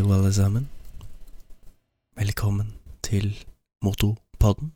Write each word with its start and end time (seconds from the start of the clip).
Hallo, 0.00 0.14
alle 0.16 0.32
sammen. 0.32 0.68
Velkommen 2.16 2.68
til 3.04 3.34
Motopodden. 3.84 4.70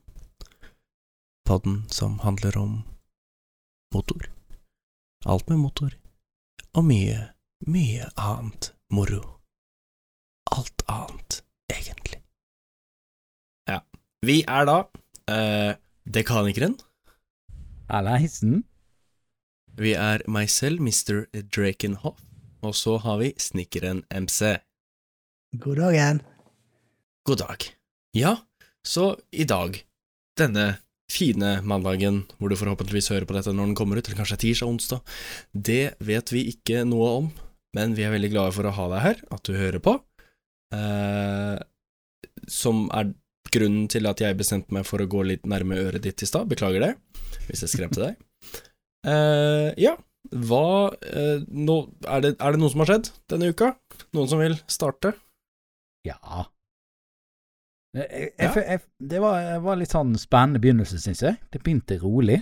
Podden 1.49 1.89
som 1.89 2.19
handler 2.19 2.59
om 2.61 2.83
motor. 3.95 4.27
Alt 5.25 5.49
med 5.49 5.57
motor. 5.63 5.95
Og 6.75 6.85
mye, 6.85 7.23
mye 7.65 8.11
annet 8.21 8.75
moro. 8.93 9.23
Alt 10.53 10.85
annet, 10.93 11.41
egentlig. 11.73 12.21
Ja. 13.69 13.81
Vi 14.29 14.43
er 14.45 14.69
da 14.69 14.77
eh, 15.33 15.73
Dekanikeren. 16.05 16.77
Aleisen. 17.89 18.67
Vi 19.73 19.97
er 19.97 20.29
meg 20.29 20.53
selv, 20.53 20.85
Mr. 20.85 21.25
Drakenhoff. 21.57 22.21
Og 22.61 22.77
så 22.77 22.99
har 23.01 23.25
vi 23.25 23.33
Snekkeren 23.41 24.05
MC. 24.13 24.61
God 25.55 25.77
dagen. 25.79 26.19
God 27.23 27.39
dag. 27.39 27.65
Ja, 28.17 28.37
så 28.83 29.13
i 29.31 29.45
dag, 29.47 29.77
denne 30.35 30.65
fine 31.13 31.61
mandagen, 31.63 32.25
hvor 32.41 32.51
du 32.51 32.57
forhåpentligvis 32.59 33.13
hører 33.13 33.27
på 33.29 33.37
dette 33.37 33.53
når 33.55 33.69
den 33.69 33.77
kommer 33.79 34.01
ut, 34.01 34.09
eller 34.09 34.19
kanskje 34.19 34.41
tirsdag, 34.43 34.73
onsdag, 34.73 35.13
det 35.55 35.95
vet 36.03 36.33
vi 36.35 36.43
ikke 36.51 36.83
noe 36.89 37.11
om, 37.21 37.29
men 37.79 37.95
vi 37.95 38.03
er 38.03 38.11
veldig 38.17 38.33
glade 38.33 38.55
for 38.57 38.67
å 38.67 38.73
ha 38.75 38.89
deg 38.97 39.05
her, 39.05 39.23
at 39.37 39.47
du 39.47 39.53
hører 39.55 39.85
på, 39.85 39.95
eh, 40.75 41.61
som 42.51 42.89
er 42.91 43.13
grunnen 43.55 43.87
til 43.93 44.11
at 44.11 44.25
jeg 44.25 44.41
bestemte 44.41 44.75
meg 44.75 44.89
for 44.89 45.05
å 45.05 45.07
gå 45.07 45.23
litt 45.29 45.47
nærme 45.47 45.79
øret 45.85 46.03
ditt 46.09 46.25
i 46.27 46.31
stad, 46.31 46.51
beklager 46.51 46.83
det, 46.83 46.95
hvis 47.47 47.63
jeg 47.67 47.77
skremte 47.77 48.03
deg. 48.09 48.19
Eh, 49.05 49.67
ja, 49.77 49.91
hva 50.33 50.89
eh, 51.05 51.43
nå, 51.53 51.75
er, 52.09 52.23
det, 52.25 52.31
er 52.41 52.55
det 52.55 52.61
noe 52.63 52.73
som 52.73 52.81
har 52.81 52.89
skjedd 52.89 53.11
denne 53.29 53.51
uka? 53.53 53.75
Noen 54.17 54.31
som 54.31 54.41
vil 54.41 54.55
starte? 54.65 55.11
Ja. 56.05 56.45
Jeg, 57.95 58.09
jeg, 58.11 58.33
jeg, 58.39 58.65
jeg, 58.67 58.81
det 59.13 59.21
var, 59.23 59.45
var 59.63 59.77
litt 59.79 59.93
sånn 59.95 60.17
spennende 60.19 60.59
begynnelse, 60.63 60.99
syns 60.99 61.23
jeg. 61.23 61.39
Det 61.55 61.61
begynte 61.63 61.99
rolig, 62.03 62.41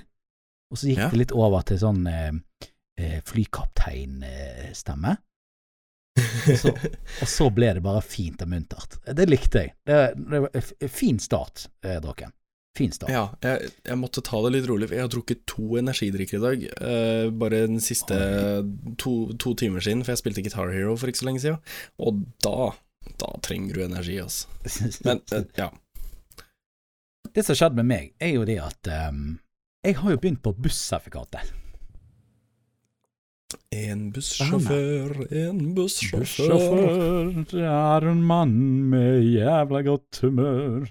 og 0.72 0.80
så 0.80 0.88
gikk 0.88 1.02
Ja. 1.02 1.10
det 1.12 1.18
litt 1.20 1.34
over 1.36 1.60
til 1.68 1.78
sånn 1.82 2.06
eh, 2.08 2.32
eh, 2.98 3.18
flykapteinstemme. 3.28 5.16
Og 6.22 6.56
så, 6.60 6.72
og 6.72 7.28
så 7.30 7.46
ble 7.54 7.70
det 7.76 7.82
bare 7.84 8.02
fint 8.04 8.40
og 8.44 8.48
muntert. 8.52 8.98
Det 9.16 9.26
likte 9.30 9.62
jeg. 9.66 9.74
Det, 9.88 9.98
det 10.18 10.40
var 10.44 10.56
en 10.58 10.92
fin 10.92 11.20
start, 11.22 11.66
eh, 11.86 11.98
Draken. 12.04 12.32
Fin 12.76 12.92
start. 12.92 13.12
Ja, 13.12 13.26
jeg, 13.44 13.68
jeg 13.84 13.98
måtte 14.00 14.22
ta 14.24 14.38
det 14.46 14.54
litt 14.54 14.68
rolig, 14.68 14.88
for 14.88 14.96
jeg 14.96 15.04
har 15.04 15.12
drukket 15.12 15.42
to 15.52 15.76
energidrikker 15.80 16.38
i 16.38 16.42
dag. 16.46 16.62
eh, 16.88 17.26
bare 17.36 17.66
den 17.68 17.80
siste 17.84 18.16
to, 19.00 19.12
to 19.36 19.52
timer 19.60 19.84
siden, 19.84 20.04
for 20.04 20.14
jeg 20.14 20.22
spilte 20.22 20.44
Guitar 20.46 20.72
Hero 20.72 20.96
for 20.96 21.12
ikke 21.12 21.20
så 21.20 21.28
lenge 21.28 21.42
siden. 21.44 21.60
Og 22.00 22.22
da, 22.44 22.70
da 23.20 23.32
trenger 23.44 23.74
du 23.78 23.84
energi, 23.84 24.18
altså. 24.22 24.48
Men 25.06 25.22
eh, 25.32 25.48
ja. 25.58 25.70
Det 27.32 27.44
som 27.44 27.54
har 27.54 27.60
skjedd 27.62 27.78
med 27.80 27.88
meg, 27.88 28.12
er 28.20 28.34
jo 28.34 28.44
det 28.48 28.58
at 28.60 28.88
um, 29.08 29.38
jeg 29.86 29.96
har 29.98 30.14
jo 30.14 30.20
begynt 30.20 30.42
på 30.44 30.52
bussertifikatet. 30.58 31.52
En 33.72 34.06
bussjåfør, 34.12 35.14
en 35.36 35.60
bussjåfør 35.76 36.22
Bussjåfør, 36.24 37.62
er 37.68 38.06
en 38.08 38.22
mann 38.24 38.54
med 38.92 39.24
jævla 39.28 39.82
godt 39.86 40.20
humør. 40.24 40.86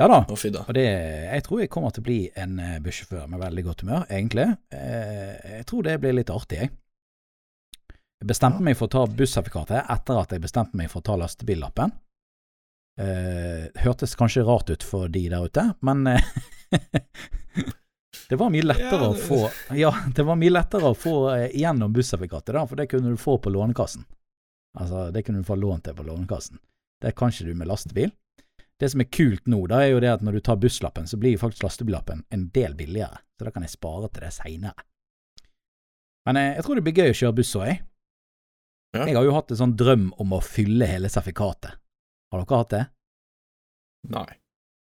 Ja 0.00 0.08
da. 0.08 0.22
Og 0.32 0.72
det, 0.76 0.84
jeg 0.86 1.44
tror 1.44 1.60
jeg 1.60 1.70
kommer 1.72 1.92
til 1.92 2.00
å 2.04 2.08
bli 2.08 2.18
en 2.40 2.56
eh, 2.60 2.78
bussjåfør 2.84 3.26
med 3.28 3.42
veldig 3.42 3.64
godt 3.66 3.84
humør, 3.84 4.06
egentlig. 4.08 4.46
Eh, 4.72 5.34
Jeg 5.58 5.66
tror 5.68 5.84
det 5.84 5.98
blir 6.00 6.16
litt 6.16 6.32
artig, 6.32 6.62
jeg. 6.62 6.72
Jeg 8.20 8.28
bestemte 8.28 8.60
meg 8.60 8.76
for 8.76 8.90
å 8.90 8.92
ta 8.92 9.02
bussertifikatet 9.08 9.90
etter 9.94 10.18
at 10.20 10.32
jeg 10.34 10.42
bestemte 10.44 10.76
meg 10.76 10.90
for 10.92 11.00
å 11.00 11.06
ta 11.08 11.16
lastebillappen. 11.16 11.92
Eh, 13.00 13.70
hørtes 13.80 14.12
kanskje 14.18 14.44
rart 14.44 14.68
ut 14.68 14.84
for 14.84 15.08
de 15.08 15.22
der 15.32 15.46
ute, 15.46 15.62
men 15.80 16.04
eh, 16.10 16.26
det 18.28 18.36
var 18.36 18.52
mye 18.52 18.66
lettere 18.66 19.06
Ja, 19.06 19.08
å 19.08 19.14
få 19.16 19.38
Ja, 19.78 19.92
det 20.12 20.26
var 20.28 20.36
mye 20.36 20.52
lettere 20.52 20.90
å 20.90 20.98
få 20.98 21.14
eh, 21.32 21.46
igjennom 21.56 21.94
bussertifikatet, 21.96 22.52
da, 22.58 22.66
for 22.68 22.76
det 22.76 22.90
kunne 22.92 23.14
du 23.14 23.20
få 23.20 23.38
på 23.40 23.52
Lånekassen. 23.54 24.04
Altså, 24.76 25.08
det 25.14 25.24
kunne 25.24 25.40
du 25.40 25.48
få 25.48 25.56
lånt 25.56 25.88
til 25.88 25.96
på 25.96 26.04
Lånekassen. 26.04 26.60
Det 27.00 27.16
kan 27.16 27.32
ikke 27.32 27.48
du 27.48 27.56
med 27.56 27.72
lastebil. 27.72 28.12
Det 28.80 28.90
som 28.92 29.00
er 29.00 29.08
kult 29.08 29.48
nå, 29.48 29.62
da, 29.70 29.80
er 29.80 29.94
jo 29.94 30.04
det 30.04 30.12
at 30.12 30.22
når 30.24 30.36
du 30.36 30.44
tar 30.44 30.60
busslappen, 30.60 31.08
så 31.08 31.16
blir 31.20 31.40
faktisk 31.40 31.64
lastebillappen 31.64 32.26
en 32.28 32.48
del 32.52 32.76
billigere. 32.76 33.24
Så 33.38 33.48
da 33.48 33.54
kan 33.54 33.64
jeg 33.64 33.72
spare 33.72 34.12
til 34.12 34.28
det 34.28 34.34
seinere. 34.36 34.84
Men 36.28 36.36
jeg, 36.36 36.58
jeg 36.58 36.66
tror 36.66 36.76
det 36.76 36.84
blir 36.84 37.00
gøy 37.00 37.14
å 37.14 37.18
kjøre 37.22 37.38
buss 37.40 37.56
òg, 37.56 37.70
jeg. 37.70 37.80
Ja. 38.96 39.04
Jeg 39.06 39.14
har 39.16 39.26
jo 39.26 39.34
hatt 39.36 39.52
en 39.54 39.58
sånn 39.60 39.76
drøm 39.78 40.08
om 40.18 40.32
å 40.34 40.40
fylle 40.42 40.88
hele 40.90 41.08
sertifikatet. 41.12 41.76
Har 42.30 42.42
dere 42.42 42.58
hatt 42.62 42.72
det? 42.74 42.84
Nei, 44.10 44.26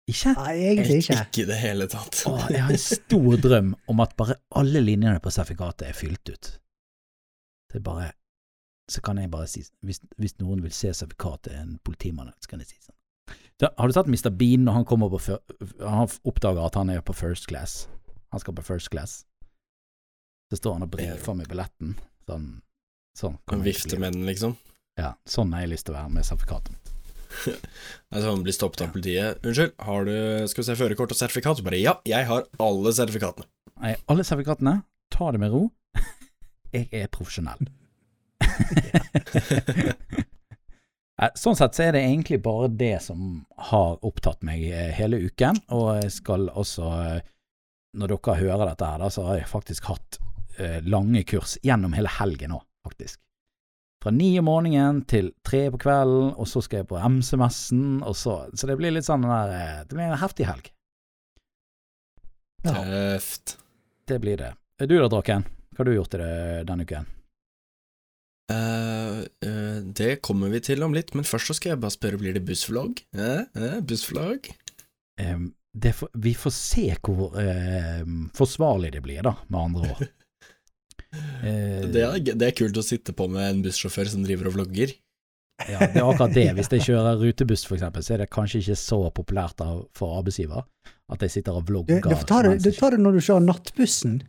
Ikke? 0.09 0.31
Nei, 0.37 0.53
egentlig 0.71 1.01
ikke. 1.03 1.17
ikke 1.25 1.41
i 1.43 1.47
det 1.49 1.57
hele 1.59 1.87
tatt. 1.91 2.21
Åh, 2.29 2.45
jeg 2.49 2.61
har 2.65 2.71
en 2.73 2.81
stor 2.81 3.35
drøm 3.43 3.73
om 3.91 3.99
at 4.03 4.15
bare 4.17 4.37
alle 4.57 4.81
linjene 4.81 5.19
på 5.21 5.33
sertifikatet 5.33 5.89
er 5.89 5.97
fylt 5.97 6.31
ut. 6.31 6.49
Det 7.69 7.81
er 7.81 7.85
bare 7.85 8.07
Så 8.89 9.03
kan 9.05 9.19
jeg 9.21 9.29
bare 9.29 9.45
si 9.45 9.61
Hvis, 9.85 9.99
hvis 10.17 10.33
noen 10.39 10.63
vil 10.63 10.71
se 10.73 10.89
sertifikatet, 10.97 11.53
en 11.53 11.75
politimann, 11.85 12.31
så 12.41 12.49
kan 12.49 12.63
jeg 12.63 12.71
si 12.71 12.79
sånn. 12.81 12.95
Da, 13.61 13.69
har 13.77 13.87
du 13.87 13.93
sett 13.93 14.07
Mr. 14.09 14.31
Bean 14.33 14.63
når 14.65 14.79
han 14.79 14.85
kommer 14.89 15.11
på 15.13 15.19
Han 15.83 16.09
oppdager 16.25 16.63
at 16.65 16.75
han 16.79 16.89
er 16.89 17.01
på 17.05 17.13
first 17.13 17.45
class? 17.51 17.83
Han 18.31 18.39
skal 18.41 18.55
på 18.57 18.65
first 18.65 18.89
class. 18.89 19.25
Så 20.49 20.57
står 20.57 20.73
han 20.79 20.87
og 20.87 20.89
brifer 20.95 21.35
med 21.37 21.49
billetten. 21.51 21.93
Sånn. 22.25 22.61
Sånn. 23.19 23.35
kan 23.49 23.63
vifte 23.65 23.99
med 23.99 24.15
den, 24.15 24.23
liksom. 24.29 24.55
Ja, 24.99 25.13
sånn 25.27 25.51
har 25.55 25.65
jeg 25.65 25.73
lyst 25.73 25.87
til 25.87 25.95
å 25.95 25.99
være 25.99 26.13
med 26.15 26.27
sertifikatet 26.27 26.75
mitt. 26.75 26.85
Altså, 28.09 28.31
han 28.31 28.39
blir 28.41 28.55
stoppet 28.55 28.81
av 28.81 28.87
politiet. 28.93 29.43
Unnskyld, 29.45 29.75
har 29.85 30.07
du 30.07 30.13
skal 30.49 30.63
vi 30.63 30.65
se 30.65 30.75
førerkort 30.79 31.11
og 31.13 31.17
sertifikat? 31.19 31.59
Så 31.59 31.65
bare 31.67 31.77
ja, 31.77 31.91
jeg 32.09 32.25
har 32.25 32.47
alle 32.63 32.93
sertifikatene. 32.95 33.45
Nei, 33.83 33.91
alle 34.09 34.23
sertifikatene, 34.25 34.73
ta 35.13 35.27
det 35.35 35.41
med 35.43 35.53
ro. 35.53 35.67
Jeg 36.73 36.87
er 36.93 37.07
profesjonell. 37.13 37.69
Sånn 41.35 41.57
sett 41.59 41.75
så 41.75 41.83
er 41.83 41.95
det 41.95 42.01
egentlig 42.05 42.37
bare 42.45 42.69
det 42.71 43.01
som 43.03 43.41
har 43.69 43.97
opptatt 44.07 44.43
meg 44.47 44.61
eh, 44.71 44.91
hele 44.95 45.17
uken, 45.19 45.57
og 45.75 45.89
jeg 45.97 46.11
skal 46.15 46.45
også, 46.47 46.85
eh, 47.03 47.25
når 47.99 48.13
dere 48.13 48.35
hører 48.39 48.69
dette 48.69 48.87
her, 48.87 49.03
så 49.11 49.25
har 49.27 49.41
jeg 49.41 49.49
faktisk 49.51 49.89
hatt 49.91 50.19
eh, 50.61 50.79
lange 50.87 51.25
kurs 51.27 51.57
gjennom 51.65 51.91
hele 51.97 52.11
helgen 52.21 52.53
nå, 52.55 52.61
faktisk. 52.89 53.19
Fra 54.03 54.11
ni 54.15 54.29
om 54.39 54.45
morgenen 54.47 55.01
til 55.11 55.33
tre 55.43 55.65
på 55.73 55.79
kvelden, 55.83 56.29
og 56.39 56.47
så 56.47 56.61
skal 56.63 56.81
jeg 56.83 56.87
på 56.91 56.99
MC-messen, 57.03 58.01
og 58.07 58.15
så 58.15 58.37
Så 58.55 58.67
det 58.69 58.77
blir 58.79 58.93
litt 58.95 59.07
sånn 59.07 59.25
der 59.27 59.51
eh, 59.55 59.81
Det 59.85 59.95
blir 59.97 60.07
en 60.07 60.21
heftig 60.21 60.47
helg. 60.47 60.69
Ja. 62.63 62.73
Tøft. 62.75 63.57
Det 64.07 64.19
blir 64.23 64.37
det. 64.39 64.53
Du 64.87 64.95
da, 64.97 65.07
Draken? 65.11 65.43
Hva 65.75 65.83
har 65.83 65.89
du 65.89 65.93
gjort 65.95 66.15
i 66.15 66.19
det 66.21 66.33
denne 66.67 66.83
uken? 66.87 67.05
Uh, 68.49 69.21
uh, 69.45 69.77
det 69.93 70.21
kommer 70.25 70.49
vi 70.49 70.59
til 70.65 70.81
om 70.83 70.95
litt, 70.95 71.11
men 71.15 71.27
først 71.27 71.51
så 71.51 71.55
skal 71.59 71.75
jeg 71.75 71.81
bare 71.83 71.93
spørre, 71.93 72.17
blir 72.21 72.33
det 72.33 72.41
bussvlogg? 72.47 73.03
Eh, 73.13 73.43
eh, 73.59 73.75
bussvlogg? 73.85 74.49
Um, 75.21 75.51
det 75.77 75.91
får- 75.99 76.09
vi 76.17 76.33
får 76.33 76.51
se 76.55 76.85
hvor 77.05 77.35
em, 77.37 78.29
forsvarlig 78.33 78.89
det 78.95 79.03
blir, 79.05 79.21
da, 79.27 79.35
med 79.47 79.59
andre 79.59 79.91
ord. 79.91 80.07
Eh, 81.13 81.85
Det 81.89 82.01
er, 82.05 82.17
det 82.35 82.47
er 82.49 82.55
kult 82.57 82.77
å 82.77 82.83
sitte 82.85 83.13
på 83.17 83.27
med 83.31 83.45
en 83.49 83.61
bussjåfør 83.65 84.09
som 84.11 84.23
driver 84.25 84.51
og 84.51 84.57
vlogger. 84.59 84.93
ja, 85.67 85.79
det 85.81 85.99
er 85.99 86.05
akkurat 86.05 86.33
det. 86.35 86.47
Hvis 86.55 86.69
jeg 86.71 86.85
kjører 86.91 87.17
rutebuss, 87.19 87.65
for 87.67 87.75
eksempel, 87.79 88.03
så 88.05 88.13
er 88.15 88.23
det 88.23 88.29
kanskje 88.31 88.61
ikke 88.63 88.77
så 88.79 88.99
populært 89.15 89.63
for 89.97 90.19
arbeidsgiver 90.19 90.63
at 91.09 91.23
jeg 91.25 91.33
sitter 91.39 91.57
og 91.57 91.65
vlogger. 91.67 92.03
du, 92.05 92.13
får 92.13 92.27
ta 92.29 92.41
det, 92.45 92.59
du 92.63 92.69
tar 92.75 92.93
det 92.95 92.99
når 93.01 93.17
du 93.17 93.23
kjører 93.25 93.47
nattbussen. 93.47 94.19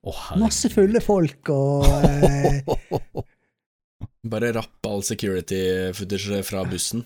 Oh. 0.00 0.22
Masse 0.40 0.70
fulle 0.72 1.02
folk 1.04 1.50
og 1.52 1.84
eh, 1.84 2.62
Bare 4.32 4.50
rapp 4.56 4.86
all 4.88 5.02
security 5.04 5.58
footage 5.96 6.40
fra 6.48 6.64
bussen. 6.68 7.04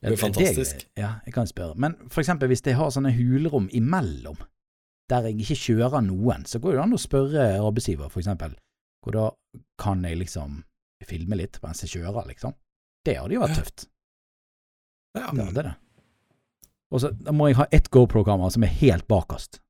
Det 0.00 0.14
er 0.14 0.16
fantastisk. 0.18 0.86
ja, 0.96 1.16
jeg 1.26 1.34
kan 1.34 1.46
spørre. 1.50 1.74
Men 1.76 1.94
for 2.08 2.22
eksempel 2.22 2.48
hvis 2.50 2.62
de 2.64 2.72
har 2.78 2.90
sånne 2.94 3.12
hulrom 3.14 3.66
imellom, 3.76 4.38
der 5.10 5.28
jeg 5.28 5.42
ikke 5.42 5.58
kjører 5.58 6.04
noen, 6.06 6.46
så 6.46 6.60
går 6.62 6.76
det 6.76 6.82
an 6.84 6.96
å 6.96 7.00
spørre 7.00 7.46
arbeidsgiver, 7.58 8.10
for 8.12 8.22
eksempel, 8.22 8.56
hvor 9.02 9.16
da 9.16 9.28
kan 9.80 10.04
jeg 10.06 10.20
liksom 10.20 10.62
filme 11.06 11.38
litt 11.40 11.58
mens 11.64 11.82
jeg 11.84 11.96
kjører, 11.96 12.28
liksom. 12.30 12.54
Det 13.06 13.16
hadde 13.16 13.36
jo 13.36 13.42
vært 13.42 13.58
tøft. 13.58 13.86
Ja, 15.16 15.30
Det 15.32 15.46
hadde 15.48 15.64
det. 15.70 15.76
Og 16.90 17.02
så 17.02 17.12
da 17.14 17.32
må 17.34 17.48
jeg 17.48 17.58
ha 17.60 17.68
ett 17.70 17.88
GoPro-kamera 17.94 18.50
som 18.50 18.66
er 18.66 18.74
helt 18.80 19.06
bakerst. 19.10 19.60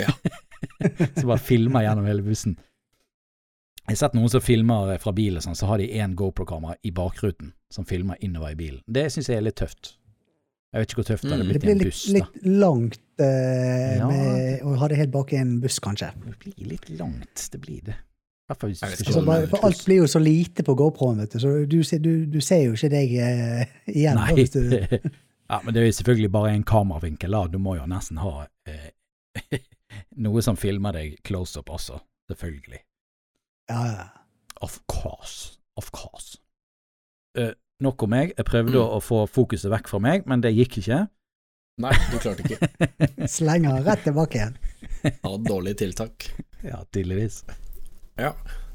Ja. 0.00 0.12
som 1.18 1.28
bare 1.28 1.42
filmer 1.44 1.84
gjennom 1.84 2.08
hele 2.08 2.24
bussen. 2.24 2.56
Jeg 3.84 3.96
har 3.96 4.00
sett 4.04 4.16
noen 4.16 4.30
som 4.32 4.42
filmer 4.44 4.92
fra 5.02 5.12
bilen, 5.16 5.42
sånn, 5.44 5.56
så 5.58 5.68
har 5.68 5.80
de 5.80 5.88
én 5.98 6.14
GoPro-kamera 6.16 6.76
i 6.86 6.92
bakruten 6.94 7.52
som 7.72 7.86
filmer 7.88 8.20
innover 8.24 8.54
i 8.54 8.58
bilen. 8.58 8.82
Det 8.86 9.08
syns 9.12 9.28
jeg 9.28 9.40
er 9.40 9.46
litt 9.48 9.58
tøft. 9.60 9.96
Jeg 10.70 10.80
vet 10.84 10.90
ikke 10.92 11.00
hvor 11.02 11.08
tøft 11.08 11.24
det 11.26 11.30
hadde 11.32 11.44
Mm. 11.44 11.48
Blitt 11.50 11.64
i 11.64 11.70
en 11.72 11.78
buss. 11.78 11.86
buss. 11.86 12.04
da. 12.06 12.12
litt 12.18 12.44
langt 12.62 12.98
eh, 13.18 13.96
Ja. 13.98 14.06
med 14.08 14.62
å 14.62 14.76
ha 14.78 14.88
det 14.88 14.96
helt 15.00 15.10
bak 15.10 15.32
i 15.32 15.36
en 15.40 15.56
buss, 15.60 15.78
kanskje. 15.82 16.12
Det 16.26 16.38
blir 16.44 16.66
litt 16.74 16.88
langt, 16.98 17.48
det 17.52 17.60
blir 17.60 17.80
det. 17.88 17.96
hvert 18.50 18.60
fall 18.60 18.70
hvis 18.70 18.80
du 18.80 18.86
ikke 19.04 19.12
Så 19.14 19.24
bare, 19.26 19.46
for 19.50 19.64
alt 19.66 19.84
blir 19.86 19.96
jo 20.00 20.06
så 20.10 20.18
lite 20.22 20.62
på 20.66 20.74
GoPro-en, 20.78 21.18
vet 21.18 21.30
du, 21.32 21.38
så 21.38 21.66
du, 21.66 21.82
ser- 21.82 21.98
du, 22.02 22.26
du 22.26 22.40
ser 22.40 22.64
jo 22.64 22.72
ikke 22.74 22.90
deg 22.90 23.12
eh, 23.18 23.66
igjen. 23.86 24.14
Nei. 24.18 24.32
hvis 24.34 24.50
du, 24.50 24.60
ja, 25.50 25.60
men 25.64 25.74
det 25.74 25.82
er 25.82 25.86
jo 25.86 25.92
selvfølgelig 25.98 26.30
bare 26.32 26.54
en 26.54 26.64
kameravinkel, 26.64 27.30
da. 27.30 27.46
Du 27.50 27.58
må 27.58 27.74
jo 27.78 27.86
nesten 27.90 28.18
ha 28.22 28.46
eh, 28.66 28.90
noe 30.24 30.42
som 30.42 30.56
filmer 30.56 30.92
deg 30.92 31.18
close 31.26 31.58
up 31.58 31.70
også. 31.70 31.98
Selvfølgelig. 32.30 32.80
ja, 33.70 33.84
ja. 33.86 34.08
Of 34.62 34.78
course. 34.86 35.56
Of 35.76 35.90
course. 35.90 36.38
Eh, 37.38 37.54
nok 37.84 38.02
om 38.06 38.10
meg. 38.12 38.34
Jeg 38.36 38.46
prøvde 38.48 38.76
Mm. 38.76 38.94
å 38.96 39.00
få 39.02 39.24
fokuset 39.30 39.70
vekk 39.72 39.88
fra 39.88 39.98
meg, 40.00 40.26
men 40.26 40.40
det 40.44 40.52
gikk 40.56 40.78
ikke. 40.82 41.00
Nei, 41.80 41.92
du 42.12 42.18
klarte 42.20 42.44
ikke. 42.44 42.68
Slenger 43.38 43.82
rett 43.86 44.02
tilbake 44.04 44.36
igjen. 44.40 44.56
ja, 45.04 45.36
dårlig 45.48 45.76
tiltak. 45.80 46.26
ja, 46.62 46.82
tydeligvis. 46.92 47.42
Ja. 48.20 48.34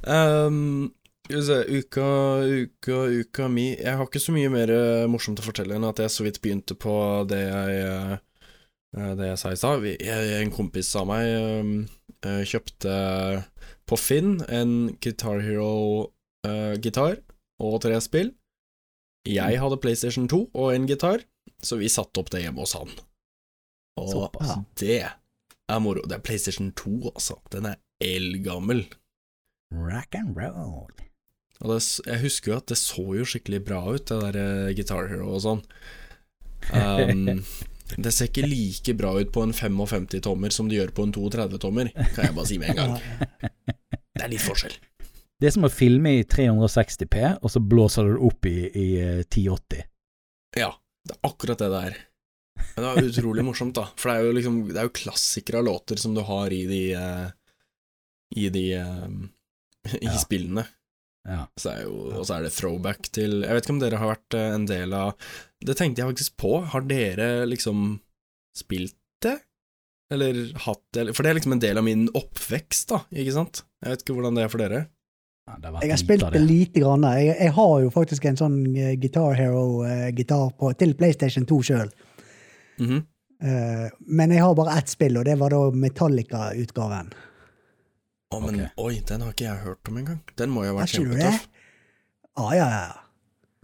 Ehm, 0.09 0.91
skal 1.25 1.37
vi 1.37 1.43
se, 1.45 1.57
uka, 1.79 2.07
uka, 2.45 2.97
uka 3.21 3.47
mi 3.49 3.71
Jeg 3.75 3.95
har 3.97 4.05
ikke 4.05 4.21
så 4.21 4.33
mye 4.33 4.49
mer 4.53 4.69
eh, 4.73 5.05
morsomt 5.09 5.39
å 5.41 5.45
fortelle 5.45 5.73
enn 5.77 5.85
at 5.89 5.97
jeg 6.01 6.09
så 6.13 6.25
vidt 6.25 6.37
begynte 6.41 6.75
på 6.77 6.93
det 7.29 7.39
jeg 7.45 7.79
eh, 7.85 8.17
Det 9.17 9.27
jeg 9.31 9.37
sa 9.41 9.51
i 9.51 9.57
stad. 9.59 9.85
En 9.85 10.51
kompis 10.53 10.91
av 10.95 11.07
meg 11.09 11.25
eh, 12.25 12.43
kjøpte 12.45 12.93
på 13.85 13.97
Finn 14.01 14.37
en 14.49 14.95
Guitar 15.01 15.41
Hero-gitar 15.45 17.17
og 17.61 17.77
tre 17.83 17.99
spill. 18.01 18.31
Jeg 19.25 19.59
hadde 19.61 19.81
PlayStation 19.81 20.27
2 20.29 20.41
og 20.53 20.73
en 20.75 20.87
gitar, 20.89 21.23
så 21.63 21.79
vi 21.79 21.89
satte 21.89 22.21
opp 22.21 22.29
det 22.33 22.43
hjemme 22.43 22.61
hos 22.61 22.75
han. 22.77 22.91
Og 23.99 24.11
Såpass. 24.11 24.57
Det 24.77 25.01
er 25.01 25.81
moro. 25.81 26.03
Det 26.05 26.19
er 26.19 26.25
PlayStation 26.25 26.71
2, 26.77 27.11
altså. 27.13 27.39
Den 27.53 27.71
er 27.71 27.79
eldgammel. 28.03 28.85
Rock 29.73 30.15
and 30.19 30.37
roll. 30.37 30.91
Og 31.63 31.71
det, 31.71 31.79
jeg 32.05 32.21
husker 32.25 32.51
jo 32.51 32.57
at 32.59 32.67
det 32.71 32.77
så 32.79 33.05
jo 33.15 33.27
skikkelig 33.27 33.61
bra 33.65 33.79
ut, 33.87 34.03
det 34.09 34.17
der 34.25 34.39
eh, 34.41 34.73
Guitar 34.75 35.07
Hero 35.09 35.31
og 35.37 35.41
sånn. 35.45 35.61
Um, 36.75 37.39
det 38.03 38.11
ser 38.11 38.29
ikke 38.29 38.49
like 38.49 38.95
bra 38.99 39.13
ut 39.15 39.31
på 39.33 39.45
en 39.45 39.55
55-tommer 39.55 40.53
som 40.53 40.69
det 40.69 40.81
gjør 40.81 40.91
på 40.97 41.07
en 41.07 41.15
32-tommer, 41.15 41.93
kan 42.15 42.27
jeg 42.27 42.35
bare 42.35 42.49
si 42.49 42.59
med 42.61 42.75
en 42.75 42.81
gang. 42.81 42.99
Det 44.15 44.23
er 44.23 44.31
litt 44.31 44.45
forskjell. 44.45 44.71
Det 45.41 45.49
er 45.49 45.53
som 45.57 45.67
å 45.67 45.71
filme 45.73 46.13
i 46.19 46.23
360P, 46.23 47.21
og 47.43 47.51
så 47.51 47.59
blåser 47.59 48.07
du 48.07 48.13
det 48.15 48.23
opp 48.29 48.47
i, 48.47 48.55
i 48.71 48.85
eh, 49.03 49.23
1080. 49.25 49.81
Ja, 50.55 50.69
det 51.05 51.17
er 51.17 51.27
akkurat 51.27 51.59
det 51.59 51.67
det 51.73 51.81
er. 51.89 51.97
Men 52.75 52.77
det 52.85 52.87
var 52.87 53.09
utrolig 53.09 53.43
morsomt, 53.43 53.75
da. 53.75 53.89
For 53.99 54.09
det 54.09 54.15
er 54.15 54.29
jo 54.29 54.35
liksom 54.37 54.59
Det 54.69 54.77
er 54.79 54.85
jo 54.87 54.93
klassikere 54.95 55.59
av 55.59 55.65
låter 55.67 55.99
som 55.99 56.13
du 56.15 56.21
har 56.23 56.53
i 56.55 56.61
de 56.69 56.79
eh, 56.95 57.25
I 58.39 58.45
de 58.55 58.63
eh, 58.79 59.09
I 59.99 60.07
Ja. 60.07 60.15
spillene. 60.21 60.63
Ja. 61.27 61.41
Så 61.59 61.71
er 61.73 61.81
jo, 61.83 61.95
og 62.21 62.23
så 62.29 62.37
er 62.37 62.45
det 62.45 62.53
throwback 62.55 63.09
til 63.11 63.41
Jeg 63.43 63.57
vet 63.57 63.65
ikke 63.67 63.73
om 63.75 63.81
dere 63.81 63.99
har 63.99 64.11
vært 64.13 64.37
eh, 64.39 64.53
en 64.55 64.67
del 64.69 64.93
av 64.95 65.13
Det 65.67 65.75
tenkte 65.75 66.03
jeg 66.05 66.13
faktisk 66.13 66.37
på. 66.39 66.53
Har 66.71 66.87
dere 66.87 67.27
liksom 67.49 67.99
spilt 68.55 68.95
det? 69.25 69.35
Eller 70.15 70.39
hatt 70.63 70.83
det? 70.95 71.09
For 71.17 71.25
det 71.25 71.31
er 71.33 71.39
liksom 71.41 71.57
en 71.57 71.63
del 71.63 71.81
av 71.81 71.83
min 71.87 72.07
oppvekst, 72.15 72.87
da, 72.93 73.01
ikke 73.11 73.33
sant? 73.35 73.63
Jeg 73.83 73.91
vet 73.97 74.03
ikke 74.05 74.15
hvordan 74.15 74.37
det 74.39 74.43
er 74.45 74.51
for 74.53 74.63
dere. 74.63 74.83
Jeg 75.45 75.91
har 75.91 75.99
spilt 76.01 76.25
det 76.33 76.41
lite 76.41 76.81
grann. 76.81 77.03
Jeg, 77.19 77.35
jeg 77.37 77.53
har 77.53 77.73
jo 77.83 77.89
faktisk 77.93 78.25
en 78.25 78.39
sånn 78.39 78.55
eh, 78.73 78.95
Guitar 78.97 79.35
Hero-gitar 79.37 80.55
på 80.57 80.71
til 80.79 80.95
PlayStation 80.97 81.45
2 81.45 81.59
sjøl. 81.69 81.91
Mhm. 82.81 83.05
men 84.07 84.31
jeg 84.31 84.41
har 84.41 84.53
bare 84.55 84.77
ett 84.79 84.89
spill, 84.89 85.17
og 85.19 85.25
det 85.27 85.35
var 85.37 85.51
da 85.53 85.59
Metallica-utgaven. 85.75 87.11
Å, 88.33 88.39
men 88.41 88.55
okay. 88.55 88.69
oi, 88.81 88.93
den 89.05 89.21
har 89.21 89.33
ikke 89.35 89.45
jeg 89.45 89.61
hørt 89.63 89.91
om 89.91 89.99
engang. 90.01 90.21
Den 90.39 90.53
må 90.53 90.63
jo 90.65 90.71
ha 90.71 90.77
vært 90.79 90.95
kjempetøff. 90.95 91.45
Ja, 92.39 92.47
ja, 92.55 92.67
ja. 92.71 92.95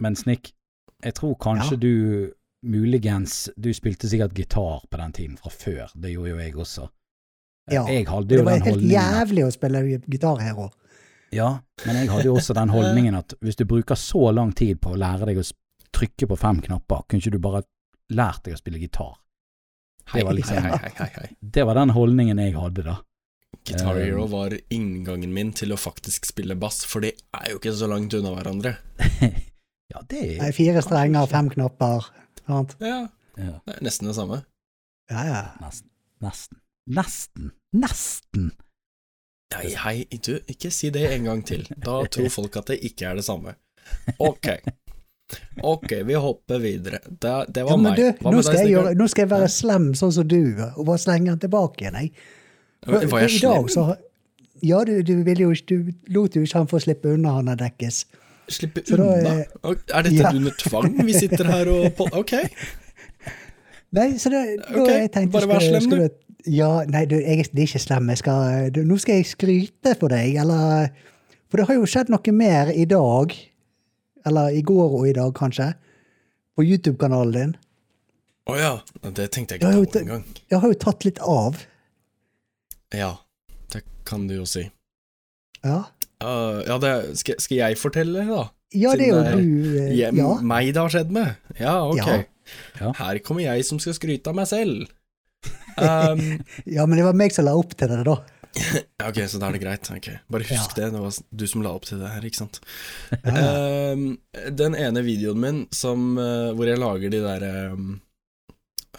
Men 0.03 0.15
Snik, 0.19 0.51
jeg 1.03 1.15
tror 1.17 1.35
kanskje 1.41 1.75
Ja. 1.75 1.81
du 1.81 2.33
muligens 2.61 3.49
Du 3.57 3.71
spilte 3.73 4.07
sikkert 4.07 4.35
gitar 4.37 4.83
på 4.89 4.97
den 4.97 5.11
tiden 5.17 5.37
fra 5.37 5.49
før. 5.49 5.89
Det 5.95 6.11
gjorde 6.11 6.29
jo 6.29 6.37
jeg 6.37 6.55
også. 6.55 6.89
Ja, 7.71 7.85
Jeg 7.87 8.07
hadde 8.07 8.27
Det 8.27 8.45
var 8.45 8.59
den 8.59 8.61
helt 8.61 8.91
jævlig 8.91 9.45
å 9.45 9.51
spille 9.51 9.81
Guitar 10.07 10.37
Hero. 10.41 10.69
Ja, 11.31 11.49
men 11.85 11.95
jeg 11.95 12.09
hadde 12.11 12.27
jo 12.27 12.35
også 12.35 12.53
den 12.57 12.71
holdningen 12.73 13.15
at 13.15 13.33
hvis 13.39 13.55
du 13.55 13.63
bruker 13.65 13.95
så 13.95 14.33
lang 14.35 14.51
tid 14.57 14.81
på 14.83 14.91
å 14.91 14.99
lære 14.99 15.29
deg 15.29 15.39
å 15.39 15.45
trykke 15.95 16.27
på 16.27 16.37
fem 16.39 16.59
knapper, 16.65 17.05
kunne 17.07 17.23
ikke 17.23 17.31
du 17.37 17.39
bare 17.43 17.61
lært 18.11 18.43
deg 18.43 18.55
å 18.57 18.59
spille 18.59 18.81
gitar? 18.81 19.13
Det 20.11 20.25
var 20.27 20.35
liksom- 20.35 20.59
hei, 20.65 20.77
hei, 20.81 20.91
hei, 20.97 21.09
hei. 21.15 21.29
Det 21.39 21.63
var 21.65 21.75
den 21.79 21.93
holdningen 21.95 22.37
jeg 22.43 22.53
hadde 22.57 22.83
da. 22.83 22.97
Guitar 23.67 23.95
Um, 23.95 24.01
Hero 24.01 24.25
var 24.27 24.55
inngangen 24.69 25.33
min 25.33 25.51
til 25.53 25.71
å 25.71 25.77
faktisk 25.79 26.25
spille 26.25 26.55
bass, 26.59 26.83
for 26.85 27.03
de 27.03 27.11
er 27.11 27.49
jo 27.51 27.59
ikke 27.59 27.73
så 27.77 27.87
langt 27.87 28.13
unna 28.17 28.31
hverandre. 28.35 28.77
ja, 29.91 30.01
det 30.09 30.21
Nei, 30.39 30.47
er 30.49 30.55
Fire 30.55 30.81
strenger, 30.81 31.27
fem 31.31 31.49
knapper. 31.53 32.09
Sant? 32.47 32.75
Ja, 32.81 33.07
ja, 33.37 33.59
det 33.67 33.77
er 33.77 33.83
nesten 33.85 34.07
det 34.09 34.15
samme. 34.17 34.41
Ja, 35.11 35.23
ja. 35.27 35.41
nesten. 35.61 35.89
Nesten. 36.21 36.57
Nesten. 36.89 37.51
Nesten. 37.75 38.51
Hei, 39.51 39.71
hei, 39.83 40.19
du, 40.23 40.35
ikke 40.51 40.71
si 40.71 40.89
det 40.93 41.03
en 41.11 41.27
gang 41.27 41.41
til. 41.47 41.65
Da 41.83 42.01
tror 42.11 42.29
folk 42.31 42.55
at 42.61 42.71
det 42.71 42.79
ikke 42.87 43.09
er 43.09 43.19
det 43.19 43.25
samme. 43.27 43.55
Ok. 44.19 44.47
Ok, 45.63 45.91
vi 46.07 46.15
hopper 46.19 46.59
videre. 46.63 46.99
Det, 47.07 47.33
det 47.55 47.63
var 47.63 47.71
ja 47.71 47.77
men 47.79 47.91
meg. 47.91 47.99
du, 47.99 48.29
nå 48.31 48.41
skal, 48.43 48.57
deg, 48.57 48.65
jeg 48.65 48.73
gjøre, 48.75 48.93
nå 48.99 49.07
skal 49.11 49.23
jeg 49.25 49.31
være 49.31 49.49
slem 49.51 49.89
sånn 49.97 50.13
som 50.15 50.27
du, 50.27 50.39
og 50.75 50.85
bare 50.87 51.01
slenge 51.03 51.29
den 51.31 51.41
tilbake 51.43 51.85
igjen, 51.85 51.99
jeg. 52.01 52.13
Var 52.87 53.05
jeg 53.25 53.35
slem? 53.37 53.37
i 53.37 53.43
dag 53.45 53.69
så 53.75 53.85
Ja, 54.61 54.79
du, 54.85 54.93
du, 55.05 55.13
jo, 55.25 55.51
du 55.69 55.75
lot 56.13 56.35
jo 56.37 56.43
ikke 56.45 56.59
han 56.63 56.67
få 56.69 56.81
slippe 56.83 57.13
unna, 57.15 57.35
han 57.39 57.51
Dekkes. 57.59 58.03
Slippe 58.51 58.83
Så 58.85 58.97
da, 58.99 59.07
unna? 59.15 59.35
eh, 59.41 59.75
Er 59.95 60.07
dette 60.07 60.19
ja. 60.19 60.33
under 60.35 60.57
tvang? 60.59 60.97
Vi 61.07 61.13
sitter 61.15 61.47
her 61.49 61.71
og 61.71 61.87
på 61.97 62.09
Ok. 62.19 62.35
Nei, 63.91 64.07
så 64.21 64.31
det, 64.31 64.41
da 64.71 64.83
jeg 64.87 65.09
tenkte 65.11 65.33
bare 65.35 65.49
vær 65.51 65.63
slem, 65.63 65.89
du. 65.91 66.30
Ja, 66.49 66.83
nei, 66.89 67.05
du, 67.09 67.17
jeg, 67.19 67.45
det 67.51 67.63
er 67.63 67.69
ikke 67.69 67.81
slem. 67.83 68.09
Jeg 68.13 68.21
skal, 68.23 68.69
du, 68.73 68.81
nå 68.87 68.97
skal 69.01 69.19
jeg 69.19 69.29
skryte 69.29 69.95
for 69.99 70.13
deg, 70.13 70.37
eller 70.41 70.89
For 71.51 71.59
det 71.59 71.67
har 71.67 71.77
jo 71.77 71.87
skjedd 71.89 72.09
noe 72.13 72.33
mer 72.33 72.71
i 72.71 72.85
dag, 72.87 73.33
eller 74.25 74.55
i 74.55 74.61
går 74.65 74.97
og 75.01 75.07
i 75.09 75.15
dag, 75.17 75.33
kanskje, 75.35 75.73
på 76.55 76.63
YouTube-kanalen 76.63 77.35
din. 77.35 77.55
Å 78.49 78.55
ja. 78.57 78.71
Det 79.03 79.27
tenkte 79.35 79.57
jeg 79.57 79.61
ikke 79.61 79.91
på 79.91 79.99
engang. 80.01 80.23
Jeg 80.49 80.61
har 80.63 80.71
jo 80.71 80.79
tatt 80.79 81.05
litt 81.05 81.19
av. 81.21 81.59
Ja, 82.95 83.11
det 83.75 83.83
kan 84.07 84.25
du 84.29 84.39
jo 84.39 84.47
si. 84.49 84.63
Ja, 85.61 85.83
Uh, 86.21 86.61
ja, 86.67 86.77
det, 86.77 87.17
skal, 87.17 87.39
skal 87.41 87.57
jeg 87.57 87.77
fortelle, 87.81 88.25
da? 88.29 88.43
ja 88.77 88.93
det 88.95 89.07
er 89.09 89.31
jo 89.33 89.39
du 89.41 89.77
eh, 89.81 89.93
Ja. 90.15 90.27
Meg 90.45 90.69
det 90.69 90.79
har 90.79 90.91
skjedd 90.93 91.09
med? 91.11 91.33
Ja, 91.57 91.81
ok. 91.89 91.97
Ja. 91.97 92.19
Ja. 92.81 92.91
Her 92.97 93.19
kommer 93.23 93.43
jeg 93.43 93.65
som 93.67 93.79
skal 93.81 93.95
skryte 93.97 94.31
av 94.31 94.37
meg 94.37 94.47
selv. 94.49 94.85
Um, 95.77 96.21
ja, 96.75 96.85
men 96.85 96.97
det 96.99 97.05
var 97.07 97.17
meg 97.17 97.33
som 97.35 97.47
la 97.47 97.55
opp 97.57 97.75
til 97.79 97.91
det, 97.91 98.01
da. 98.07 98.17
ok, 99.07 99.17
så 99.31 99.39
da 99.39 99.47
er 99.47 99.55
det 99.55 99.61
greit. 99.63 99.87
Okay. 99.95 100.17
Bare 100.31 100.47
husk 100.49 100.73
det, 100.75 100.89
det 100.91 100.99
var 100.99 101.15
du 101.39 101.45
som 101.47 101.63
la 101.63 101.71
opp 101.77 101.85
til 101.87 102.01
det 102.03 102.09
her, 102.11 102.25
ikke 102.27 102.41
sant. 102.41 102.59
Ja, 103.23 103.35
ja. 103.35 103.51
Um, 103.95 104.05
den 104.59 104.75
ene 104.75 105.03
videoen 105.07 105.39
min 105.43 105.61
som, 105.75 106.13
uh, 106.19 106.51
hvor 106.57 106.67
jeg 106.67 106.81
lager 106.81 107.11
de 107.13 107.21
der 107.23 107.45
um, 107.71 107.93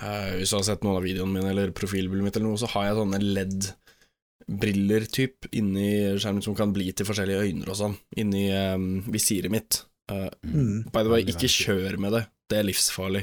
uh, 0.01 0.31
Hvis 0.39 0.53
du 0.53 0.57
har 0.59 0.67
sett 0.71 0.85
noen 0.87 0.99
av 1.01 1.05
videoene 1.07 1.37
mine 1.37 1.53
eller 1.53 1.75
profilbildet 1.77 2.25
mitt, 2.27 2.37
eller 2.41 2.49
noe, 2.53 2.61
så 2.61 2.71
har 2.73 2.89
jeg 2.89 2.99
sånne 3.03 3.21
LED-briller 3.39 5.07
typ 5.13 5.49
inni 5.53 5.91
skjermen 6.17 6.45
som 6.45 6.57
kan 6.59 6.73
bli 6.75 6.89
til 6.97 7.09
forskjellige 7.09 7.45
øyne 7.47 7.69
og 7.69 7.79
sånn, 7.79 7.97
inni 8.21 8.49
um, 8.57 8.91
visiret 9.13 9.53
mitt. 9.53 9.85
Uh, 10.11 10.29
Mm. 10.43 10.83
by 10.93 11.05
the 11.05 11.13
way, 11.13 11.23
ikke 11.25 11.49
kjør 11.49 11.95
med 12.03 12.13
det. 12.17 12.25
Det 12.51 12.59
er 12.59 12.67
livsfarlig. 12.67 13.23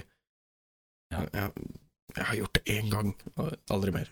Ja. 1.13 1.25
Jeg, 1.33 1.51
jeg 2.15 2.25
har 2.25 2.39
gjort 2.39 2.57
det 2.57 2.77
én 2.77 2.89
gang, 2.91 3.13
og 3.37 3.53
aldri 3.73 3.93
mer. 3.95 4.09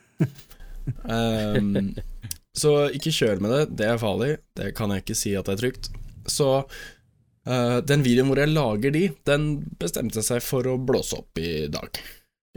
Um, 1.03 1.95
så 2.61 2.73
ikke 2.95 3.13
kjør 3.15 3.41
med 3.43 3.53
det, 3.53 3.63
det 3.81 3.89
er 3.89 4.01
farlig. 4.01 4.31
Det 4.57 4.71
kan 4.77 4.93
jeg 4.93 5.05
ikke 5.05 5.17
si 5.17 5.33
at 5.37 5.49
det 5.49 5.57
er 5.57 5.63
trygt. 5.63 5.91
Så 6.27 6.49
uh, 6.63 7.77
den 7.87 8.05
videoen 8.05 8.31
hvor 8.31 8.41
jeg 8.41 8.53
lager 8.53 8.95
de, 8.95 9.03
den 9.29 9.49
bestemte 9.81 10.23
seg 10.25 10.43
for 10.45 10.67
å 10.69 10.77
blåse 10.79 11.19
opp 11.19 11.41
i 11.41 11.67
dag. 11.71 12.01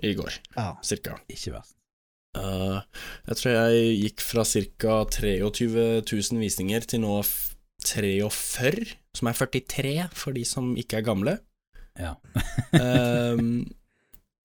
I 0.01 0.15
går, 0.17 0.33
ja. 0.57 0.73
cirka. 0.87 1.19
Ikke 1.29 1.57
verst. 1.59 1.77
Uh, 2.39 2.79
jeg 3.27 3.41
tror 3.41 3.57
jeg 3.57 3.95
gikk 4.05 4.23
fra 4.23 4.45
ca. 4.47 4.99
23 5.11 5.87
000 6.07 6.43
visninger 6.45 6.87
til 6.87 7.03
nå 7.03 7.17
43, 7.85 8.87
som 9.17 9.31
er 9.31 9.39
43 9.41 9.95
for 10.15 10.37
de 10.37 10.45
som 10.47 10.73
ikke 10.79 11.01
er 11.01 11.07
gamle. 11.07 11.37
Ja. 11.99 12.15
Um, 12.77 13.67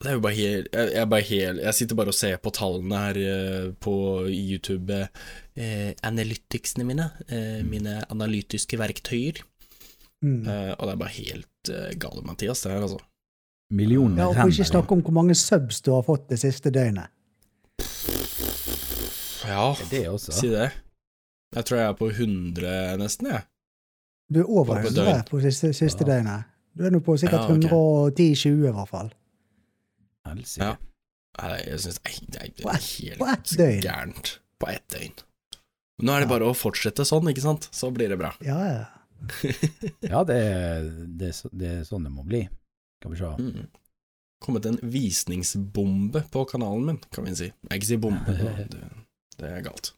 det 0.03 0.09
er 0.11 0.17
jo 0.17 0.21
bare 0.25 0.35
helt 0.35 0.67
jeg, 0.75 0.89
jeg, 0.93 1.09
bare 1.09 1.21
helt, 1.29 1.61
jeg 1.63 1.73
sitter 1.77 1.95
bare 1.95 2.11
og 2.11 2.17
ser 2.17 2.37
på 2.43 2.51
tallene 2.53 2.99
her 3.05 3.19
eh, 3.21 3.67
på 3.81 3.93
YouTube. 4.29 4.97
Eh, 5.55 5.93
analyticsene 6.03 6.83
mine, 6.85 7.09
eh, 7.31 7.61
mine 7.63 8.01
analytiske 8.11 8.77
verktøyer. 8.81 9.39
Mm. 10.25 10.41
Eh, 10.47 10.71
og 10.75 10.83
det 10.87 10.93
er 10.93 11.01
bare 11.03 11.15
helt 11.15 11.71
eh, 11.71 11.93
gale, 12.01 12.21
Mathias, 12.27 12.61
det 12.65 12.71
her, 12.75 12.81
altså. 12.85 12.99
Millioner 13.73 14.19
ja 14.21 14.27
og 14.29 14.35
for 14.37 14.51
ikke 14.53 14.67
snakke 14.69 14.93
om 14.93 15.01
hvor 15.01 15.13
mange 15.15 15.33
subs 15.35 15.79
du 15.81 15.89
har 15.95 16.03
fått 16.05 16.27
det 16.29 16.37
siste 16.43 16.69
døgnet. 16.75 17.09
Ja, 19.45 19.75
Det 19.79 19.89
det 19.91 20.07
også. 20.09 20.31
si 20.33 20.49
det. 20.49 20.71
Jeg 21.55 21.65
tror 21.65 21.77
jeg 21.77 21.87
er 21.87 21.97
på 21.97 22.07
100 22.11 22.97
nesten, 22.99 23.27
jeg. 23.31 23.41
Du 24.33 24.39
er 24.41 24.49
over 24.49 24.65
På- 24.65 24.81
på 24.81 24.87
100 24.89 25.23
på 25.29 25.41
siste, 25.41 25.73
siste 25.73 26.03
Ja. 26.05 26.13
døgnet. 26.15 26.43
Du 26.77 26.83
er 26.85 26.89
nå 26.91 26.99
på 26.99 27.15
sikkert 27.17 27.47
Ja, 27.49 27.55
okay. 27.55 27.69
110-20 27.69 28.67
i 28.67 28.71
hvert 28.71 28.89
fall. 28.89 29.11
Helsike. 30.37 30.63
Ja. 30.63 30.75
Nei, 31.41 31.55
jeg 31.67 31.79
syns 31.83 31.97
det 31.99 32.41
er 32.41 32.45
ett- 32.45 32.61
på 32.63 32.71
ett 32.71 33.55
helt 33.59 33.83
gærent. 33.83 34.33
På 34.59 34.69
ett 34.71 34.87
døgn. 34.93 35.13
Nå 36.03 36.11
er 36.15 36.19
det 36.23 36.29
bare 36.29 36.47
å 36.49 36.55
fortsette 36.55 37.05
sånn, 37.07 37.27
ikke 37.31 37.41
sant? 37.43 37.69
Så 37.71 37.89
blir 37.95 38.09
det 38.11 38.17
bra. 38.19 38.33
Ja, 38.43 38.59
ja. 38.67 38.85
Ja, 40.11 40.23
det, 40.27 40.35
er- 40.35 40.89
det, 41.07 41.27
er 41.29 41.35
så- 41.35 41.51
det 41.51 41.67
er 41.71 41.83
sånn 41.87 42.03
det 42.03 42.11
må 42.11 42.23
bli. 42.27 42.43
Skal 43.01 43.11
vi 43.11 43.17
se. 43.17 43.31
Mm. 43.39 43.67
Kommet 44.43 44.65
en 44.65 44.77
visningsbombe 44.83 46.21
på 46.31 46.45
kanalen 46.49 46.85
min, 46.85 46.97
kan 47.11 47.25
vi 47.25 47.35
si. 47.35 47.51
Jeg 47.69 47.79
ikke 47.79 47.87
si 47.87 47.97
bombe, 47.97 48.35
det, 48.69 48.81
det 49.39 49.51
er 49.51 49.61
galt. 49.65 49.93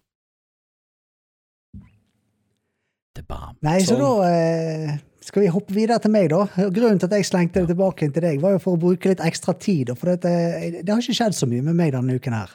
Det 3.17 3.25
bomb. 3.25 3.57
Nei, 3.65 3.79
så 3.81 3.95
så 3.95 3.99
da 4.03 4.29
eh, 4.29 4.95
skal 5.25 5.43
vi 5.43 5.49
hoppe 5.51 5.73
videre 5.75 5.97
til 6.03 6.13
meg, 6.13 6.29
da. 6.31 6.43
Grunnen 6.69 7.01
til 7.01 7.09
at 7.09 7.17
jeg 7.17 7.27
slengte 7.27 7.63
det 7.63 7.73
tilbake 7.73 8.11
til 8.13 8.23
deg, 8.23 8.37
var 8.43 8.55
jo 8.55 8.61
for 8.63 8.77
å 8.77 8.81
bruke 8.81 9.09
litt 9.11 9.23
ekstra 9.25 9.55
tid. 9.57 9.91
For 9.97 10.13
det, 10.13 10.35
det 10.83 10.91
har 10.91 11.01
ikke 11.01 11.17
skjedd 11.17 11.35
så 11.35 11.49
mye 11.49 11.65
med 11.65 11.79
meg 11.79 11.95
denne 11.97 12.19
uken 12.19 12.37
her. 12.37 12.53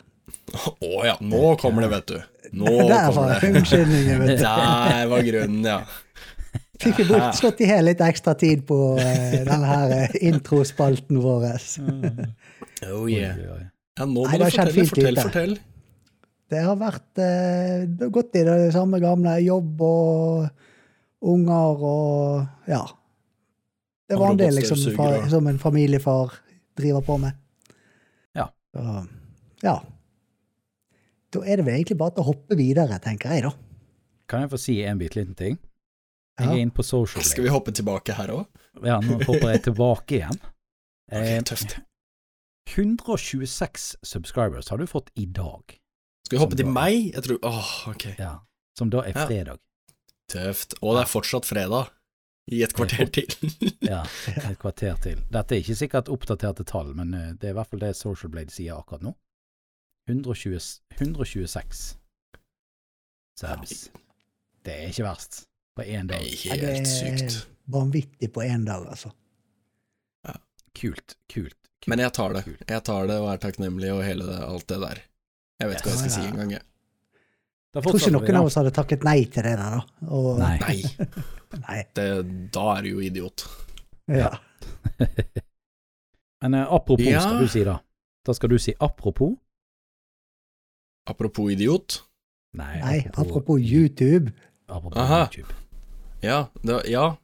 Å 0.54 1.02
ja, 1.06 1.16
nå 1.20 1.56
kommer 1.60 1.84
det, 1.84 1.90
vet 1.96 2.12
du. 2.12 2.16
Nå 2.62 2.72
Der 2.92 3.10
var 3.16 3.34
det. 3.34 3.50
unnskyldningen, 3.50 4.22
vet 4.22 4.38
du. 4.38 4.46
Der 4.46 5.10
var 5.12 5.26
grunnen, 5.28 5.66
ja. 5.66 5.82
Fikk 6.82 6.98
vi 6.98 7.04
brukt, 7.12 7.36
slått 7.38 7.60
i 7.62 7.68
hjel 7.70 7.86
litt 7.86 8.00
ekstra 8.02 8.34
tid 8.38 8.64
på 8.66 8.78
eh, 8.98 9.42
denne 9.46 9.68
her 9.68 9.92
eh, 9.98 10.16
introspalten 10.30 11.22
vår. 11.24 11.50
Oh 12.82 13.06
yeah. 13.06 13.36
Ja, 13.38 14.02
nå 14.02 14.08
må 14.10 14.24
Nei, 14.26 14.40
du 14.40 14.48
fortelle, 14.48 14.72
fortell, 14.74 14.88
fortell, 14.90 15.18
fortell. 15.22 15.52
Det 16.52 16.60
har 16.66 16.76
vært 16.80 17.20
eh, 17.22 17.84
det 17.88 18.06
har 18.06 18.12
gått 18.12 18.36
i 18.36 18.44
det 18.44 18.58
samme 18.74 19.00
gamle. 19.02 19.38
Jobb 19.44 19.80
og 19.86 21.30
unger 21.32 21.84
og 21.88 22.68
ja. 22.68 22.82
Det 24.10 24.18
var 24.20 24.34
en 24.34 24.40
del 24.40 24.52
liksom, 24.58 24.76
robotstøvsuger 24.76 25.28
som 25.32 25.46
en 25.48 25.58
familiefar 25.62 26.34
driver 26.76 27.04
på 27.06 27.16
med. 27.22 27.38
Ja. 28.36 28.50
Så, 28.74 29.06
ja. 29.64 29.76
Da 31.32 31.44
er 31.48 31.56
det 31.62 31.64
vel 31.64 31.78
egentlig 31.78 31.96
bare 32.02 32.12
til 32.18 32.24
å 32.26 32.28
hoppe 32.32 32.58
videre, 32.58 32.98
tenker 33.00 33.32
jeg, 33.32 33.46
da. 33.46 33.52
Kan 34.28 34.44
jeg 34.44 34.50
få 34.52 34.58
si 34.60 34.74
en 34.84 35.00
bitte 35.00 35.16
liten 35.22 35.36
ting? 35.38 35.56
Jeg 36.40 36.48
Ja. 36.48 36.52
er 36.52 36.60
inne 36.66 36.72
på 36.76 36.84
social. 36.84 37.24
Skal 37.24 37.44
vi 37.46 37.52
hoppe 37.52 37.72
tilbake 37.76 38.12
her 38.16 38.28
òg? 38.34 38.44
Ja, 38.84 38.98
nå 39.04 39.18
hopper 39.24 39.50
jeg 39.54 39.62
tilbake 39.70 40.18
igjen. 40.20 40.40
Eh, 41.12 41.38
Ok, 41.42 41.44
tøft. 41.50 41.74
126 42.72 43.96
subscribers 44.02 44.68
har 44.72 44.78
du 44.80 44.86
fått 44.88 45.10
i 45.20 45.26
dag, 45.26 45.74
Skal 46.26 46.36
vi 46.38 46.40
hoppe 46.42 46.56
til 46.56 46.66
da- 46.66 46.72
meg? 46.72 47.12
Jeg 47.14 47.22
tror 47.26 47.38
Åh, 47.48 47.72
ok. 47.88 48.04
ja. 48.18 48.38
som 48.78 48.90
da 48.90 49.02
er 49.02 49.12
Ja. 49.14 49.26
fredag. 49.26 49.58
Tøft. 50.32 50.74
Og 50.82 50.94
det 50.96 51.02
er 51.02 51.10
fortsatt 51.10 51.44
fredag. 51.44 51.90
I 52.50 52.62
et 52.64 52.72
kvarter 52.74 53.06
til. 53.12 53.26
Ja, 53.82 54.02
et 54.26 54.58
kvarter 54.58 54.96
til. 55.02 55.20
Dette 55.30 55.54
er 55.54 55.60
ikke 55.62 55.76
sikkert 55.78 56.08
oppdaterte 56.08 56.64
tall, 56.66 56.94
men 56.94 57.12
eh, 57.14 57.32
det 57.38 57.44
er 57.50 57.50
i 57.52 57.58
hvert 57.58 57.68
fall 57.70 57.78
det 57.84 57.94
Social 57.96 58.30
Blade 58.30 58.50
sier 58.50 58.74
akkurat 58.80 59.02
nå. 59.02 59.12
120, 60.08 60.58
126 60.98 61.96
subs. 63.38 63.90
Det 64.64 64.72
er 64.74 64.88
ikke 64.90 65.04
verst 65.06 65.44
på 65.76 65.84
én 65.86 66.08
Det 66.10 66.18
er 66.18 66.58
helt 66.58 66.88
sykt. 66.90 67.46
Vanvittig 67.70 68.32
på 68.34 68.42
én 68.42 68.64
dag, 68.66 68.86
altså. 68.90 69.12
Kult, 70.74 71.14
kult. 71.28 71.54
kult. 71.78 71.86
Men 71.88 71.98
jeg 72.00 72.12
tar 72.16 72.32
det. 72.32 72.42
Jeg 72.68 72.82
tar 72.84 73.06
det 73.06 73.18
og 73.20 73.28
er 73.34 73.38
takknemlig 73.42 73.90
og 73.92 74.02
hele 74.06 74.24
det, 74.26 74.38
alt 74.42 74.66
det 74.72 74.78
der. 74.80 75.00
Jeg 75.62 75.70
vet 75.70 75.78
ikke 75.80 75.88
hva 75.88 75.94
jeg 75.94 76.02
skal 76.02 76.14
si 76.16 76.26
engang, 76.28 76.52
jeg. 76.56 76.64
Jeg 77.72 77.84
tror 77.86 77.96
ikke 78.02 78.12
noen 78.12 78.36
av 78.42 78.46
oss 78.50 78.56
hadde 78.58 78.72
takket 78.76 79.04
nei 79.06 79.18
til 79.32 79.46
det 79.46 79.54
der, 79.56 79.78
da. 79.78 80.08
Og, 80.12 80.40
Nei. 80.42 80.82
Nei, 81.64 81.78
det, 81.96 82.06
da 82.52 82.64
er 82.74 82.84
du 82.84 82.90
jo 82.90 83.04
idiot. 83.06 83.46
Ja. 84.12 84.32
Men 86.42 86.58
eh, 86.58 86.66
apropos, 86.66 87.06
Ja. 87.06 87.22
skal 87.24 87.38
du 87.40 87.48
si 87.48 87.62
da. 87.64 87.78
Da 88.26 88.34
skal 88.36 88.50
du 88.52 88.58
si 88.60 88.74
apropos. 88.82 89.36
Apropos 91.08 91.52
idiot. 91.54 92.02
Nei, 92.58 92.74
Nei, 92.82 92.98
apropos 93.14 93.56
YouTube. 93.62 94.32
apropos 94.68 94.98
Aha. 95.00 95.22
YouTube. 95.30 95.54
Ja, 96.22 96.44
det, 96.62 96.82
ja. 96.92 97.14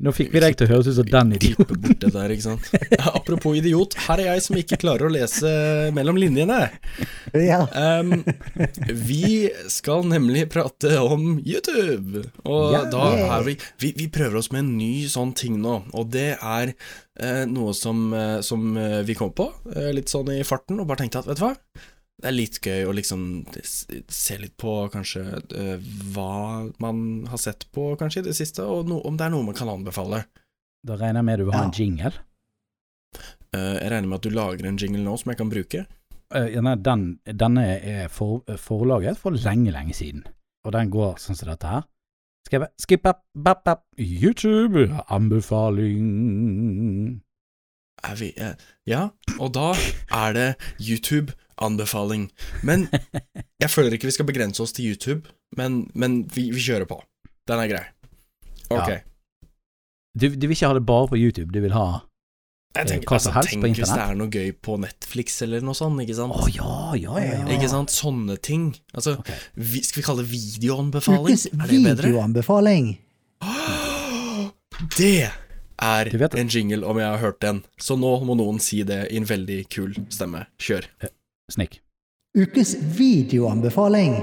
Nå 0.00 0.14
fikk 0.16 0.30
vi 0.32 0.40
deg 0.40 0.54
til 0.56 0.64
å 0.64 0.70
høres 0.70 0.86
ut 0.88 0.96
som 0.96 1.08
den 1.12 1.34
idioten. 1.36 1.76
Bort 1.84 2.00
det 2.00 2.10
der, 2.14 2.32
ikke 2.32 2.46
sant. 2.46 2.68
Apropos 3.10 3.58
idiot, 3.58 3.98
her 4.06 4.22
er 4.22 4.30
jeg 4.30 4.44
som 4.46 4.56
ikke 4.56 4.78
klarer 4.80 5.10
å 5.10 5.12
lese 5.12 5.50
mellom 5.92 6.16
linjene. 6.16 6.56
Ja. 7.36 7.58
Um, 7.76 8.22
vi 8.88 9.50
skal 9.68 10.06
nemlig 10.08 10.46
prate 10.54 10.96
om 11.04 11.34
YouTube, 11.44 12.24
og 12.48 12.72
Ja. 12.78 12.82
da 12.88 13.04
er 13.36 13.44
vi, 13.50 13.58
vi 13.82 13.92
Vi 14.00 14.08
prøver 14.08 14.40
oss 14.40 14.48
med 14.54 14.64
en 14.64 14.72
ny 14.78 15.04
sånn 15.12 15.34
ting 15.36 15.60
nå, 15.60 15.76
og 15.92 16.08
det 16.16 16.30
er 16.40 16.72
uh, 16.72 17.44
noe 17.50 17.76
som, 17.76 18.06
uh, 18.16 18.40
som 18.40 18.72
eh, 18.80 19.02
vi 19.04 19.14
kom 19.18 19.34
på, 19.36 19.50
uh, 19.76 19.90
litt 19.92 20.08
sånn 20.08 20.32
i 20.32 20.40
farten, 20.48 20.80
og 20.80 20.88
bare 20.88 21.04
tenkte 21.04 21.20
at 21.20 21.28
vet 21.28 21.42
du 21.42 21.44
hva, 21.44 21.54
det 22.20 22.28
er 22.28 22.36
litt 22.36 22.58
gøy 22.60 22.84
å 22.84 22.94
liksom 22.96 23.22
se 23.64 24.36
litt 24.40 24.56
på 24.60 24.74
kanskje 24.92 25.22
eh, 25.56 25.78
hva 26.12 26.68
man 26.82 26.96
har 27.30 27.40
sett 27.40 27.64
på 27.72 27.94
kanskje 28.00 28.20
i 28.22 28.26
det 28.28 28.36
siste, 28.36 28.64
og 28.64 28.90
no, 28.90 29.00
om 29.08 29.16
det 29.16 29.26
er 29.26 29.32
noe 29.32 29.46
man 29.46 29.56
kan 29.56 29.70
anbefale. 29.72 30.24
Da 30.86 30.98
regner 31.00 31.20
jeg 31.20 31.28
med 31.28 31.40
du 31.40 31.46
vil 31.48 31.56
ha 31.56 31.64
en 31.66 31.76
jingle. 31.76 32.12
Uh, 33.50 33.76
jeg 33.80 33.88
regner 33.90 34.08
med 34.08 34.18
at 34.20 34.26
du 34.26 34.30
lager 34.36 34.68
en 34.68 34.78
jingle 34.78 35.02
nå 35.04 35.16
som 35.20 35.32
jeg 35.32 35.40
kan 35.40 35.52
bruke. 35.52 35.86
Uh, 36.30 36.48
ja, 36.52 36.60
nei, 36.64 36.76
den, 36.78 37.06
denne 37.24 37.64
er 37.74 38.12
for, 38.12 38.44
forlaget 38.60 39.18
for 39.20 39.34
lenge, 39.34 39.72
lenge 39.74 39.96
siden. 39.96 40.22
Og 40.64 40.76
den 40.76 40.92
går 40.92 41.16
sånn 41.20 41.38
som 41.38 41.50
dette 41.50 41.72
her. 41.72 41.88
Skal 42.46 42.64
jeg 42.64 42.70
Skip 42.80 43.08
up, 43.08 43.24
bap, 43.34 43.64
bap, 43.64 43.82
YouTube, 43.96 44.86
anbefaling. 45.12 46.04
Er 48.04 48.16
vi 48.16 48.30
eh, 48.36 48.56
Ja, 48.88 49.08
og 49.38 49.52
da 49.54 49.74
er 50.16 50.32
det 50.36 50.48
YouTube-anbefaling. 51.60 52.30
Men 52.62 52.88
jeg 53.62 53.70
føler 53.70 53.94
ikke 53.94 54.06
vi 54.06 54.16
skal 54.16 54.26
begrense 54.26 54.62
oss 54.62 54.72
til 54.72 54.90
YouTube, 54.90 55.28
men, 55.56 55.90
men 55.94 56.28
vi, 56.34 56.50
vi 56.50 56.60
kjører 56.60 56.86
på. 56.88 57.00
Den 57.48 57.58
er 57.58 57.68
grei. 57.68 57.84
Ok. 58.70 58.88
Ja. 58.88 59.00
Du, 60.14 60.28
du 60.28 60.46
vil 60.48 60.56
ikke 60.56 60.66
ha 60.66 60.74
det 60.74 60.86
bare 60.86 61.08
på 61.08 61.16
YouTube, 61.16 61.52
du 61.54 61.60
vil 61.62 61.72
ha 61.72 62.02
Jeg 62.74 62.88
tenker, 62.88 63.06
hva 63.06 63.18
som 63.22 63.30
altså, 63.30 63.34
helst 63.36 63.50
på 63.50 63.68
internett? 63.68 63.76
tenk 63.76 63.78
hvis 63.78 63.92
det 63.94 64.02
er 64.02 64.16
noe 64.18 64.30
gøy 64.30 64.48
på 64.62 64.76
Netflix 64.82 65.42
eller 65.46 65.62
noe 65.66 65.78
sånt, 65.78 66.02
ikke 66.02 66.16
sant? 66.18 66.34
Å 66.34 66.48
ja, 66.50 66.72
ja, 66.98 67.14
ja. 67.22 67.36
ja. 67.36 67.44
Ikke 67.54 67.70
sant? 67.70 67.94
Sånne 67.94 68.38
ting. 68.42 68.72
Altså, 68.94 69.16
okay. 69.22 69.38
vi, 69.54 69.84
skal 69.86 70.02
vi 70.02 70.06
kalle 70.08 70.24
det 70.24 70.32
videoanbefaling? 70.32 71.38
Er 71.54 71.70
det 71.70 71.84
bedre? 71.86 72.10
videoanbefaling. 72.10 72.90
Det 74.96 75.28
er 75.80 76.08
en 76.40 76.48
jingle, 76.48 76.86
om 76.88 76.96
jeg 76.96 77.04
har 77.04 77.20
hørt 77.20 77.40
den. 77.44 77.58
Så 77.76 77.98
nå 78.00 78.14
må 78.24 78.36
noen 78.38 78.60
si 78.64 78.80
det 78.88 79.02
i 79.12 79.18
en 79.20 79.28
veldig 79.28 79.58
kul 79.72 79.92
stemme. 80.12 80.46
Kjør. 80.60 80.88
Snikk. 81.50 81.80
Ukes 82.38 82.76
videoanbefaling. 82.96 84.18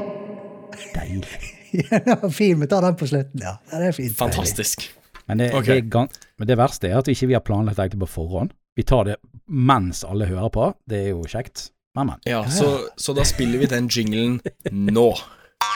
Deilig. 0.96 1.54
Ja, 1.92 2.30
fint. 2.32 2.62
Vi 2.64 2.68
tar 2.68 2.82
den 2.82 2.96
på 2.96 3.08
slutten, 3.08 3.42
ja. 3.44 3.58
ja 3.72 3.80
det 3.80 3.90
er 3.90 3.92
fint. 3.92 4.14
Fantastisk. 4.18 4.86
Men 5.28 5.38
det, 5.38 5.50
okay. 5.54 5.82
det, 5.82 5.96
er 6.00 6.08
men 6.40 6.48
det 6.48 6.56
verste 6.58 6.88
er 6.88 6.96
at 7.02 7.10
vi 7.10 7.14
ikke 7.14 7.36
har 7.36 7.44
planlagt 7.44 7.78
dette 7.82 8.00
på 8.00 8.08
forhånd. 8.08 8.54
Vi 8.80 8.86
tar 8.88 9.04
det 9.10 9.18
mens 9.52 10.06
alle 10.08 10.30
hører 10.30 10.50
på. 10.54 10.70
Det 10.88 11.02
er 11.04 11.10
jo 11.12 11.26
kjekt. 11.28 11.68
Men, 11.98 12.14
men. 12.14 12.24
Ja, 12.24 12.46
så, 12.50 12.88
så 12.96 13.14
da 13.18 13.26
spiller 13.28 13.60
vi 13.60 13.68
den 13.68 13.90
jinglen 13.92 14.40
nå. 14.72 15.10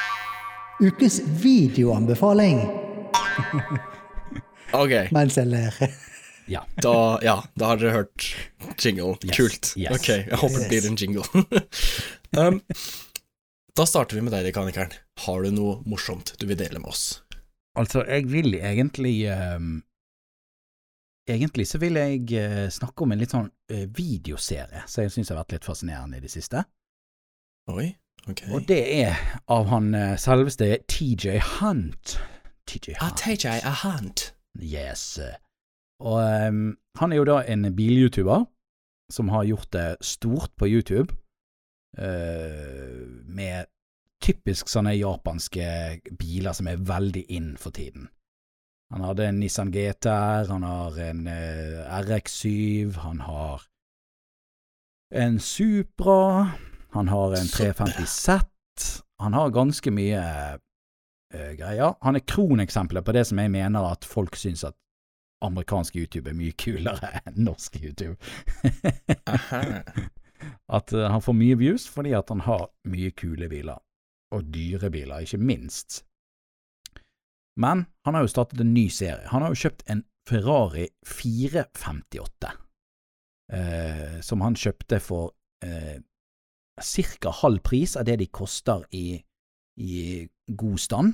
Ukes 0.88 1.20
videoanbefaling. 1.43 2.63
Ok, 4.72 4.96
Mens 5.17 5.38
jeg 5.38 5.51
ler. 5.51 5.75
Ja. 6.50 6.65
da, 6.83 7.19
ja, 7.24 7.38
da 7.55 7.71
har 7.71 7.79
dere 7.81 7.91
hørt 8.01 8.25
jingle. 8.81 9.15
Yes, 9.24 9.36
Kult. 9.38 9.74
yes. 9.77 9.93
Ok, 9.95 10.10
jeg 10.10 10.39
håper 10.41 10.60
det 10.63 10.69
blir 10.71 10.88
en 10.89 10.98
jingle. 11.00 11.24
um, 12.41 12.62
da 13.77 13.86
starter 13.88 14.17
vi 14.17 14.25
med 14.25 14.33
deg, 14.36 14.50
Dekanikeren. 14.50 14.91
Har 15.25 15.45
du 15.45 15.53
noe 15.55 15.77
morsomt 15.88 16.33
du 16.41 16.48
vil 16.50 16.60
dele 16.60 16.81
med 16.81 16.91
oss? 16.91 17.21
Altså, 17.79 18.03
jeg 18.03 18.27
vil 18.31 18.57
egentlig 18.60 19.15
um, 19.31 19.79
Egentlig 21.29 21.67
så 21.69 21.79
vil 21.79 21.95
jeg 21.95 22.25
uh, 22.36 22.65
snakke 22.74 23.05
om 23.05 23.13
en 23.13 23.21
litt 23.21 23.31
sånn 23.31 23.48
uh, 23.48 23.86
videoserie 23.95 24.81
som 24.89 25.05
jeg 25.05 25.13
syns 25.13 25.29
har 25.31 25.38
vært 25.39 25.53
litt 25.55 25.67
fascinerende 25.69 26.17
i 26.17 26.24
det 26.24 26.31
siste. 26.33 26.65
Oi, 27.71 27.91
ok. 28.25 28.41
Og 28.51 28.65
det 28.67 28.81
er 28.98 29.21
av 29.53 29.69
han 29.71 29.93
uh, 29.95 30.17
selveste 30.19 30.74
TJ 30.91 31.38
Hunt. 31.62 32.17
TJ 32.67 32.98
Ah, 33.00 33.13
TJ 33.15 33.62
a 33.62 33.75
hand. 33.86 34.31
Yes. 34.60 35.19
Og 36.01 36.48
um, 36.50 36.77
han 36.98 37.12
er 37.13 37.22
jo 37.22 37.27
da 37.29 37.41
en 37.46 37.70
bil-youtuber 37.77 38.46
som 39.12 39.29
har 39.29 39.46
gjort 39.46 39.70
det 39.75 39.89
stort 40.05 40.53
på 40.58 40.70
YouTube, 40.72 41.13
uh, 42.00 43.01
med 43.27 43.70
typisk 44.22 44.70
sånne 44.70 44.93
japanske 44.96 45.67
biler 46.20 46.55
som 46.55 46.70
er 46.70 46.81
veldig 46.86 47.25
in 47.34 47.53
for 47.60 47.74
tiden. 47.75 48.08
Han 48.91 49.05
hadde 49.08 49.27
en 49.27 49.39
Nissan 49.39 49.72
GTR, 49.72 50.50
han 50.51 50.65
har 50.67 50.98
en 51.10 51.27
uh, 51.27 52.01
RX7, 52.01 52.98
han 53.05 53.22
har 53.27 53.67
en 55.12 55.39
Supra, 55.43 56.51
han 56.96 57.08
har 57.12 57.38
en 57.38 57.48
350 57.51 58.05
Z, 58.08 58.48
han 59.20 59.34
har 59.34 59.53
ganske 59.55 59.91
mye 59.91 60.22
uh, 60.22 61.51
greier. 61.60 61.96
Han 62.01 62.20
er 62.20 62.27
kroneksempelet 62.27 63.05
på 63.05 63.15
det 63.15 63.25
som 63.27 63.39
jeg 63.39 63.51
mener 63.53 63.91
at 63.91 64.08
folk 64.08 64.39
syns 64.39 64.63
at 64.67 64.77
amerikansk 65.45 65.95
YouTube 65.95 66.29
er 66.29 66.38
mye 66.38 66.53
kulere 66.57 67.10
enn 67.25 67.43
norsk 67.48 67.77
YouTube. 67.81 68.17
At 70.77 70.93
uh, 70.93 71.07
han 71.12 71.21
får 71.21 71.38
mye 71.38 71.57
views 71.60 71.88
fordi 71.89 72.13
at 72.17 72.29
han 72.33 72.41
har 72.48 72.69
mye 72.89 73.12
kule 73.17 73.50
biler. 73.51 73.81
Og 74.31 74.48
dyre 74.53 74.89
biler, 74.93 75.25
ikke 75.25 75.41
minst. 75.41 76.03
Men 77.60 77.86
han 78.05 78.15
har 78.15 78.25
jo 78.25 78.31
startet 78.31 78.62
en 78.63 78.74
ny 78.74 78.88
serie. 78.89 79.27
Han 79.29 79.43
har 79.43 79.51
jo 79.51 79.62
kjøpt 79.65 79.83
en 79.91 80.05
Ferrari 80.29 80.88
458, 81.05 82.53
uh, 83.53 84.17
som 84.24 84.41
han 84.45 84.55
kjøpte 84.55 85.01
for 85.03 85.33
eh, 85.65 86.00
ca. 86.77 87.31
halv 87.41 87.60
pris 87.65 87.98
av 87.98 88.05
det 88.07 88.19
de 88.21 88.27
koster 88.27 88.86
i, 88.95 89.17
i 89.81 90.27
god 90.48 90.79
stand. 90.79 91.13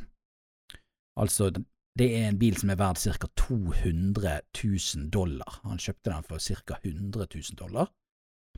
Altså, 1.18 1.52
det 1.98 2.08
er 2.18 2.28
en 2.30 2.38
bil 2.40 2.58
som 2.60 2.70
er 2.70 2.78
verdt 2.80 3.02
ca. 3.02 3.28
200 3.42 4.34
000 4.64 5.10
dollar. 5.14 5.60
Han 5.64 5.80
kjøpte 5.82 6.12
den 6.12 6.26
for 6.28 6.40
ca. 6.44 6.78
100 6.84 7.28
000 7.34 7.58
dollar. 7.60 7.90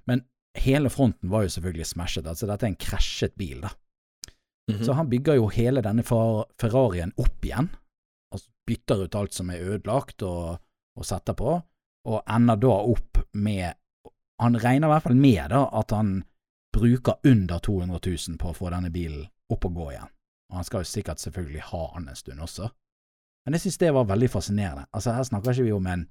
Men 0.10 0.24
hele 0.58 0.90
fronten 0.90 1.30
var 1.32 1.46
jo 1.46 1.54
selvfølgelig 1.56 1.88
smashet, 1.92 2.28
altså 2.28 2.48
dette 2.50 2.66
er 2.68 2.74
en 2.74 2.80
krasjet 2.82 3.36
bil, 3.40 3.62
da. 3.64 3.70
Mhm. 4.70 4.84
Så 4.86 4.94
han 4.94 5.10
bygger 5.10 5.38
jo 5.40 5.48
hele 5.54 5.82
denne 5.82 6.04
Fer- 6.06 6.46
Ferrarien 6.62 7.14
opp 7.18 7.46
igjen, 7.46 7.70
altså 8.34 8.50
bytter 8.68 9.04
ut 9.06 9.16
alt 9.16 9.34
som 9.34 9.50
er 9.50 9.64
ødelagt 9.66 10.22
og, 10.24 10.60
og 10.96 11.06
setter 11.06 11.34
på, 11.34 11.56
og 12.10 12.20
ender 12.30 12.56
da 12.62 12.76
opp 12.96 13.18
med 13.34 13.76
Han 14.40 14.56
regner 14.56 14.88
i 14.88 14.92
hvert 14.94 15.04
fall 15.04 15.18
med 15.20 15.50
da 15.52 15.66
at 15.76 15.92
han 15.92 16.12
bruker 16.72 17.18
under 17.28 17.60
200 17.60 18.00
000 18.06 18.38
på 18.40 18.52
å 18.52 18.56
få 18.56 18.70
denne 18.72 18.88
bilen 18.94 19.26
opp 19.52 19.66
og 19.68 19.74
gå 19.76 19.88
igjen. 19.92 20.08
Og 20.50 20.56
han 20.56 20.64
skal 20.64 20.86
jo 20.86 20.88
sikkert 20.88 21.20
selvfølgelig 21.20 21.66
ha 21.74 21.82
den 21.98 22.08
en 22.08 22.16
stund 22.16 22.40
også. 22.46 22.70
Men 23.46 23.54
jeg 23.58 23.62
synes 23.66 23.78
det 23.82 23.92
var 23.96 24.06
veldig 24.06 24.30
fascinerende. 24.30 24.86
Altså 24.94 25.14
Her 25.16 25.24
snakker 25.24 25.52
ikke 25.56 25.64
vi 25.70 25.72
om 25.76 25.88
en 25.88 26.08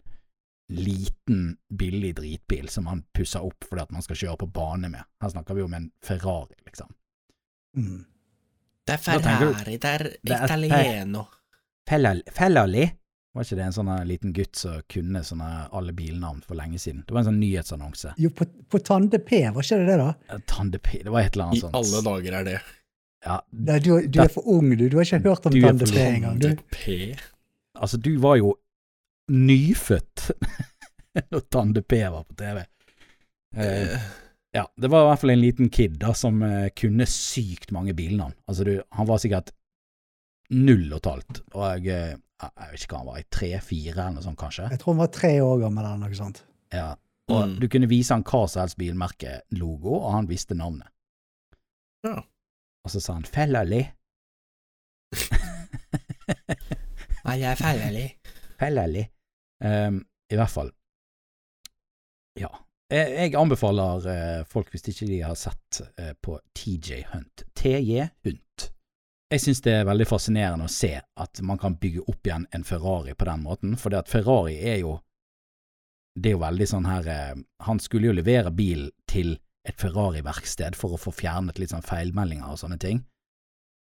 liten, 0.69 1.57
billig 1.73 2.15
dritbil 2.19 2.69
som 2.69 2.85
man 2.85 3.03
pusser 3.17 3.41
opp 3.45 3.65
fordi 3.69 3.83
at 3.87 3.93
man 3.95 4.03
skal 4.05 4.17
kjøre 4.21 4.41
på 4.43 4.49
bane 4.53 4.91
med. 4.93 5.05
Her 5.23 5.33
snakker 5.33 5.57
vi 5.57 5.63
om 5.65 5.75
en 5.79 5.91
Ferrari, 6.05 6.57
liksom. 6.67 6.91
Mm. 7.77 8.05
Det 8.89 8.95
er 8.95 9.03
Ferrari, 9.05 9.77
du- 9.77 10.17
det 10.25 10.33
er 10.33 10.45
Italieno. 10.45 11.27
Fellal- 11.89 12.25
Fellali? 12.33 12.91
Var 13.35 13.45
ikke 13.45 13.57
det 13.57 13.65
en 13.65 13.73
sånn 13.73 14.07
liten 14.09 14.33
gutt 14.35 14.57
som 14.57 14.81
kunne 14.89 15.21
sånne 15.23 15.69
alle 15.73 15.93
bilnavn 15.93 16.43
for 16.45 16.55
lenge 16.57 16.79
siden? 16.81 17.05
Det 17.07 17.13
var 17.15 17.21
en 17.21 17.27
sånn 17.29 17.41
nyhetsannonse. 17.41 18.15
Jo, 18.19 18.31
på, 18.31 18.45
på 18.69 18.81
Tande 18.83 19.19
P, 19.21 19.43
var 19.53 19.63
ikke 19.63 19.79
det 19.79 19.87
det, 19.87 19.99
da? 20.01 20.39
Tande 20.49 20.79
P, 20.81 21.03
det 21.05 21.11
var 21.13 21.21
et 21.21 21.37
eller 21.37 21.45
I 21.45 21.49
annet 21.49 21.61
sånt. 21.61 21.75
alle 21.75 22.03
dager 22.03 22.33
er 22.41 22.45
det. 22.45 22.61
Ja, 23.27 23.41
Nei, 23.51 23.79
du, 23.83 23.91
du 24.07 24.21
er 24.23 24.29
for 24.31 24.47
ung, 24.49 24.69
du. 24.79 24.85
Du 24.89 24.97
har 24.97 25.05
ikke 25.09 25.19
hørt 25.25 25.47
om 25.49 25.53
Du 25.53 25.59
er 25.59 25.67
Tande 25.73 25.87
for 25.89 25.95
P 25.99 26.05
engang. 26.07 26.39
Du. 26.39 26.53
P. 26.71 27.17
altså, 27.75 27.99
du 27.99 28.13
var 28.23 28.37
jo 28.39 28.53
nyfødt 29.33 30.31
når 31.33 31.41
Tande 31.53 31.83
P 31.83 31.99
var 32.15 32.25
på 32.29 32.37
TV. 32.39 32.63
Eh, 33.57 33.97
ja, 34.55 34.65
det 34.77 34.91
var 34.93 35.03
i 35.05 35.09
hvert 35.11 35.21
fall 35.25 35.33
en 35.35 35.43
liten 35.43 35.69
kid 35.73 35.99
da 36.01 36.15
som 36.17 36.39
eh, 36.47 36.69
kunne 36.79 37.07
sykt 37.11 37.73
mange 37.75 37.95
bilnavn. 37.99 38.37
Altså, 38.49 38.65
du, 38.69 38.75
han 38.97 39.09
var 39.11 39.21
sikkert 39.23 39.51
null 40.55 40.87
og 40.95 41.01
et 41.03 41.11
halvt, 41.11 41.43
og 41.59 41.67
jeg, 41.85 42.15
eh, 42.15 42.15
jeg 42.47 42.71
vet 42.73 42.85
ikke 42.87 42.95
hva 42.95 43.03
han 43.03 43.11
var, 43.11 43.19
i 43.21 43.29
tre-fire 43.35 43.93
eller 43.99 44.15
noe 44.17 44.25
sånt 44.25 44.39
kanskje. 44.41 44.71
Jeg 44.73 44.81
tror 44.81 44.95
han 44.95 45.03
var 45.03 45.13
tre 45.19 45.35
år 45.45 45.59
gammel 45.67 45.85
eller 45.85 46.01
noe 46.07 46.17
sånt. 46.23 46.45
Ja, 46.73 46.95
og 47.29 47.43
Mm. 47.45 47.59
du 47.61 47.67
kunne 47.69 47.89
vise 47.91 48.15
han 48.17 48.23
hva 48.25 48.47
som 48.49 48.63
helst 48.63 48.79
bilmerke-logo, 48.81 49.99
og 49.99 50.13
han 50.15 50.29
visste 50.31 50.57
navnet. 50.57 50.89
Ja. 52.07 52.23
Og 52.89 52.93
så 52.93 53.01
sa 53.05 53.19
han 53.19 53.27
Fellali. 53.29 53.83
Nei, 57.27 57.35
jeg 57.37 57.51
er 57.51 57.59
fellali. 57.61 58.05
Fellali. 58.57 59.03
Um, 59.61 59.99
I 60.33 60.39
hvert 60.41 60.55
fall. 60.55 60.71
Ja. 62.41 62.49
Jeg, 62.89 63.11
jeg 63.13 63.35
anbefaler 63.37 64.07
eh, 64.09 64.41
folk, 64.49 64.71
hvis 64.73 64.89
ikke 64.89 65.11
de 65.11 65.19
har 65.21 65.37
sett 65.37 65.83
eh, 66.01 66.15
på 66.17 66.39
TJ 66.57 67.03
Hunt, 67.11 67.45
TJ 67.61 68.07
Hunt. 68.25 68.71
Jeg 69.29 69.45
synes 69.45 69.61
det 69.67 69.75
er 69.77 69.91
veldig 69.91 70.09
fascinerende 70.09 70.65
å 70.65 70.73
se 70.73 70.95
at 70.97 71.43
man 71.45 71.61
kan 71.61 71.77
bygge 71.77 72.07
opp 72.09 72.25
igjen 72.25 72.49
en 72.57 72.65
Ferrari 72.65 73.13
på 73.13 73.29
den 73.29 73.45
måten, 73.45 73.77
for 73.77 73.93
det 73.93 74.07
at 74.07 74.09
Ferrari 74.09 74.57
er 74.65 74.81
jo 74.87 74.97
Det 76.17 76.33
er 76.33 76.39
jo 76.39 76.45
veldig 76.47 76.71
sånn 76.73 76.89
her 76.89 77.13
eh, 77.13 77.37
Han 77.69 77.85
skulle 77.85 78.09
jo 78.09 78.17
levere 78.17 78.51
bilen 78.51 78.89
til 79.05 79.37
et 79.67 79.81
Ferrari-verksted 79.81 80.77
for 80.79 80.95
å 80.95 81.01
få 81.01 81.13
fjernet 81.13 81.59
litt 81.59 81.73
sånn 81.75 81.85
feilmeldinger 81.85 82.53
og 82.53 82.61
sånne 82.61 82.79
ting, 82.83 83.03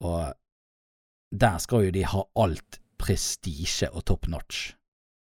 og 0.03 0.33
der 1.31 1.57
skal 1.63 1.85
jo 1.87 1.95
de 1.95 2.03
ha 2.11 2.21
alt 2.43 2.81
prestisje 3.01 3.87
og 3.95 4.03
top 4.09 4.27
notch. 4.29 4.73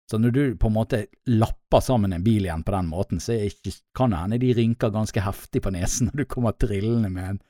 Så 0.08 0.16
når 0.16 0.32
du 0.32 0.42
på 0.56 0.70
en 0.70 0.76
måte 0.78 1.02
lapper 1.28 1.82
sammen 1.84 2.14
en 2.16 2.24
bil 2.24 2.46
igjen 2.46 2.62
på 2.64 2.72
den 2.72 2.86
måten, 2.88 3.20
så 3.20 3.34
ikke, 3.44 3.74
kan 3.98 4.14
det 4.14 4.20
hende 4.22 4.38
de 4.40 4.54
rynker 4.56 4.92
ganske 4.94 5.20
heftig 5.20 5.60
på 5.66 5.72
nesen 5.74 6.08
når 6.08 6.22
du 6.22 6.24
kommer 6.32 6.56
trillende 6.56 7.10
med 7.12 7.34
en, 7.34 7.40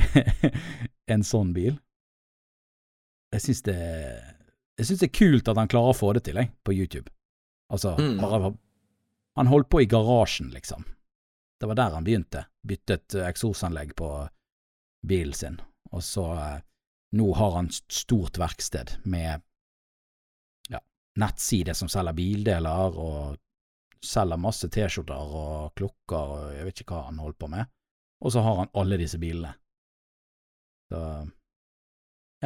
en 1.12 1.26
sånn 1.26 1.50
bil. 1.56 1.76
Jeg 3.34 3.44
syns 3.44 3.60
det 3.68 3.76
Jeg 3.76 4.86
synes 4.88 5.02
det 5.02 5.08
er 5.10 5.18
kult 5.18 5.50
at 5.52 5.58
han 5.60 5.68
klarer 5.68 5.92
å 5.92 5.98
få 5.98 6.14
det 6.16 6.24
til, 6.24 6.40
jeg, 6.40 6.48
på 6.64 6.72
YouTube. 6.72 7.10
Altså, 7.70 7.92
Mm. 8.00 8.56
Han 9.36 9.46
holdt 9.46 9.68
på 9.70 9.82
i 9.84 9.86
garasjen, 9.86 10.48
liksom. 10.50 10.82
Det 11.60 11.68
var 11.68 11.76
der 11.76 11.94
han 11.94 12.04
begynte. 12.06 12.46
Byttet 12.66 13.14
eh, 13.14 13.26
eksosanlegg 13.28 13.94
på 13.98 14.08
bilen 15.06 15.34
sin, 15.36 15.60
og 15.92 16.02
så 16.04 16.26
eh, 16.38 16.58
Nå 17.18 17.32
har 17.34 17.56
han 17.56 17.66
stort 17.90 18.38
verksted 18.38 18.92
med 19.10 19.42
ja, 20.70 20.78
nettside 21.18 21.74
som 21.74 21.88
selger 21.90 22.14
bildeler, 22.14 22.94
og 22.94 23.34
selger 24.06 24.38
masse 24.38 24.68
T-skjorter 24.70 25.32
og 25.40 25.72
klokker 25.74 26.34
og 26.36 26.52
jeg 26.54 26.68
vet 26.68 26.82
ikke 26.84 26.94
hva 26.94 27.08
han 27.08 27.18
holder 27.18 27.38
på 27.42 27.48
med. 27.50 27.66
Og 28.22 28.30
så 28.30 28.44
har 28.46 28.60
han 28.60 28.70
alle 28.78 29.00
disse 29.02 29.18
bilene. 29.18 29.50
Så 30.92 31.02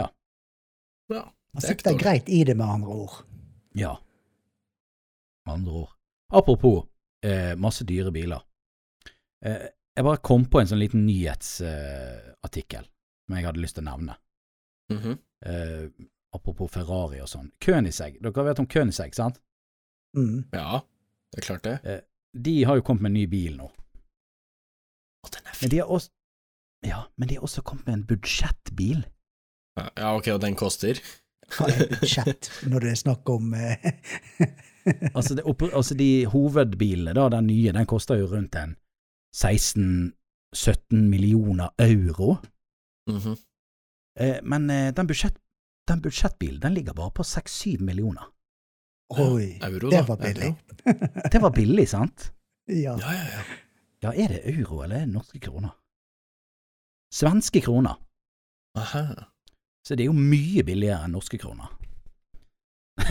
Ja, 0.01 0.09
Han 1.21 1.61
det 1.61 1.65
er 1.65 1.69
sitter 1.69 1.99
greit 2.01 2.29
i 2.33 2.41
det, 2.49 2.57
med 2.57 2.65
andre 2.67 2.89
ord. 3.05 3.19
ja. 3.77 3.93
Med 5.45 5.55
andre 5.59 5.73
ord. 5.83 5.91
Apropos 6.33 6.87
eh, 7.23 7.53
masse 7.61 7.85
dyre 7.85 8.09
biler. 8.13 8.41
Eh, 9.45 9.69
jeg 9.95 10.07
bare 10.07 10.23
kom 10.25 10.47
på 10.51 10.61
en 10.61 10.71
sånn 10.71 10.81
liten 10.81 11.05
nyhetsartikkel 11.07 12.83
eh, 12.83 12.91
som 13.25 13.37
jeg 13.37 13.47
hadde 13.47 13.63
lyst 13.63 13.79
til 13.79 13.85
å 13.85 13.91
nevne. 13.91 14.17
Mhm. 14.93 15.17
Eh, 15.45 15.87
apropos 16.35 16.73
Ferrari 16.73 17.21
og 17.23 17.29
sånn. 17.31 17.53
Königsegg. 17.63 18.19
Dere 18.25 18.45
vet 18.49 18.61
om 18.63 18.67
Königsegg, 18.67 19.15
sant? 19.15 19.39
Mm. 20.17 20.47
Ja, 20.55 20.81
det 21.33 21.43
er 21.43 21.47
klart 21.47 21.67
det. 21.67 22.01
De 22.35 22.55
har 22.67 22.79
jo 22.79 22.85
kommet 22.87 23.05
med 23.05 23.13
en 23.13 23.19
ny 23.21 23.27
bil 23.31 23.59
nå. 23.59 23.69
Å, 25.25 25.31
den 25.31 25.51
er 25.51 25.59
Men 25.61 25.73
de 25.73 25.81
har 25.83 25.93
også 25.95 26.11
Ja, 26.85 26.99
men 27.17 27.29
de 27.31 27.37
har 27.39 27.47
også 27.47 27.63
kommet 27.65 27.87
med 27.87 27.95
en 27.95 28.07
budsjettbil. 28.09 29.05
Ja, 29.79 29.87
Ja, 29.97 30.11
ok, 30.17 30.33
og 30.35 30.41
den 30.43 30.57
koster? 30.59 30.99
Hva 31.55 31.69
er 31.71 31.87
budsjett 31.93 32.49
når 32.67 32.87
det 32.87 32.91
er 32.95 33.01
snakk 33.03 33.29
om 33.31 33.55
Altså, 35.17 35.35
det, 35.37 35.45
altså 35.47 35.95
de 35.97 36.09
hovedbilene, 36.29 37.15
da, 37.17 37.29
den 37.33 37.47
nye, 37.49 37.73
den 37.73 37.87
koster 37.89 38.19
jo 38.21 38.27
rundt 38.33 38.57
en 38.61 38.75
16-17 39.35 40.13
millioner 40.91 41.71
euro. 41.79 42.37
Mhm. 43.11 43.37
Eh, 44.21 44.37
men 44.43 44.71
eh, 44.71 44.95
den, 44.95 45.07
budsjett, 45.07 45.37
den 45.89 46.03
budsjettbilen, 46.03 46.61
den 46.63 46.75
ligger 46.75 46.95
bare 46.95 47.11
på 47.11 47.23
6-7 47.23 47.81
millioner. 47.83 48.31
Oi, 49.15 49.59
Euro, 49.63 49.91
det 49.91 49.99
da. 49.99 50.05
var 50.09 50.17
billig. 50.17 50.55
Det 51.33 51.43
var 51.43 51.51
billig, 51.51 51.89
sant? 51.89 52.33
Ja. 52.67 52.97
Ja, 53.01 53.13
ja, 53.13 53.25
ja. 53.33 53.43
Ja, 54.05 54.13
er 54.13 54.29
det 54.29 54.41
euro, 54.45 54.83
eller 54.83 54.97
er 54.97 55.07
det 55.07 55.15
norske 55.15 55.39
kroner? 55.41 55.71
Svenske 57.15 57.61
kroner. 57.61 57.95
Aha. 58.77 59.05
Så 59.87 59.95
det 59.95 60.05
er 60.05 60.11
jo 60.11 60.17
mye 60.17 60.65
billigere 60.65 61.05
enn 61.05 61.15
norske 61.17 61.39
kroner. 61.41 61.71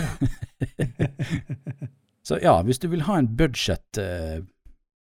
så 2.27 2.37
ja, 2.41 2.53
hvis 2.61 2.81
du 2.81 2.87
vil 2.91 3.05
ha 3.07 3.17
en 3.17 3.31
budget 3.37 4.01
uh, 4.01 4.43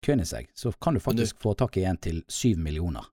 Königsegg, 0.05 0.49
så 0.57 0.71
kan 0.81 0.93
du 0.97 0.99
faktisk 1.03 1.41
få 1.43 1.53
tak 1.59 1.77
i 1.77 1.83
en 1.85 1.97
til 2.01 2.23
syv 2.31 2.57
millioner. 2.57 3.05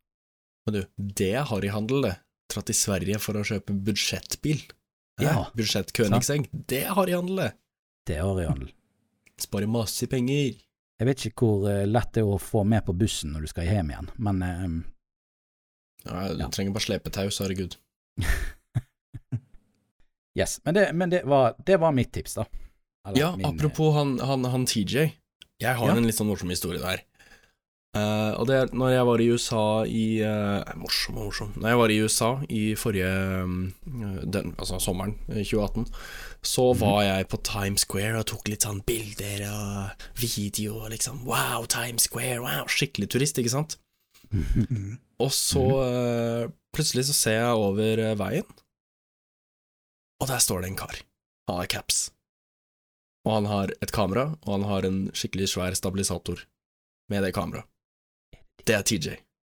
Men 0.66 0.74
du, 0.79 0.81
det 0.96 1.31
er 1.37 1.44
harryhandel, 1.48 2.03
det. 2.09 2.14
Tratt 2.48 2.66
til 2.70 2.77
Sverige 2.79 3.18
for 3.20 3.37
å 3.37 3.44
kjøpe 3.44 3.74
budsjettbil. 3.85 4.62
Ja. 5.20 5.46
Budsjett 5.59 5.92
Königsegg, 5.96 6.48
det 6.53 6.85
er 6.87 6.94
harryhandel, 6.96 7.42
det. 7.42 7.51
Det 8.09 8.16
er 8.16 8.24
harryhandel. 8.24 8.70
Sparer 9.40 9.68
masse 9.70 10.07
penger. 10.11 10.57
Jeg 10.98 11.07
vet 11.07 11.24
ikke 11.29 11.44
hvor 11.46 11.68
eh, 11.70 11.85
lett 11.87 12.12
det 12.16 12.22
er 12.24 12.31
å 12.33 12.38
få 12.42 12.64
med 12.66 12.83
på 12.88 12.94
bussen 12.98 13.31
når 13.35 13.44
du 13.46 13.51
skal 13.53 13.68
hjem 13.68 13.92
igjen, 13.92 14.09
men 14.18 14.40
um, 14.42 14.79
Ja, 16.05 16.24
du 16.33 16.40
Ja. 16.40 16.48
trenger 16.51 16.72
bare 16.74 16.87
slepetau, 16.88 17.29
så 17.31 17.44
herregud. 17.46 17.77
Yes. 20.38 20.61
Men, 20.64 20.74
det, 20.74 20.92
men 20.94 21.11
det, 21.11 21.22
var, 21.27 21.55
det 21.66 21.77
var 21.77 21.92
mitt 21.92 22.12
tips, 22.12 22.35
da. 22.38 22.44
Eller 23.09 23.18
Ja, 23.18 23.37
min, 23.37 23.46
eh, 23.46 23.51
apropos 23.53 23.94
han, 23.96 24.20
han, 24.20 24.44
han 24.44 24.66
TJ. 24.66 25.09
Jeg 25.61 25.75
har 25.77 25.88
Ja. 25.88 25.97
en 25.97 26.07
litt 26.07 26.14
sånn 26.18 26.29
morsom 26.31 26.51
historie 26.53 26.81
der. 26.83 27.03
Uh, 27.97 28.37
og 28.38 28.47
det 28.47 28.55
er 28.55 28.66
når 28.77 28.90
jeg 28.92 29.05
var 29.09 29.21
i 29.25 29.29
USA 29.33 29.62
i 29.88 30.21
uh, 30.23 30.61
Morsom 30.77 31.16
og 31.18 31.31
morsom. 31.31 31.55
Når 31.57 31.68
jeg 31.73 31.79
var 31.81 31.90
i 31.90 31.97
USA 32.05 32.29
i 32.53 32.62
forrige 32.77 33.09
uh, 33.09 34.18
den, 34.29 34.53
Altså 34.61 34.77
sommeren 34.79 35.14
eh, 35.33 35.40
2018, 35.42 35.87
så 36.44 36.66
var 36.79 37.01
jeg 37.07 37.29
på 37.33 37.40
Times 37.49 37.87
Square 37.88 38.21
og 38.21 38.27
tok 38.29 38.47
litt 38.53 38.62
sånn 38.68 38.83
bilder 38.87 39.42
og 39.49 40.05
video 40.21 40.77
og 40.85 40.92
liksom 40.92 41.25
Wow, 41.27 41.64
Times 41.66 42.05
Square, 42.07 42.42
wow, 42.44 42.68
skikkelig 42.68 43.09
turist, 43.09 43.40
ikke 43.40 43.57
sant? 43.57 43.79
Og 45.18 45.33
så 45.33 45.64
eh, 45.88 46.44
plutselig 46.77 47.09
så 47.09 47.16
ser 47.16 47.38
jeg 47.40 47.57
over 47.64 48.05
veien, 48.21 48.47
og 50.21 50.29
der 50.29 50.44
står 50.44 50.61
det 50.62 50.71
en 50.75 50.79
kar. 50.85 51.01
Han 51.49 51.57
har 51.62 51.73
caps. 51.73 52.11
Og 53.29 53.35
han 53.35 53.49
har 53.51 53.73
et 53.85 53.93
kamera, 53.93 54.31
og 54.47 54.55
han 54.55 54.67
har 54.71 54.88
en 54.88 55.01
skikkelig 55.12 55.51
svær 55.53 55.77
stabilisator 55.77 56.47
med 57.12 57.27
det 57.27 57.35
kameraet. 57.37 57.69
Det 58.64 58.77
er 58.77 58.85
TJ. 58.88 59.17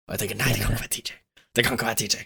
Og 0.08 0.14
jeg 0.14 0.22
tenker 0.24 0.38
nei, 0.40 0.52
det 0.54 0.62
kan 0.64 0.74
ikke 0.74 0.82
være 0.82 0.94
TJ. 0.96 1.18
Det 1.56 1.64
kan 1.66 1.76
ikke 1.76 1.86
være 1.86 1.98
TJ. 2.02 2.24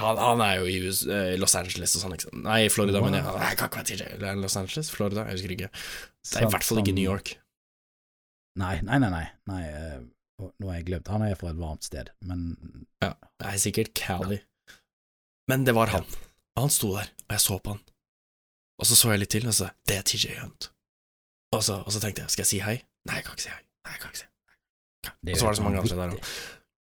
Han, 0.00 0.20
han 0.20 0.42
er 0.44 0.54
jo 0.60 0.68
i 0.68 0.76
US, 0.84 1.02
eh, 1.04 1.34
Los 1.40 1.54
Angeles 1.56 1.96
og 1.96 2.04
sånn, 2.04 2.16
ikke 2.16 2.28
sant. 2.28 2.42
Nei, 2.44 2.58
i 2.66 2.72
Florida, 2.72 3.02
men 3.04 3.16
jeg, 3.18 3.24
nei, 3.24 3.50
det 3.52 3.60
kan 3.60 3.70
ikke 3.70 3.80
være 3.80 3.88
TJ. 3.90 4.08
Det 4.20 4.28
er 4.30 4.40
Los 4.40 4.56
Angeles? 4.60 4.90
Florida? 4.92 5.26
Jeg 5.28 5.38
husker 5.38 5.54
ikke. 5.56 5.70
Det 5.72 6.40
er 6.40 6.46
i 6.46 6.50
hvert 6.54 6.68
fall 6.68 6.82
ikke 6.82 6.96
New 6.96 7.08
York. 7.08 7.34
Nei, 8.60 8.74
nei, 8.84 8.98
nei. 9.00 9.10
nei, 9.12 9.26
nei 9.48 9.62
uh, 9.72 10.50
nå 10.60 10.70
har 10.70 10.80
jeg 10.80 10.88
glemt. 10.88 11.12
Han 11.12 11.24
er 11.24 11.38
fra 11.40 11.52
et 11.52 11.60
varmt 11.60 11.88
sted, 11.88 12.12
men 12.28 12.44
Ja, 13.04 13.14
det 13.40 13.52
er 13.52 13.62
sikkert 13.62 13.92
Cali. 13.96 14.40
Men 15.48 15.64
det 15.68 15.76
var 15.76 15.92
han. 15.92 16.08
Og 16.56 16.66
han 16.66 16.72
sto 16.72 16.94
der, 16.96 17.12
og 17.28 17.36
jeg 17.36 17.44
så 17.44 17.58
på 17.60 17.76
han. 17.76 17.82
Og 18.80 18.88
så 18.88 18.98
så 18.98 19.12
jeg 19.12 19.22
litt 19.22 19.34
til, 19.36 19.48
og 19.48 19.56
så 19.56 19.70
Det 19.88 20.00
er 20.00 20.06
TJ 20.08 20.40
Hunt. 20.40 20.71
Og 21.52 21.62
så, 21.64 21.78
og 21.84 21.92
så 21.92 22.00
tenkte 22.02 22.24
jeg, 22.24 22.32
skal 22.34 22.44
jeg 22.46 22.50
si 22.50 22.60
hei? 22.64 22.76
Nei, 23.08 23.20
jeg 23.20 23.26
kan 23.26 23.36
ikke 23.36 23.46
si 23.46 23.52
hei. 23.52 23.62
Nei, 23.86 23.94
jeg 23.94 24.02
kan 24.02 24.12
ikke 24.12 24.22
si 24.22 24.26
hei. 24.26 25.32
Og 25.32 25.38
så 25.38 25.46
var 25.46 25.54
det 25.54 25.60
så 25.60 25.64
mange 25.66 25.82
andre 25.82 25.98
der 25.98 26.14
òg. 26.16 26.34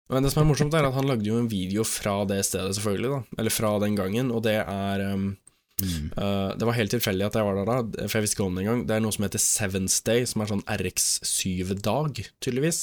Men 0.09 0.25
det 0.25 0.31
som 0.33 0.41
er 0.41 0.49
morsomt, 0.49 0.73
er 0.75 0.87
at 0.89 0.97
han 0.97 1.05
lagde 1.09 1.29
jo 1.29 1.37
en 1.37 1.51
video 1.53 1.85
fra 1.85 2.23
det 2.29 2.41
stedet, 2.49 2.73
selvfølgelig, 2.79 3.11
da. 3.13 3.41
Eller 3.43 3.53
fra 3.53 3.75
den 3.83 3.97
gangen, 3.99 4.31
og 4.33 4.43
det 4.47 4.57
er 4.63 5.05
um, 5.13 5.35
Mm. 5.79 6.11
uh, 6.19 6.57
Det 6.59 6.67
var 6.67 6.75
helt 6.75 6.91
tilfeldig 6.91 7.27
at 7.29 7.37
jeg 7.39 7.47
var 7.47 7.55
der 7.55 7.69
da, 7.69 8.07
for 8.09 8.19
jeg 8.19 8.25
visste 8.25 8.35
ikke 8.35 8.47
om 8.49 8.57
det 8.57 8.65
engang. 8.65 8.81
Det 8.89 8.97
er 8.97 9.03
noe 9.05 9.15
som 9.15 9.23
heter 9.23 9.39
Seventh 9.39 10.01
Day, 10.03 10.25
som 10.27 10.43
er 10.43 10.51
sånn 10.51 10.65
RX7-dag, 10.75 12.19
tydeligvis. 12.43 12.81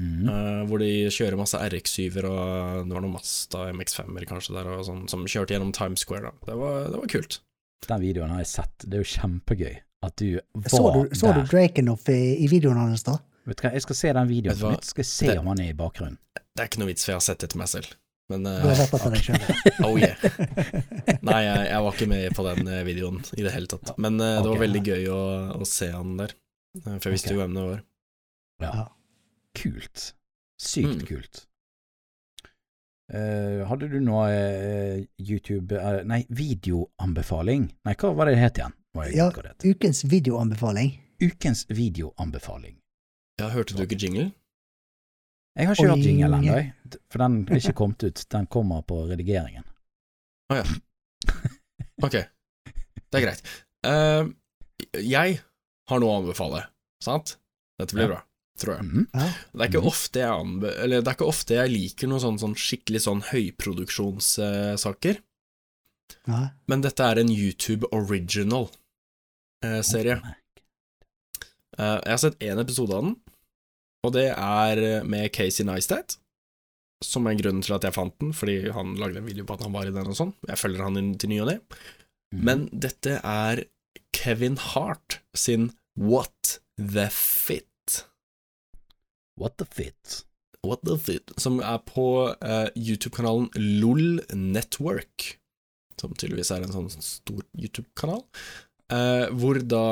Mm. 0.00 0.24
Uh, 0.24 0.62
hvor 0.70 0.80
de 0.80 0.88
kjører 1.12 1.36
masse 1.36 1.60
RX7-er, 1.60 2.24
og 2.30 2.88
det 2.88 2.96
var 2.96 3.04
noen 3.04 3.12
Mazda 3.18 3.66
MX5-er 3.76 4.28
kanskje 4.30 4.56
der, 4.56 4.70
og 4.78 4.86
sånn, 4.88 5.04
som 5.12 5.26
kjørte 5.28 5.52
gjennom 5.52 5.74
Times 5.76 6.06
Square. 6.06 6.32
da 6.32 6.52
Det 6.54 6.58
var, 6.62 6.78
det 6.88 7.02
var 7.02 7.12
kult. 7.12 7.40
Den 7.84 8.00
videoen 8.00 8.32
har 8.32 8.40
jeg 8.46 8.52
sett. 8.54 8.86
Det 8.86 8.96
er 8.96 9.04
jo 9.04 9.12
kjempegøy 9.12 9.74
at 10.02 10.16
du 10.18 10.40
var 10.54 10.68
Så 10.72 10.82
du, 10.94 11.14
så 11.14 11.32
du 11.32 11.40
draken 11.42 11.50
Drakenoff 11.52 12.08
i, 12.12 12.20
i 12.44 12.48
videoen 12.50 12.76
hans, 12.82 13.02
da? 13.06 13.18
Vet 13.46 13.58
du 13.58 13.66
hva, 13.66 13.72
jeg 13.74 13.82
skal 13.86 13.96
se 13.98 14.12
den 14.18 14.28
videoen 14.30 14.58
hva? 14.60 14.70
nytt. 14.76 14.84
Skal 14.92 15.04
se 15.08 15.26
Det- 15.32 15.38
om 15.40 15.46
han 15.52 15.60
er 15.62 15.70
i 15.72 15.76
bakgrunnen. 15.78 16.18
Det 16.34 16.60
er 16.62 16.68
ikke 16.70 16.80
noe 16.82 16.90
vits, 16.92 17.04
for 17.06 17.12
jeg 17.14 17.20
har 17.20 17.26
sett 17.26 17.38
det 17.44 17.50
til 17.54 17.58
meg 17.62 17.68
selv. 17.72 17.92
Men 18.30 18.44
Du 18.46 18.50
uh, 18.50 18.66
har 18.68 18.76
sett 18.78 18.92
det 18.92 19.00
til 19.02 19.14
deg 19.14 19.22
sjøl? 19.26 19.40
Oh 19.88 19.96
yeah. 19.98 20.16
Nei, 21.26 21.40
jeg, 21.42 21.62
jeg 21.72 21.82
var 21.86 21.92
ikke 21.96 22.08
med 22.12 22.36
på 22.38 22.44
den 22.46 22.68
eh, 22.70 22.82
videoen 22.86 23.18
i 23.36 23.42
det 23.46 23.52
hele 23.52 23.66
tatt. 23.72 23.94
Men 24.00 24.20
eh, 24.22 24.38
det 24.44 24.50
var 24.52 24.60
veldig 24.62 24.82
gøy 24.86 25.06
å, 25.12 25.20
å 25.58 25.66
se 25.68 25.88
han 25.92 26.14
der. 26.20 26.34
Eh, 26.78 26.96
For 26.98 27.08
jeg 27.10 27.16
visste 27.18 27.32
Ok. 27.32 27.34
jo 27.34 27.40
hvem 27.42 27.56
det 27.58 27.64
var. 27.70 27.80
Ja. 28.62 28.84
Kult. 29.58 30.04
Sykt 30.62 31.02
Mm. 31.02 31.06
kult. 31.08 31.42
Uh, 33.12 33.66
hadde 33.68 33.90
du 33.92 33.98
noe 34.00 34.28
uh, 34.30 35.00
YouTube 35.20 35.74
uh, 35.76 35.98
Nei, 36.08 36.22
videoanbefaling? 36.32 37.66
Nei, 37.84 37.94
hva 38.00 38.12
var 38.16 38.30
det 38.30 38.38
det 38.38 38.44
het 38.46 38.60
igjen? 38.62 38.76
Ja. 39.14 39.30
Ukens 39.64 40.04
videoanbefaling. 40.04 40.98
Ukens 41.22 41.66
videoanbefaling. 41.68 42.76
Ja, 43.40 43.48
hørte 43.48 43.74
du 43.76 43.82
ikke 43.86 43.96
jingle? 43.96 44.32
Jeg 45.56 45.66
har 45.68 45.74
ikke 45.76 45.88
hørt 45.88 46.04
jingle 46.04 46.36
ennå, 46.38 46.98
for 47.12 47.18
den 47.24 47.38
er 47.48 47.56
ikke 47.60 47.72
kommet 47.76 48.04
ut. 48.04 48.24
Den 48.32 48.46
kommer 48.52 48.82
på 48.88 49.02
redigeringen. 49.08 49.64
Ok, 52.02 52.12
det 52.18 53.14
er 53.18 53.24
greit. 53.24 53.42
Uh, 53.86 54.28
jeg 55.00 55.38
har 55.88 56.00
noe 56.02 56.10
å 56.12 56.18
anbefale, 56.22 56.64
sant? 57.04 57.36
Dette 57.80 57.94
blir 57.96 58.04
Ja. 58.08 58.08
bra, 58.14 58.20
tror 58.58 58.74
jeg. 58.76 58.84
Mm 58.84 58.90
-hmm. 59.12 59.32
Det 59.52 59.60
er 59.60 59.68
ikke 59.68 59.80
Mhm. 59.80 59.86
ofte 59.86 60.18
jeg 60.18 60.28
anbe 60.30 60.68
Eller 60.82 61.00
det 61.00 61.08
er 61.08 61.14
ikke 61.14 61.28
ofte 61.28 61.54
jeg 61.54 61.70
liker 61.70 62.06
noen 62.08 62.20
sånn, 62.20 62.38
sånn 62.38 62.54
skikkelig 62.54 63.00
sånn 63.00 63.22
høyproduksjonssaker, 63.22 65.16
uh, 66.28 66.48
men 66.68 66.80
dette 66.80 67.00
er 67.04 67.18
en 67.18 67.28
YouTube 67.30 67.86
original-serie. 67.92 68.78
Eh, 71.78 71.98
jeg 72.02 72.10
har 72.12 72.20
sett 72.20 72.42
én 72.42 72.60
episode 72.60 72.96
av 72.96 73.06
den, 73.06 73.14
og 74.02 74.14
det 74.16 74.28
er 74.32 74.82
eh, 74.82 75.06
med 75.06 75.30
Casey 75.34 75.66
Neistat. 75.66 76.18
Som 77.02 77.26
er 77.26 77.38
grunnen 77.38 77.64
til 77.66 77.74
at 77.74 77.82
jeg 77.86 77.96
fant 77.96 78.14
den, 78.22 78.30
fordi 78.36 78.70
han 78.74 78.94
lagde 78.98 79.18
en 79.18 79.26
video 79.26 79.46
på 79.46 79.56
at 79.56 79.64
han 79.66 79.74
var 79.74 79.88
i 79.88 79.94
den 79.94 80.10
og 80.10 80.18
sånn. 80.18 80.34
Jeg 80.46 80.60
følger 80.60 80.84
han 80.86 80.98
inn 81.00 81.14
til 81.18 81.32
ny 81.32 81.40
og 81.42 81.48
ne. 81.50 81.56
Mhm. 82.32 82.42
Men 82.46 82.66
dette 82.70 83.18
er 83.18 83.64
Kevin 84.14 84.58
Hart 84.60 85.18
sin 85.34 85.72
What 85.98 86.60
the 86.78 87.08
Fit. 87.10 87.66
What 89.40 89.58
the 89.58 89.66
fit? 89.66 90.22
What 90.62 90.84
the 90.86 90.96
Fit, 91.00 91.32
som 91.42 91.58
er 91.58 91.80
på 91.82 92.04
uh, 92.30 92.68
YouTube-kanalen 92.78 93.48
LOL 93.82 94.20
Network, 94.36 95.40
som 95.98 96.14
tydeligvis 96.14 96.52
er 96.54 96.62
en 96.62 96.74
sånn 96.74 96.92
stor 97.02 97.42
YouTube-kanal, 97.58 98.22
eh, 98.90 99.26
hvor 99.38 99.60
da 99.62 99.86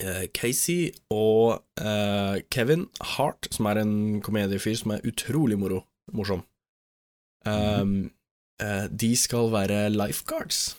eh, 0.00 0.26
Casey 0.34 0.90
og 1.12 1.60
eh, 1.80 2.40
Kevin 2.54 2.86
Hart, 3.16 3.50
som 3.54 3.68
er 3.70 3.82
en 3.82 3.94
komediefyr 4.24 4.78
som 4.80 4.94
er 4.96 5.06
utrolig 5.08 5.58
moro, 5.60 5.82
morsom, 6.16 6.44
um, 7.44 7.96
eh, 8.62 8.84
de 8.90 9.14
skal 9.18 9.50
være 9.54 9.88
lifeguards. 9.94 10.76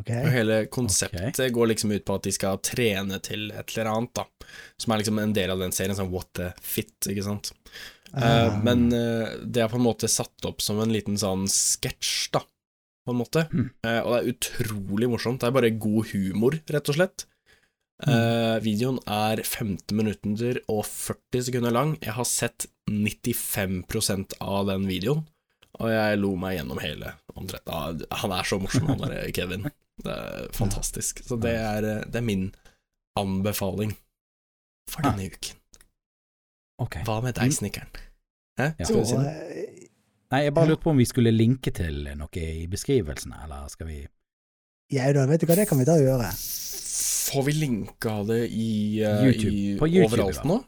Okay. 0.00 0.24
Og 0.26 0.32
hele 0.34 0.54
konseptet 0.74 1.52
går 1.54 1.68
liksom 1.70 1.92
ut 1.94 2.04
på 2.06 2.16
at 2.18 2.24
de 2.26 2.32
skal 2.34 2.58
trene 2.66 3.20
til 3.22 3.52
et 3.54 3.76
eller 3.76 3.92
annet, 3.92 4.10
da. 4.18 4.54
Som 4.80 4.90
er 4.90 5.02
liksom 5.02 5.20
en 5.22 5.34
del 5.36 5.52
av 5.54 5.60
den 5.62 5.74
serien, 5.74 5.94
sånn 5.94 6.10
What 6.10 6.32
the 6.34 6.48
Fit, 6.62 6.96
ikke 7.10 7.26
sant. 7.26 7.52
Eh, 7.54 7.84
Uh, 8.14 8.60
men 8.62 8.86
uh, 8.94 9.40
det 9.42 9.64
er 9.64 9.70
på 9.70 9.78
en 9.78 9.86
måte 9.88 10.10
satt 10.10 10.46
opp 10.46 10.62
som 10.62 10.78
en 10.78 10.92
liten 10.94 11.16
sånn 11.18 11.48
sketsj, 11.50 12.30
da, 12.36 12.44
på 13.04 13.12
en 13.12 13.20
måte. 13.20 13.44
Mm. 13.52 13.68
Eh, 13.84 14.00
og 14.00 14.10
det 14.14 14.18
er 14.22 14.32
utrolig 14.32 15.08
morsomt. 15.12 15.40
Det 15.42 15.48
er 15.50 15.56
bare 15.58 15.70
god 15.78 16.10
humor, 16.12 16.56
rett 16.72 16.88
og 16.92 16.96
slett. 16.98 17.26
Eh, 18.04 18.56
videoen 18.64 18.98
er 19.06 19.42
15 19.44 19.94
minutter 19.96 20.58
og 20.68 20.82
40 20.88 21.44
sekunder 21.46 21.70
lang. 21.74 21.94
Jeg 22.02 22.16
har 22.16 22.24
sett 22.28 22.66
95% 22.90 24.34
av 24.42 24.66
den 24.72 24.88
videoen, 24.90 25.22
og 25.80 25.90
jeg 25.92 26.18
lo 26.20 26.34
meg 26.40 26.58
gjennom 26.58 26.80
hele 26.82 27.14
omtrent. 27.34 27.68
Ah, 27.70 27.92
Han 28.24 28.32
er 28.34 28.42
så 28.48 28.58
morsom, 28.62 28.86
han 28.90 28.98
der 29.04 29.30
Kevin. 29.36 29.68
Det 30.02 30.10
er 30.10 30.48
fantastisk. 30.56 31.22
Så 31.26 31.38
det 31.40 31.54
er, 31.54 31.84
eh, 31.86 32.04
det 32.10 32.16
er 32.18 32.26
min 32.26 32.48
anbefaling 33.18 33.94
for 34.90 35.04
Ah. 35.06 35.12
denne 35.12 35.30
uken. 35.30 35.56
Okay. 36.82 37.04
Hva 37.06 37.20
med 37.22 37.34
deg, 37.36 37.52
snekkeren? 37.54 37.88
Hæ? 38.58 38.74
Ja. 38.78 38.84
Skal 38.84 38.96
du 38.96 39.04
si 39.06 39.14
det 39.14 39.22
noe? 39.22 39.83
Eh, 40.34 40.36
Nei, 40.36 40.42
jeg 40.48 40.54
bare 40.56 40.70
lurte 40.72 40.82
på 40.84 40.92
om 40.92 41.00
vi 41.00 41.06
skulle 41.08 41.32
linke 41.34 41.72
til 41.74 42.02
noe 42.18 42.42
i 42.42 42.66
beskrivelsen, 42.70 43.34
eller 43.44 43.68
skal 43.72 43.88
vi 43.90 44.02
ja, 44.92 45.08
da, 45.16 45.24
vet 45.26 45.40
du 45.40 45.46
hva, 45.48 45.56
det 45.56 45.64
kan 45.66 45.78
vi 45.80 45.86
da 45.88 45.94
gjøre. 45.96 46.26
Får 47.24 47.42
vi 47.46 47.52
linka 47.56 48.18
det 48.28 48.42
i, 48.52 49.00
uh, 49.00 49.24
YouTube. 49.24 49.52
i 49.56 49.76
På 49.80 49.88
YouTube, 49.88 50.10
overalt 50.12 50.42
da. 50.42 50.48
nå? 50.50 50.58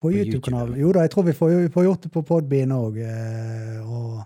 På 0.00 0.08
På 0.08 0.12
YouTube-kanalen. 0.16 0.78
Jo 0.80 0.92
da, 0.96 1.04
jeg 1.04 1.12
tror 1.12 1.26
vi 1.28 1.34
får, 1.36 1.52
får 1.74 1.84
gjort 1.86 2.06
det 2.06 2.10
på 2.16 2.22
Podbean 2.26 2.72
òg. 2.74 2.98
Og 3.84 4.22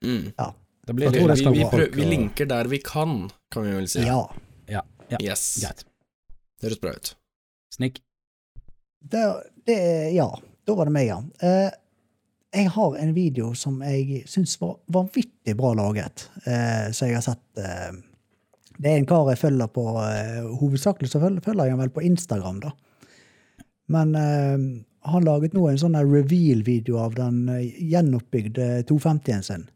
Mm. 0.00 0.32
Ja. 0.38 0.54
vi, 0.88 1.08
vi, 1.12 1.64
prøv, 1.70 1.90
vi 1.92 2.04
linker 2.08 2.46
der 2.48 2.68
vi 2.72 2.78
kan, 2.78 3.30
kan 3.52 3.66
vi 3.66 3.74
vel 3.76 3.88
si. 3.88 4.00
ja. 4.06 4.22
Ja, 5.10 5.18
Yes. 5.20 5.58
greit. 5.60 5.84
Det 6.60 6.68
høres 6.68 6.78
bra 6.80 6.92
ut. 6.94 7.08
Snikk. 7.74 7.96
Det, 9.02 9.22
det, 9.66 9.76
ja, 10.14 10.28
da 10.66 10.74
var 10.78 10.86
det 10.86 10.92
meg, 10.94 11.08
ja. 11.08 11.16
Eh, 11.42 11.70
jeg 12.54 12.70
har 12.74 12.96
en 12.98 13.14
video 13.14 13.52
som 13.54 13.80
jeg 13.86 14.24
syns 14.26 14.56
var 14.60 14.76
vanvittig 14.90 15.54
bra 15.58 15.70
laget, 15.78 16.28
eh, 16.44 16.90
så 16.92 17.06
jeg 17.06 17.14
har 17.20 17.22
sett 17.26 17.60
eh, 17.62 17.92
Det 18.80 18.90
er 18.90 18.96
en 18.98 19.06
kar 19.06 19.28
jeg 19.30 19.38
følger 19.38 19.68
på 19.70 19.84
eh, 20.02 20.40
Hovedsakelig 20.60 21.10
så 21.12 21.20
følger, 21.22 21.44
følger 21.44 21.64
jeg 21.68 21.74
ham 21.76 21.82
vel 21.84 21.92
på 21.94 22.02
Instagram, 22.06 22.60
da. 22.64 22.70
Men 23.90 24.14
eh, 24.18 24.58
han 25.10 25.24
laget 25.24 25.54
nå 25.56 25.66
en 25.70 25.78
sånn 25.80 25.96
reveal-video 26.00 26.98
av 27.02 27.14
den 27.18 27.42
eh, 27.54 27.66
gjenoppbygde 27.92 28.70
250-en 28.90 29.42
sin. 29.46 29.66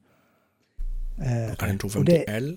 Eh, 1.20 1.50
Er 1.52 1.56
det 1.60 1.70
en 1.76 1.78
250L? 1.84 2.48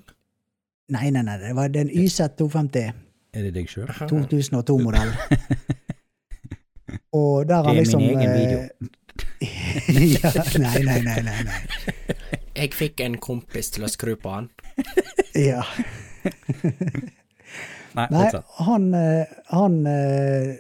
Nei, 0.96 1.10
nei, 1.12 1.22
nei, 1.28 1.38
det 1.42 1.54
var 1.58 1.68
det 1.70 1.82
er 1.84 1.90
en 1.90 1.94
YZ 2.06 2.32
250. 2.40 3.04
Er 3.38 3.44
det 3.44 3.54
deg 3.58 3.68
sjøl? 3.70 3.90
2002-modell. 4.08 5.12
Og 7.18 7.48
der 7.48 7.64
Det 7.64 7.70
er 7.74 7.78
liksom 7.82 8.02
min 8.02 8.18
egen 8.20 8.30
eh, 8.30 8.38
video. 8.40 8.90
Ja, 9.88 10.32
nei, 10.60 10.84
nei, 10.84 11.02
nei, 11.06 11.22
nei, 11.24 11.44
nei. 11.48 12.18
Jeg 12.58 12.74
fikk 12.74 13.02
en 13.06 13.18
kompis 13.22 13.70
til 13.76 13.86
å 13.86 13.90
skru 13.92 14.16
på 14.20 14.32
han. 14.34 14.48
Ja. 15.38 15.62
Nei, 17.98 18.06
Nei, 18.14 18.26
han, 18.68 18.88
eh, 18.94 19.26
han 19.54 19.78
eh, 19.90 20.58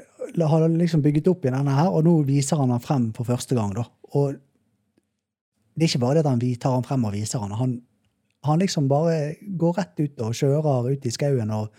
har 0.49 0.63
liksom 0.73 1.01
bygget 1.06 1.27
opp 1.30 1.45
i 1.45 1.51
denne 1.53 1.73
her, 1.77 1.89
og 1.93 2.06
nå 2.08 2.15
viser 2.25 2.58
han 2.62 2.71
den 2.73 2.82
frem 2.82 3.10
for 3.17 3.27
første 3.30 3.58
gang. 3.58 3.73
da. 3.77 3.84
Og 4.17 4.38
det 5.77 5.86
er 5.86 5.91
ikke 5.91 6.01
bare 6.01 6.17
det 6.17 6.23
at 6.25 6.32
han 6.32 6.41
vi- 6.41 6.56
tar 6.58 6.73
han 6.77 6.86
frem 6.88 7.06
og 7.06 7.13
viser 7.13 7.43
han. 7.43 7.51
Han, 7.60 7.75
han 8.47 8.60
liksom 8.63 8.88
bare 8.89 9.36
går 9.60 9.77
rett 9.77 9.99
ut 10.01 10.21
og 10.25 10.34
kjører 10.39 10.91
ut 10.95 11.06
i 11.06 11.13
skauen 11.13 11.51
og 11.53 11.69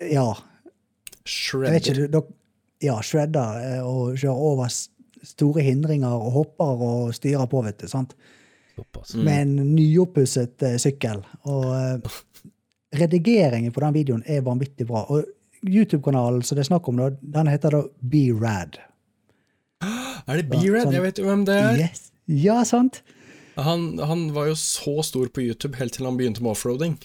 Ja, 0.00 0.30
ikke, 0.32 1.28
Shredder. 1.30 2.06
dere 2.08 2.22
ja, 2.80 2.94
shredder 3.04 3.58
eh, 3.60 3.82
og 3.84 4.14
kjører 4.16 4.46
over 4.50 4.70
store 5.26 5.64
hindringer 5.66 6.12
og 6.12 6.32
hopper 6.32 6.84
og 6.86 7.14
styrer 7.14 7.46
på, 7.50 7.62
vet 7.66 7.82
du. 7.82 7.88
sant? 7.88 8.14
Mm. 8.80 9.24
Med 9.24 9.40
en 9.42 9.56
nyoppusset 9.74 10.62
uh, 10.64 10.76
sykkel. 10.80 11.20
Og 11.50 11.66
uh, 11.70 12.20
redigeringen 12.96 13.72
på 13.72 13.82
den 13.84 13.94
videoen 13.94 14.22
er 14.26 14.44
vanvittig 14.46 14.86
bra. 14.88 15.04
Og 15.12 15.24
YouTube-kanalen 15.66 16.42
som 16.42 16.56
det 16.56 16.64
er 16.64 16.70
snakk 16.70 16.88
om, 16.88 16.96
da, 17.00 17.10
den 17.20 17.50
heter 17.52 17.76
da 17.76 17.82
Be 18.00 18.30
Rad. 18.32 18.80
Er 20.28 20.36
det 20.36 20.48
B-Rad? 20.50 20.86
sånn- 20.86 20.92
Jeg 20.94 21.02
vet 21.02 21.18
jo 21.18 21.24
hvem 21.26 21.44
det 21.48 21.56
er. 21.56 21.78
Yes. 21.86 22.10
Ja, 22.28 22.62
sant? 22.64 23.02
Han, 23.56 23.98
han 23.98 24.32
var 24.32 24.46
jo 24.50 24.54
så 24.54 25.02
stor 25.04 25.28
på 25.28 25.42
YouTube 25.42 25.76
helt 25.76 25.92
til 25.96 26.06
han 26.06 26.16
begynte 26.16 26.42
med 26.44 26.52
offroading. 26.52 26.98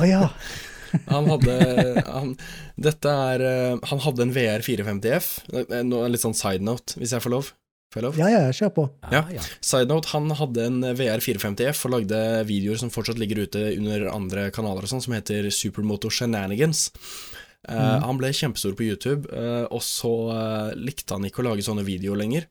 Å 0.00 0.08
ja. 0.08 0.22
Han 1.12 1.28
hadde 1.32 1.54
han, 2.06 2.32
Dette 2.88 3.12
er 3.32 3.44
eh, 3.44 3.86
Han 3.90 4.02
hadde 4.04 4.26
en 4.26 4.34
VR 4.34 4.64
450F. 4.66 5.30
Eh, 5.52 5.78
En 5.80 5.94
litt 6.12 6.24
sånn 6.24 6.36
side 6.36 6.64
note, 6.66 6.98
hvis 7.00 7.14
jeg 7.16 7.24
får 7.24 7.34
lov. 7.34 7.52
Får 7.94 8.00
jeg 8.00 8.06
lov? 8.08 8.18
Ja, 8.20 8.28
ja, 8.32 8.42
kjør 8.56 8.72
på. 8.76 8.84
Ja. 9.12 9.22
ja. 9.32 9.44
Side 9.64 9.88
note, 9.92 10.10
han 10.12 10.32
hadde 10.40 10.66
en 10.68 10.80
VR 10.98 11.22
450F 11.22 11.84
og 11.86 11.94
lagde 11.94 12.20
videoer 12.48 12.80
som 12.82 12.92
fortsatt 12.92 13.20
ligger 13.20 13.44
ute 13.46 13.62
under 13.76 14.08
andre 14.10 14.48
kanaler 14.54 14.86
og 14.86 14.90
sånn, 14.90 15.04
som 15.04 15.14
heter 15.16 15.48
Supermoto 15.54 16.10
Shenanigans. 16.12 16.88
Mm. 17.66 17.78
Uh, 17.78 17.96
Han 18.04 18.18
ble 18.20 18.32
kjempestor 18.34 18.76
på 18.78 18.86
YouTube, 18.86 19.30
uh, 19.30 19.64
og 19.74 19.82
så 19.82 20.12
uh, 20.30 20.74
likte 20.78 21.16
han 21.16 21.26
ikke 21.26 21.42
å 21.42 21.48
lage 21.48 21.66
sånne 21.66 21.86
videoer 21.86 22.20
lenger. 22.20 22.50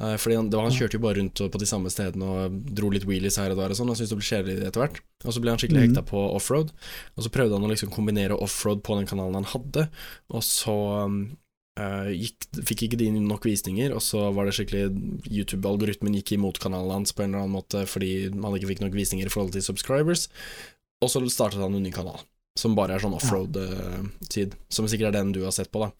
Eh, 0.00 0.16
fordi 0.18 0.36
han, 0.36 0.48
det 0.50 0.58
var, 0.58 0.66
han 0.66 0.74
kjørte 0.74 0.98
jo 0.98 1.04
bare 1.04 1.20
rundt 1.20 1.42
på 1.54 1.60
de 1.60 1.68
samme 1.70 1.90
stedene 1.92 2.26
og 2.26 2.56
dro 2.74 2.90
litt 2.90 3.06
wheelies 3.06 3.38
her 3.38 3.52
og 3.54 3.60
der 3.60 3.74
og 3.74 3.78
sånn, 3.78 3.92
og 3.92 3.98
syntes 3.98 4.10
det 4.10 4.18
ble 4.18 4.26
kjedelig 4.26 4.56
etter 4.66 4.82
hvert. 4.82 4.98
Og 5.22 5.36
så 5.36 5.42
ble 5.42 5.54
han 5.54 5.62
skikkelig 5.62 5.80
mm. 5.80 5.86
hekta 5.86 6.04
på 6.08 6.24
offroad, 6.34 6.74
og 7.14 7.26
så 7.26 7.32
prøvde 7.34 7.56
han 7.58 7.66
å 7.66 7.70
liksom 7.70 7.94
kombinere 7.94 8.38
offroad 8.42 8.82
på 8.86 8.98
den 8.98 9.08
kanalen 9.10 9.38
han 9.38 9.50
hadde, 9.52 9.86
og 10.34 10.44
så 10.46 10.76
eh, 11.78 12.10
gikk, 12.10 12.48
fikk 12.72 12.86
ikke 12.88 13.00
de 13.04 13.08
nok 13.14 13.46
visninger, 13.46 13.94
og 13.94 14.02
så 14.04 14.26
var 14.34 14.48
det 14.48 14.56
skikkelig 14.58 14.88
YouTube-algoritmen 15.30 16.18
gikk 16.18 16.34
imot 16.38 16.58
kanalen 16.62 16.98
hans 16.98 17.14
på 17.14 17.22
en 17.24 17.30
eller 17.30 17.46
annen 17.46 17.54
måte 17.54 17.84
fordi 17.90 18.12
han 18.34 18.58
ikke 18.58 18.72
fikk 18.72 18.82
nok 18.82 18.98
visninger 18.98 19.30
i 19.30 19.32
forhold 19.32 19.54
til 19.54 19.64
subscribers, 19.64 20.26
og 21.04 21.12
så 21.12 21.22
startet 21.30 21.62
han 21.62 21.76
en 21.76 21.86
ny 21.86 21.92
kanal, 21.94 22.18
som 22.58 22.74
bare 22.74 22.96
er 22.96 23.04
sånn 23.04 23.14
offroad-tid, 23.14 24.58
som 24.74 24.90
sikkert 24.90 25.12
er 25.12 25.20
den 25.20 25.30
du 25.36 25.44
har 25.46 25.54
sett 25.54 25.70
på, 25.70 25.86
da. 25.86 25.94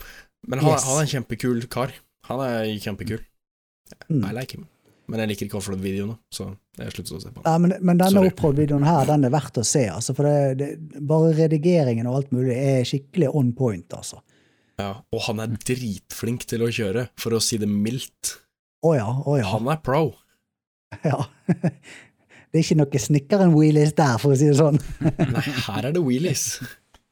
Men 0.50 0.60
han, 0.60 0.74
Yes. 0.74 0.88
han 0.88 0.98
er 0.98 1.06
en 1.06 1.14
kjempekul 1.14 1.62
kar. 1.72 1.94
Han 2.28 2.42
er 2.44 2.66
kjempekul. 2.80 3.22
Mm. 4.10 4.22
I 4.28 4.32
like 4.36 4.56
him. 4.56 4.66
Men 5.10 5.20
jeg 5.20 5.28
liker 5.34 5.46
ikke 5.48 5.58
offroad-videoene, 5.58 6.14
så 6.32 6.46
jeg 6.80 6.92
sluttet 6.94 7.12
å 7.12 7.18
se 7.20 7.28
på 7.28 7.42
den. 7.42 7.44
Ja, 7.44 7.58
men, 7.60 7.74
men 7.84 7.98
denne 8.00 8.22
offroad-videoen 8.24 8.86
her, 8.88 9.02
den 9.10 9.26
er 9.28 9.34
verdt 9.34 9.58
å 9.60 9.64
se. 9.68 9.82
altså, 9.92 10.14
For 10.16 10.24
det, 10.24 10.54
det, 10.62 11.02
bare 11.04 11.34
redigeringen 11.36 12.08
og 12.08 12.22
alt 12.22 12.32
mulig 12.32 12.56
er 12.56 12.86
skikkelig 12.88 13.28
on 13.36 13.50
point, 13.58 13.92
altså. 13.98 14.22
Ja, 14.80 14.94
og 15.12 15.20
han 15.28 15.44
er 15.44 15.52
dritflink 15.60 16.48
til 16.50 16.64
å 16.64 16.70
kjøre, 16.72 17.04
for 17.20 17.36
å 17.36 17.42
si 17.44 17.60
det 17.60 17.68
mildt. 17.70 18.38
Å 18.84 18.94
ja, 18.96 19.10
å 19.28 19.36
ja. 19.38 19.44
Han 19.52 19.68
er 19.70 19.78
pro. 19.84 20.06
ja. 21.10 21.20
Det 21.46 22.60
er 22.60 22.64
ikke 22.64 22.80
noe 22.80 23.04
snekkeren-wheelies 23.04 23.92
der, 23.98 24.16
for 24.22 24.32
å 24.32 24.40
si 24.40 24.48
det 24.48 24.56
sånn. 24.58 24.80
Nei, 25.36 25.46
her 25.68 25.90
er 25.90 25.94
det 25.94 26.02
wheelies. 26.04 26.48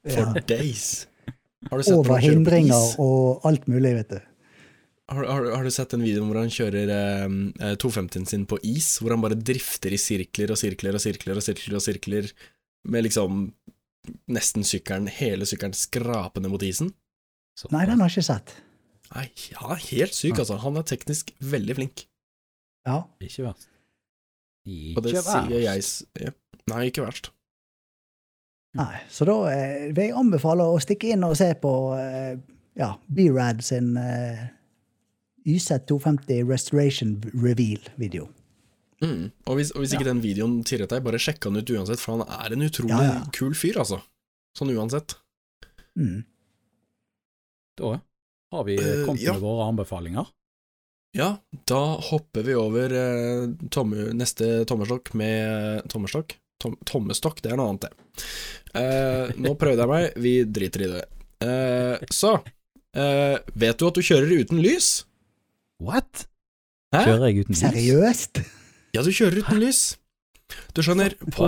For 0.08 0.32
Ja. 0.32 0.46
days. 0.48 1.06
Har 1.70 1.78
du 1.78 1.84
sett 1.86 1.94
Over 1.94 2.18
hindringer 2.24 2.96
og 3.04 3.44
alt 3.46 3.68
mulig, 3.70 3.92
vet 4.00 4.16
du. 4.16 4.20
Har, 5.10 5.26
har, 5.26 5.46
har 5.56 5.64
du 5.66 5.70
sett 5.74 5.92
den 5.92 6.04
videoen 6.06 6.28
hvor 6.30 6.38
han 6.40 6.52
kjører 6.52 6.90
eh, 6.94 7.74
250-en 7.82 8.28
sin 8.28 8.44
på 8.48 8.58
is, 8.64 8.94
hvor 9.02 9.12
han 9.14 9.24
bare 9.24 9.36
drifter 9.36 9.92
i 9.92 10.00
sirkler 10.00 10.54
og 10.54 10.60
sirkler 10.60 10.96
og 10.96 11.02
sirkler 11.02 11.40
og 11.40 11.44
sirkler 11.44 11.78
og 11.78 11.84
sirkler, 11.84 12.30
med 12.88 13.06
liksom 13.06 13.42
nesten 14.32 14.64
sykkelen, 14.66 15.10
hele 15.12 15.46
sykkelen 15.48 15.74
skrapende 15.76 16.50
mot 16.52 16.62
isen? 16.66 16.92
Så. 17.58 17.68
Nei, 17.74 17.84
den 17.90 18.00
har 18.00 18.08
jeg 18.08 18.22
ikke 18.22 18.30
sett. 18.30 18.54
Nei, 19.12 19.26
er 19.58 19.84
helt 19.90 20.16
syk, 20.16 20.38
altså. 20.40 20.56
Han 20.62 20.78
er 20.80 20.86
teknisk 20.88 21.34
veldig 21.44 21.76
flink. 21.76 22.06
Ja. 22.88 23.02
Ikke 23.20 23.44
verst. 23.50 23.68
Ikke 24.64 24.96
Og 24.96 25.04
det 25.04 25.14
verst. 25.18 25.28
sier 25.28 25.62
jeg 25.66 26.26
ja. 26.28 26.32
Nei, 26.70 26.86
ikke 26.88 27.04
verst. 27.04 27.32
Nei, 28.78 29.02
så 29.12 29.26
da 29.28 29.36
eh, 29.52 29.90
vil 29.92 30.08
jeg 30.08 30.16
anbefale 30.16 30.64
å 30.64 30.78
stikke 30.80 31.12
inn 31.12 31.26
og 31.26 31.34
se 31.36 31.50
på 31.60 31.72
eh, 31.98 32.38
ja, 32.78 32.94
B-Rad 33.12 33.60
sin 33.66 33.92
eh, 34.00 34.46
YZ250 35.48 36.44
Restoration 36.48 37.16
Reveal-video. 37.34 38.28
Mm. 39.02 39.30
Og 39.50 39.56
hvis, 39.58 39.72
og 39.74 39.82
hvis 39.82 39.94
ikke 39.96 40.06
den 40.06 40.20
videoen 40.22 40.60
tirret 40.68 40.92
deg, 40.94 41.02
bare 41.02 41.18
sjekk 41.18 41.48
han 41.48 41.58
ut 41.58 41.70
uansett, 41.74 41.98
for 42.02 42.16
han 42.20 42.26
er 42.46 42.54
en 42.54 42.62
utrolig 42.68 42.94
Ja, 42.94 43.08
ja. 43.16 43.24
kul 43.34 43.54
fyr, 43.58 43.80
altså. 43.82 43.98
Sånn 44.58 44.70
uansett. 44.76 45.16
Mm. 45.98 46.22
Da 47.80 47.96
har 48.52 48.64
vi 48.68 48.76
Eh, 48.78 49.04
kommet 49.06 49.22
ja. 49.24 49.32
med 49.34 49.42
våre 49.42 49.66
anbefalinger. 49.72 50.28
Ja, 51.16 51.30
da 51.68 51.80
hopper 52.08 52.42
vi 52.46 52.54
over 52.56 52.92
eh, 52.96 53.48
tomme, 53.74 54.12
neste 54.16 54.62
tommestokk 54.68 55.10
med 55.18 55.82
Tommestokk? 55.92 56.38
Tom, 56.62 56.76
tommestokk, 56.86 57.42
det 57.42 57.50
er 57.52 57.58
noe 57.58 57.72
annet, 57.72 57.88
det. 57.90 58.24
Eh, 58.78 59.32
nå 59.42 59.56
prøvde 59.58 59.82
jeg 59.82 59.90
meg, 59.90 60.12
vi 60.22 60.34
driter 60.46 60.84
i 60.86 60.90
det. 60.94 61.02
Eh, 61.42 62.06
så 62.14 62.36
eh, 62.94 63.34
Vet 63.58 63.80
du 63.82 63.88
at 63.88 63.98
du 63.98 64.00
kjører 64.06 64.30
uten 64.44 64.62
lys? 64.62 65.02
What? 65.82 66.26
Hæ? 66.94 67.02
Kjører 67.08 67.26
jeg 67.28 67.44
uten 67.44 67.56
lys? 67.56 67.64
Seriøst? 67.64 68.40
Ja, 68.94 69.02
du 69.02 69.10
kjører 69.10 69.42
uten 69.42 69.60
lys. 69.62 69.82
Du 70.76 70.82
skjønner, 70.84 71.14
på, 71.32 71.46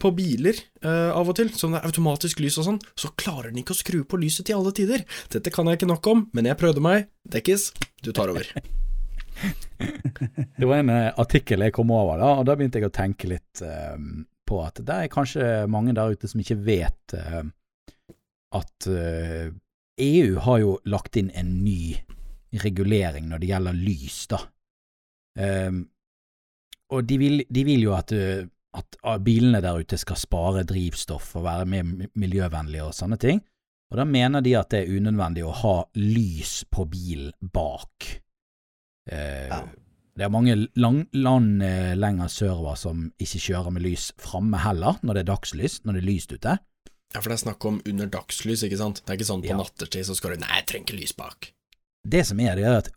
på 0.00 0.10
biler 0.16 0.56
uh, 0.80 1.12
av 1.12 1.28
og 1.28 1.36
til, 1.36 1.50
som 1.52 1.74
det 1.74 1.82
er 1.82 1.90
automatisk 1.90 2.40
lys 2.40 2.56
og 2.62 2.64
sånn, 2.70 2.78
så 2.96 3.10
klarer 3.20 3.50
den 3.50 3.60
ikke 3.60 3.74
å 3.74 3.78
skru 3.78 3.98
på 4.08 4.20
lyset 4.20 4.48
til 4.48 4.56
alle 4.56 4.72
tider. 4.76 5.04
Dette 5.32 5.52
kan 5.52 5.68
jeg 5.68 5.76
ikke 5.76 5.90
nok 5.90 6.08
om, 6.12 6.24
men 6.36 6.48
jeg 6.48 6.58
prøvde 6.60 6.84
meg. 6.84 7.10
Dekkis, 7.28 7.68
du 8.04 8.14
tar 8.16 8.32
over. 8.32 8.48
Det 10.56 10.64
var 10.64 10.80
en 10.80 10.88
eh, 10.88 11.10
artikkel 11.20 11.60
jeg 11.66 11.74
kom 11.76 11.90
over, 11.92 12.16
da, 12.16 12.30
og 12.40 12.46
da 12.48 12.54
begynte 12.56 12.80
jeg 12.80 12.88
å 12.88 12.94
tenke 12.96 13.28
litt 13.28 13.60
uh, 13.60 13.98
på 14.48 14.62
at 14.64 14.80
det 14.80 14.96
er 14.96 15.12
kanskje 15.12 15.44
mange 15.68 15.92
der 15.92 16.14
ute 16.16 16.30
som 16.30 16.40
ikke 16.40 16.56
vet 16.64 17.16
uh, 17.18 17.42
at 18.56 18.88
eh, 18.88 19.50
EU 20.00 20.38
har 20.46 20.58
jo 20.62 20.76
lagt 20.88 21.16
inn 21.20 21.30
en 21.36 21.58
ny 21.64 21.96
regulering 22.62 23.28
når 23.30 23.42
det 23.42 23.48
gjelder 23.50 23.78
lys, 23.78 24.18
da. 24.32 24.38
Um, 25.36 25.82
og 26.94 27.06
de 27.08 27.18
vil, 27.18 27.42
de 27.50 27.64
vil 27.66 27.82
jo 27.82 27.94
at, 27.96 28.12
eh, 28.14 28.44
at 28.78 28.96
ah, 29.02 29.18
bilene 29.18 29.60
der 29.64 29.80
ute 29.82 29.98
skal 29.98 30.16
spare 30.16 30.62
drivstoff 30.68 31.32
og 31.36 31.44
være 31.44 31.66
mer 31.66 31.82
mi- 31.88 32.08
miljøvennlige 32.14 32.84
og 32.86 32.94
sånne 32.94 33.18
ting. 33.20 33.40
Og 33.90 33.98
da 34.00 34.04
mener 34.08 34.40
de 34.42 34.54
at 34.58 34.70
det 34.70 34.84
er 34.84 34.96
unødvendig 34.98 35.44
å 35.46 35.54
ha 35.62 35.74
lys 35.98 36.60
på 36.70 36.86
bilen 36.90 37.32
bak. 37.40 38.12
Uh, 39.10 39.48
Ja. 39.50 39.64
Det 40.16 40.24
er 40.24 40.30
mange 40.32 40.54
lang, 40.80 41.02
land 41.12 41.60
eh, 41.62 41.90
lenger 41.94 42.30
sørover 42.32 42.78
som 42.80 43.02
ikke 43.20 43.36
kjører 43.50 43.74
med 43.74 43.82
lys 43.84 44.06
framme 44.16 44.56
heller, 44.62 44.96
når 45.04 45.12
det 45.18 45.20
er 45.26 45.28
dagslys, 45.28 45.74
når 45.84 45.92
det 45.98 46.00
er 46.00 46.06
lyst 46.08 46.32
ute. 46.32 46.54
Ja, 47.12 47.20
for 47.20 47.28
det 47.28 47.34
er 47.36 47.42
snakk 47.42 47.66
om 47.68 47.82
under 47.84 48.08
dagslys, 48.08 48.62
ikke 48.64 48.78
sant? 48.80 49.02
Det 49.04 49.12
er 49.12 49.18
ikke 49.20 49.28
sånn 49.28 49.42
på 49.44 49.50
Ja. 49.52 49.58
nattetid 49.60 50.06
så 50.08 50.16
skal 50.16 50.30
du 50.32 50.36
Nei, 50.40 50.54
jeg 50.56 50.66
trenger 50.70 50.86
ikke 50.88 51.00
lys 51.02 51.12
bak. 51.20 51.50
Det 52.06 52.22
som 52.28 52.38
er, 52.40 52.54
det 52.54 52.64
er 52.68 52.76
at 52.78 52.90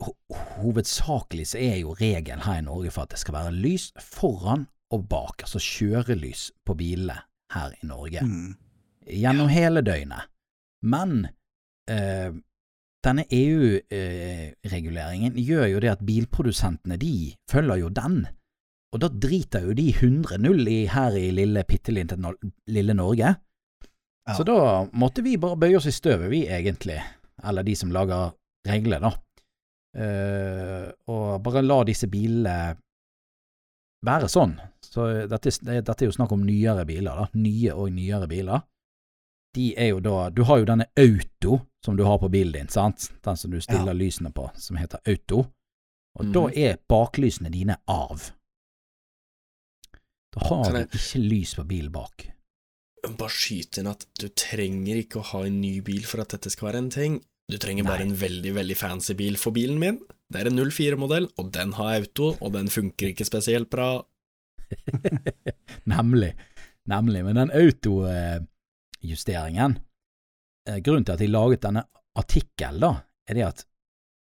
hovedsakelig 0.60 1.48
så 1.52 1.58
er 1.62 1.80
jo 1.82 1.96
regelen 1.98 2.44
her 2.46 2.60
i 2.62 2.66
Norge 2.66 2.92
for 2.94 3.08
at 3.08 3.16
det 3.16 3.22
skal 3.22 3.38
være 3.40 3.56
lys 3.58 3.90
foran 4.04 4.68
og 4.94 5.06
bak, 5.10 5.42
altså 5.46 5.60
kjørelys 5.62 6.50
på 6.66 6.76
bilene 6.78 7.18
her 7.54 7.74
i 7.78 7.88
Norge. 7.90 8.22
Mm. 8.26 8.56
gjennom 9.10 9.50
hele 9.50 9.82
døgnet. 9.82 10.28
Men 10.86 11.28
eh, 11.90 12.30
denne 13.06 13.26
EU-reguleringen 13.34 15.38
gjør 15.40 15.66
jo 15.74 15.80
det 15.84 15.92
at 15.94 16.06
bilprodusentene 16.06 16.98
de 17.02 17.34
følger 17.50 17.78
jo 17.84 17.90
den, 17.90 18.28
og 18.94 19.02
da 19.04 19.08
driter 19.10 19.66
jo 19.66 19.74
de 19.78 19.92
100-0 19.94 20.70
her 20.94 21.12
i 21.18 21.30
lille, 21.34 21.64
bitte 21.68 21.92
no- 22.18 22.38
lille 22.68 22.94
Norge. 22.94 23.36
Ja. 24.30 24.34
Så 24.38 24.44
da 24.46 24.86
måtte 24.94 25.22
vi 25.26 25.38
bare 25.42 25.58
bøye 25.58 25.78
oss 25.78 25.88
i 25.90 25.94
støvet, 25.94 26.30
vi 26.30 26.48
egentlig, 26.48 27.02
eller 27.44 27.64
de 27.66 27.76
som 27.76 27.92
lager 27.94 28.32
regler, 28.68 29.04
da. 29.04 29.14
Uh, 29.90 30.86
og 31.10 31.40
bare 31.42 31.64
la 31.66 31.80
disse 31.88 32.08
bilene 32.12 32.58
være 34.06 34.30
sånn. 34.32 34.58
Så 34.86 35.08
dette, 35.30 35.52
dette 35.66 35.98
er 35.98 36.08
jo 36.08 36.16
snakk 36.16 36.34
om 36.36 36.46
nyere 36.46 36.86
biler, 36.88 37.24
da. 37.24 37.30
Nye 37.40 37.76
og 37.76 37.92
nyere 37.96 38.30
biler. 38.32 38.66
De 39.58 39.72
er 39.82 39.96
jo 39.96 40.02
da 40.06 40.30
Du 40.30 40.44
har 40.46 40.60
jo 40.62 40.68
denne 40.70 40.86
auto 40.94 41.56
som 41.86 41.96
du 41.98 42.04
har 42.06 42.20
på 42.22 42.30
bilen 42.30 42.54
din, 42.54 42.68
sant? 42.70 43.10
Den 43.26 43.38
som 43.38 43.52
du 43.52 43.62
stiller 43.62 43.94
Ja. 43.94 43.98
lysene 43.98 44.32
på, 44.32 44.50
som 44.56 44.78
heter 44.78 45.00
auto. 45.08 45.48
Og 46.20 46.26
mm. 46.26 46.34
da 46.34 46.44
er 46.54 46.78
baklysene 46.90 47.50
dine 47.50 47.78
av. 47.88 48.32
Da 50.36 50.46
har 50.46 50.72
du 50.72 50.98
ikke 50.98 51.22
lys 51.24 51.56
på 51.56 51.64
bilen 51.64 51.92
bak. 51.92 52.30
Bare 53.18 53.32
skyt 53.32 53.80
inn 53.80 53.88
at 53.88 54.06
du 54.20 54.28
trenger 54.28 55.00
ikke 55.00 55.22
å 55.22 55.28
ha 55.32 55.46
en 55.48 55.62
ny 55.62 55.80
bil 55.82 56.04
for 56.06 56.22
at 56.22 56.36
dette 56.36 56.52
skal 56.52 56.70
være 56.70 56.84
en 56.84 56.92
ting. 56.94 57.22
Du 57.50 57.58
trenger 57.58 57.84
bare 57.84 58.04
en 58.06 58.16
veldig, 58.16 58.54
veldig 58.54 58.78
fancy 58.78 59.14
bil 59.18 59.38
for 59.42 59.52
bilen 59.56 59.80
min. 59.82 59.98
Det 60.30 60.42
er 60.42 60.48
en 60.52 60.60
04-modell, 60.62 61.28
og 61.42 61.48
den 61.56 61.74
har 61.80 61.96
auto, 61.96 62.36
og 62.38 62.54
den 62.54 62.70
funker 62.70 63.08
ikke 63.10 63.26
spesielt 63.26 63.70
bra. 63.74 64.06
Nemlig. 65.94 66.36
Nemlig. 66.90 67.24
Men 67.26 67.36
den 67.36 67.52
autojusteringen 67.58 69.80
eh, 70.70 70.78
Grunnen 70.86 71.06
til 71.06 71.16
at 71.16 71.22
de 71.22 71.28
laget 71.30 71.64
denne 71.66 71.84
artikkelen, 72.18 72.82
da, 72.82 72.92
er 73.30 73.34
det 73.38 73.46
at 73.48 73.60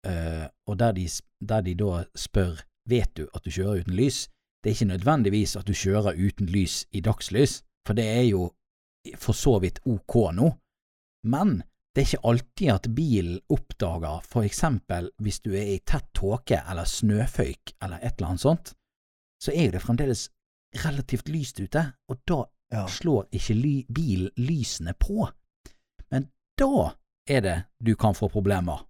eh, 0.07 0.45
Og 0.67 0.79
der 0.79 0.91
de, 0.95 1.07
der 1.43 1.61
de 1.61 1.75
da 1.75 2.03
spør 2.15 2.63
Vet 2.89 3.17
du 3.17 3.27
at 3.35 3.45
du 3.45 3.51
kjører 3.51 3.79
uten 3.83 3.95
lys? 3.99 4.29
Det 4.63 4.69
er 4.69 4.75
ikke 4.75 4.93
nødvendigvis 4.93 5.55
at 5.59 5.67
du 5.67 5.73
kjører 5.75 6.13
uten 6.17 6.47
lys 6.49 6.85
i 6.91 7.01
dagslys, 7.05 7.63
for 7.87 7.93
det 7.95 8.07
er 8.07 8.23
jo 8.31 8.41
for 9.15 9.33
så 9.37 9.59
vidt 9.63 9.79
ok 9.85 10.15
nå. 10.35 10.49
Men 11.23 11.63
det 11.99 12.05
er 12.05 12.13
ikke 12.13 12.27
alltid 12.31 12.69
at 12.71 12.85
bilen 12.95 13.39
oppdager, 13.51 14.21
for 14.23 14.45
eksempel 14.47 15.09
hvis 15.19 15.41
du 15.43 15.49
er 15.51 15.73
i 15.73 15.79
tett 15.83 16.05
tåke 16.15 16.61
eller 16.63 16.87
snøføyk 16.87 17.73
eller 17.83 17.99
et 17.99 18.13
eller 18.15 18.29
annet 18.29 18.43
sånt, 18.45 18.71
så 19.43 19.51
er 19.51 19.65
jo 19.65 19.73
det 19.73 19.81
fremdeles 19.83 20.21
relativt 20.85 21.27
lyst 21.27 21.59
ute, 21.59 21.83
og 22.07 22.21
da 22.29 22.45
Ja. 22.71 22.85
slår 22.87 23.25
ikke 23.35 23.53
ly 23.57 23.73
bilen 23.91 24.29
lysene 24.37 24.93
på. 24.93 25.27
Men 26.11 26.29
da 26.55 26.93
er 27.27 27.41
det 27.41 27.57
du 27.83 27.95
kan 27.95 28.13
få 28.13 28.29
problemer. 28.29 28.85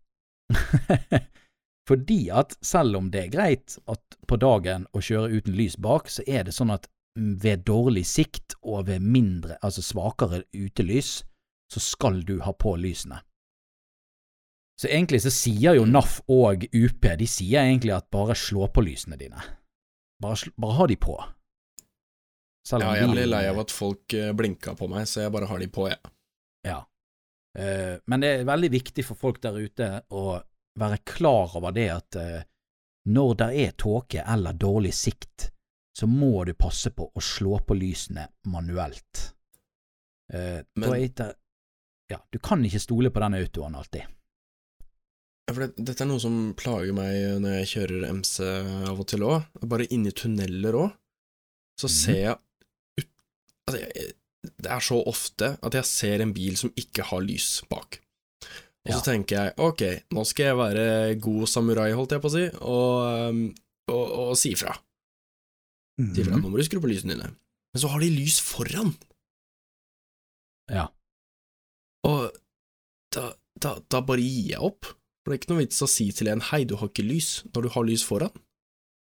Fordi 1.90 2.30
at 2.30 2.58
selv 2.62 2.98
om 3.00 3.10
det 3.10 3.24
er 3.24 3.32
greit 3.34 3.78
at 3.90 4.18
på 4.28 4.38
dagen 4.38 4.86
å 4.94 5.02
kjøre 5.02 5.32
uten 5.40 5.56
lys 5.58 5.78
bak, 5.82 6.10
så 6.12 6.22
er 6.28 6.44
det 6.44 6.54
sånn 6.54 6.76
at 6.76 6.86
ved 7.16 7.64
dårlig 7.66 8.06
sikt 8.06 8.54
og 8.62 8.86
ved 8.88 9.02
mindre, 9.02 9.58
altså 9.64 9.82
svakere 9.82 10.44
utelys, 10.54 11.24
så 11.72 11.82
skal 11.84 12.24
du 12.26 12.40
ha 12.42 12.54
på 12.54 12.76
lysene. 12.76 13.22
Så 14.80 14.88
egentlig 14.88 15.22
så 15.22 15.32
sier 15.34 15.76
jo 15.76 15.86
NAF 15.86 16.22
og 16.32 16.64
UP, 16.72 17.08
de 17.20 17.28
sier 17.28 17.66
egentlig 17.66 17.92
at 17.98 18.08
bare 18.14 18.36
slå 18.40 18.70
på 18.72 18.84
lysene 18.86 19.18
dine. 19.20 19.42
Bare, 20.24 20.52
bare 20.56 20.78
ha 20.78 20.88
de 20.88 20.96
på. 20.96 21.18
Selv 22.68 22.86
Ja, 22.86 22.94
jeg 23.00 23.10
ble 23.12 23.26
lei 23.28 23.44
av 23.50 23.60
at 23.60 23.74
folk 23.74 24.06
blinker 24.08 24.38
blinka 24.40 24.76
på 24.80 24.88
meg, 24.92 25.08
så 25.10 25.26
jeg 25.26 25.34
bare 25.36 25.50
har 25.50 25.60
de 25.60 25.68
på, 25.74 25.88
jeg. 25.90 26.14
Ja. 26.68 26.80
Eh, 27.58 27.98
men 28.08 28.24
det 28.24 28.30
er 28.30 28.48
veldig 28.48 28.70
viktig 28.72 29.06
for 29.08 29.20
folk 29.20 29.42
der 29.44 29.58
ute 29.60 29.90
å 30.16 30.40
være 30.80 31.02
klar 31.08 31.56
over 31.60 31.76
det 31.76 31.88
at 31.92 32.20
eh, 32.20 32.44
når 33.10 33.36
det 33.42 33.50
er 33.64 33.78
tåke 33.80 34.24
eller 34.24 34.56
dårlig 34.60 34.94
sikt, 34.96 35.50
så 35.98 36.08
må 36.08 36.46
du 36.48 36.54
passe 36.54 36.92
på 36.96 37.10
å 37.10 37.24
slå 37.24 37.60
på 37.66 37.76
lysene 37.76 38.28
manuelt. 38.48 39.34
Eh, 40.32 40.62
Men- 40.76 40.90
ja, 42.10 42.18
du 42.34 42.40
kan 42.40 42.64
ikke 42.66 42.80
stole 42.82 43.12
på 43.14 43.22
den 43.24 43.38
autoen 43.40 43.76
alltid. 43.78 44.02
Ja, 45.48 45.54
For 45.54 45.66
det, 45.66 45.86
dette 45.86 46.04
er 46.06 46.10
noe 46.10 46.22
som 46.22 46.54
plager 46.58 46.94
meg 46.94 47.42
når 47.42 47.60
jeg 47.60 47.70
kjører 47.74 48.08
MC 48.20 48.36
av 48.90 49.00
og 49.02 49.08
til 49.10 49.24
òg. 49.26 49.46
Bare 49.70 49.88
inni 49.94 50.12
tunneler 50.14 50.74
òg, 50.78 50.92
så 51.80 51.88
Mhm. 51.90 51.96
ser 51.96 52.20
jeg 52.22 52.38
ut 53.00 53.08
Altså, 53.70 53.80
jeg, 53.86 54.14
det 54.58 54.70
er 54.72 54.80
så 54.82 54.98
ofte 55.06 55.48
at 55.62 55.74
jeg 55.78 55.86
ser 55.86 56.22
en 56.22 56.34
bil 56.34 56.56
som 56.58 56.72
ikke 56.76 57.04
har 57.06 57.22
lys 57.22 57.62
bak. 57.70 58.00
Og 58.88 58.94
så 58.94 58.98
Ja. 58.98 59.02
tenker 59.14 59.36
jeg 59.36 59.54
ok, 59.58 59.82
nå 60.16 60.26
skal 60.26 60.46
jeg 60.46 60.56
være 60.58 61.20
god 61.22 61.48
samurai, 61.48 61.92
holdt 61.94 62.12
jeg 62.16 62.22
på 62.22 62.30
å 62.30 62.34
si, 62.34 62.46
og, 62.62 63.30
um, 63.30 63.56
og, 63.90 64.06
og 64.30 64.38
si 64.38 64.56
fra. 64.56 64.74
Mm. 66.00 66.16
Si 66.16 66.24
fra, 66.24 66.38
nå 66.40 66.50
må 66.50 66.58
du 66.58 66.64
skru 66.64 66.80
på 66.82 66.90
lysene 66.90 67.14
dine. 67.14 67.30
Men 67.74 67.82
så 67.84 67.90
har 67.92 68.00
de 68.00 68.10
lys 68.10 68.40
foran, 68.42 68.96
Ja. 70.70 70.88
Da, 73.16 73.32
da, 73.60 73.78
da 73.92 74.02
bare 74.06 74.24
gir 74.24 74.54
jeg 74.56 74.62
opp. 74.70 74.92
For 75.24 75.32
det 75.32 75.36
er 75.36 75.42
ikke 75.42 75.52
noe 75.54 75.64
vits 75.64 75.84
å 75.84 75.90
si 75.90 76.08
til 76.16 76.30
en 76.32 76.44
hei, 76.52 76.64
du 76.66 76.78
har 76.80 76.92
ikke 76.92 77.06
lys, 77.06 77.44
når 77.54 77.66
du 77.66 77.74
har 77.76 77.88
lys 77.88 78.06
foran. 78.08 78.34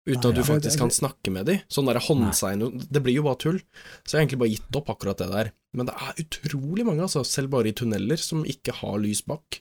Uten 0.03 0.19
Nei, 0.19 0.31
at 0.33 0.39
du 0.39 0.43
faktisk 0.43 0.81
kan 0.83 0.91
snakke 0.91 1.31
med 1.31 1.47
dem. 1.47 1.61
Sånn 1.71 1.87
der 1.87 2.01
håndsign 2.03 2.65
Det 2.91 3.03
blir 3.05 3.21
jo 3.21 3.27
bare 3.29 3.39
tull. 3.39 3.61
Så 4.03 4.17
jeg 4.17 4.19
har 4.19 4.25
egentlig 4.25 4.41
bare 4.41 4.55
gitt 4.57 4.79
opp 4.81 4.91
akkurat 4.97 5.21
det 5.23 5.29
der. 5.31 5.53
Men 5.79 5.89
det 5.89 5.95
er 5.95 6.23
utrolig 6.25 6.87
mange, 6.89 7.07
altså, 7.07 7.23
selv 7.27 7.53
bare 7.55 7.71
i 7.71 7.77
tunneler, 7.79 8.19
som 8.19 8.43
ikke 8.43 8.75
har 8.81 8.99
lys 9.01 9.23
bak. 9.31 9.61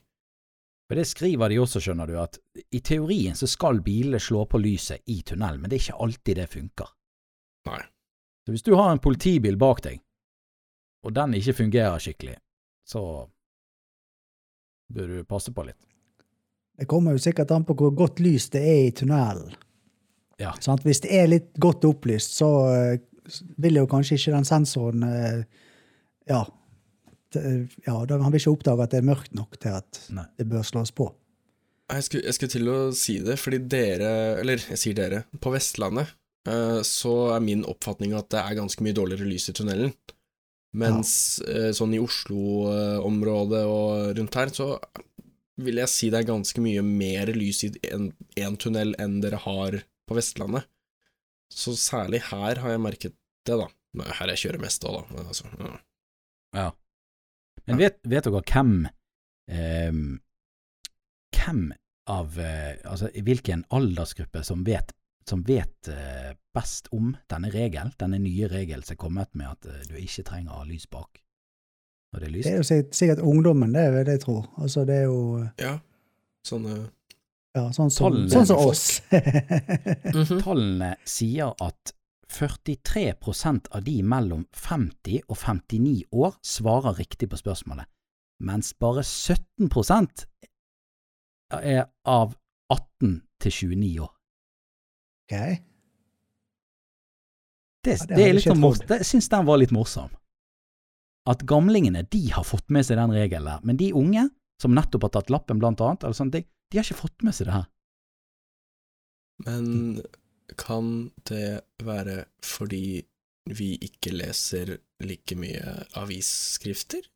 For 0.90 1.00
det 1.00 1.06
skriver 1.08 1.54
de 1.54 1.60
også, 1.62 1.80
skjønner 1.80 2.10
du, 2.10 2.18
at 2.20 2.40
i 2.74 2.82
teorien 2.84 3.38
så 3.38 3.48
skal 3.48 3.80
bilene 3.86 4.20
slå 4.20 4.44
på 4.50 4.60
lyset 4.60 5.06
i 5.14 5.22
tunnel, 5.24 5.62
men 5.62 5.72
det 5.72 5.78
er 5.78 5.86
ikke 5.86 6.02
alltid 6.04 6.42
det 6.42 6.48
funker. 6.52 6.90
Nei. 7.70 7.84
Så 8.44 8.56
hvis 8.56 8.66
du 8.66 8.74
har 8.76 8.90
en 8.92 9.00
politibil 9.00 9.56
bak 9.62 9.86
deg, 9.86 10.02
og 11.06 11.14
den 11.16 11.38
ikke 11.38 11.56
fungerer 11.62 12.02
skikkelig, 12.02 12.36
så 12.90 13.04
bør 14.94 15.16
du 15.16 15.24
passe 15.28 15.54
på 15.54 15.66
litt. 15.68 15.80
Det 16.82 16.88
kommer 16.90 17.14
jo 17.14 17.22
sikkert 17.22 17.52
an 17.54 17.66
på 17.68 17.76
hvor 17.78 17.94
godt 17.94 18.22
lys 18.24 18.50
det 18.54 18.62
er 18.66 18.88
i 18.88 18.94
tunnelen. 18.96 19.54
Ja. 20.42 20.56
Sånn 20.64 20.80
Hvis 20.82 21.04
det 21.04 21.12
er 21.14 21.30
litt 21.30 21.52
godt 21.62 21.86
opplyst, 21.86 22.34
så 22.40 22.50
eh, 22.72 23.02
vil 23.62 23.78
jo 23.78 23.88
kanskje 23.90 24.18
ikke 24.18 24.36
den 24.38 24.48
sensoren 24.48 25.06
eh, 25.06 25.44
Ja, 26.32 26.46
ja 27.86 27.98
da, 28.08 28.18
han 28.18 28.34
vil 28.34 28.42
ikke 28.42 28.56
oppdage 28.56 28.88
at 28.88 28.94
det 28.94 29.02
er 29.02 29.10
mørkt 29.12 29.36
nok 29.38 29.60
til 29.62 29.78
at 29.78 30.00
Nei. 30.14 30.26
det 30.40 30.48
bør 30.50 30.66
slås 30.68 30.94
på. 30.96 31.12
Jeg 31.92 32.08
skulle, 32.08 32.26
jeg 32.28 32.38
skulle 32.38 32.56
til 32.56 32.72
å 32.72 32.80
si 32.96 33.18
det, 33.24 33.38
fordi 33.40 33.60
dere, 33.72 34.12
eller 34.40 34.64
jeg 34.72 34.80
sier 34.80 34.98
dere, 34.98 35.24
på 35.44 35.52
Vestlandet 35.54 36.14
eh, 36.48 36.80
så 36.88 37.16
er 37.36 37.44
min 37.44 37.66
oppfatning 37.68 38.16
at 38.18 38.32
det 38.34 38.42
er 38.42 38.58
ganske 38.60 38.84
mye 38.86 38.96
dårligere 38.96 39.28
lys 39.28 39.50
i 39.52 39.56
tunnelen. 39.58 39.94
Mens 40.72 41.42
ja. 41.44 41.72
sånn 41.76 41.96
i 41.98 42.00
Oslo-området 42.00 43.66
og 43.68 44.14
rundt 44.16 44.38
her, 44.40 44.52
så 44.56 44.78
vil 45.66 45.82
jeg 45.82 45.92
si 45.92 46.10
det 46.12 46.22
er 46.22 46.30
ganske 46.30 46.64
mye 46.64 46.84
mer 46.86 47.32
lys 47.36 47.66
i 47.68 47.72
én 47.92 48.58
tunnel 48.62 48.96
enn 49.02 49.20
dere 49.24 49.42
har 49.44 49.82
på 50.08 50.18
Vestlandet. 50.18 50.68
Så 51.52 51.76
særlig 51.76 52.24
her 52.30 52.62
har 52.64 52.76
jeg 52.76 52.84
merket 52.84 53.18
det, 53.48 53.58
da. 53.60 53.68
Her 54.20 54.32
jeg 54.32 54.46
kjører 54.46 54.64
mest 54.64 54.86
òg, 54.88 55.02
da. 55.02 55.16
Men 55.16 55.32
altså, 55.34 55.52
ja. 55.60 55.74
Ja. 56.56 56.68
Men 57.68 57.80
vet, 57.80 58.00
vet 58.08 58.26
dere 58.28 58.42
hvem 58.42 58.72
eh, 59.52 60.00
Hvem 61.36 61.62
av 62.12 62.40
eh, 62.42 62.80
Altså 62.90 63.12
hvilken 63.14 63.62
aldersgruppe 63.72 64.42
som 64.48 64.66
vet, 64.68 64.92
som 65.30 65.44
vet 65.48 65.90
eh, 65.92 66.32
best 66.56 66.90
om 66.96 67.14
denne 67.32 67.52
regelen, 67.54 67.94
denne 68.00 68.20
nye 68.22 68.50
regelen 68.52 68.86
som 68.86 68.96
er 68.96 69.02
kommet 69.02 69.36
med 69.38 69.52
at 69.52 69.68
eh, 69.70 69.84
du 69.90 69.98
ikke 70.02 70.26
trenger 70.28 70.54
å 70.54 70.62
ha 70.64 70.70
lys 70.70 70.88
bak 70.92 71.22
når 72.12 72.24
det 72.24 72.28
er 72.28 72.34
lyst? 72.36 72.48
Det 72.48 72.54
er 72.54 72.60
jo 72.60 72.90
sikkert, 72.98 73.24
ungdommen, 73.24 73.74
det 73.76 73.86
er 73.86 74.04
det 74.04 74.18
jeg 74.18 74.26
tror. 74.26 74.50
Altså, 74.60 74.84
det 74.88 74.98
er 75.04 75.08
jo 75.08 75.22
ja. 75.62 75.78
Sånn 76.48 76.66
eh, 76.68 76.84
ja, 77.56 77.66
sånn 77.76 77.92
som, 77.92 78.06
Tallene 78.08 78.32
sånn 78.32 78.48
som 78.50 78.62
oss. 78.64 78.86
mhm. 80.16 80.38
Tallene 80.44 80.94
sier 81.08 81.52
at 81.62 81.96
43% 82.32 83.68
av 83.76 83.84
de 83.84 83.98
mellom 84.08 84.46
50 84.56 85.26
og 85.28 85.36
59 85.36 85.96
år 86.16 86.38
svarer 86.48 86.96
riktig 87.02 87.28
på 87.32 87.40
spørsmålet, 87.40 87.90
mens 88.48 88.72
bare 88.80 89.04
17% 89.04 90.26
er 91.60 91.90
av 92.08 92.38
18 92.72 93.20
til 93.44 93.52
29 93.52 93.92
år. 94.06 94.14
Ok. 95.32 95.62
Det, 97.84 97.98
Ja, 97.98 98.06
det 98.06 98.16
det, 98.16 98.26
er 98.28 98.36
litt 98.36 98.46
sånn. 98.46 98.62
Jeg 98.92 99.08
syns 99.08 99.30
den 99.32 99.48
var 99.48 99.58
litt 99.58 99.72
morsom. 99.74 100.12
At 101.30 101.46
gamlingene 101.50 102.04
de 102.12 102.22
har 102.34 102.46
fått 102.46 102.70
med 102.74 102.86
seg 102.86 103.00
den 103.00 103.14
regelen 103.16 103.48
der, 103.48 103.64
men 103.66 103.78
de 103.78 103.92
unge, 103.98 104.28
som 104.62 104.76
nettopp 104.76 105.08
har 105.08 105.14
tatt 105.16 105.32
lappen 105.34 105.62
blant 105.62 105.82
annet, 105.82 106.04
eller 106.04 106.18
sånt, 106.18 106.34
de, 106.36 106.44
de 106.46 106.78
har 106.78 106.86
ikke 106.86 107.02
fått 107.02 107.26
med 107.26 107.34
seg 107.38 107.50
det 107.50 107.56
her. 107.56 107.68
Men 109.46 110.02
kan 110.60 111.10
det 111.30 111.62
være 111.82 112.26
fordi 112.46 113.02
vi 113.50 113.72
ikke 113.82 114.14
leser 114.14 114.76
like 115.02 115.38
mye 115.40 115.80
avisskrifter? 115.98 117.08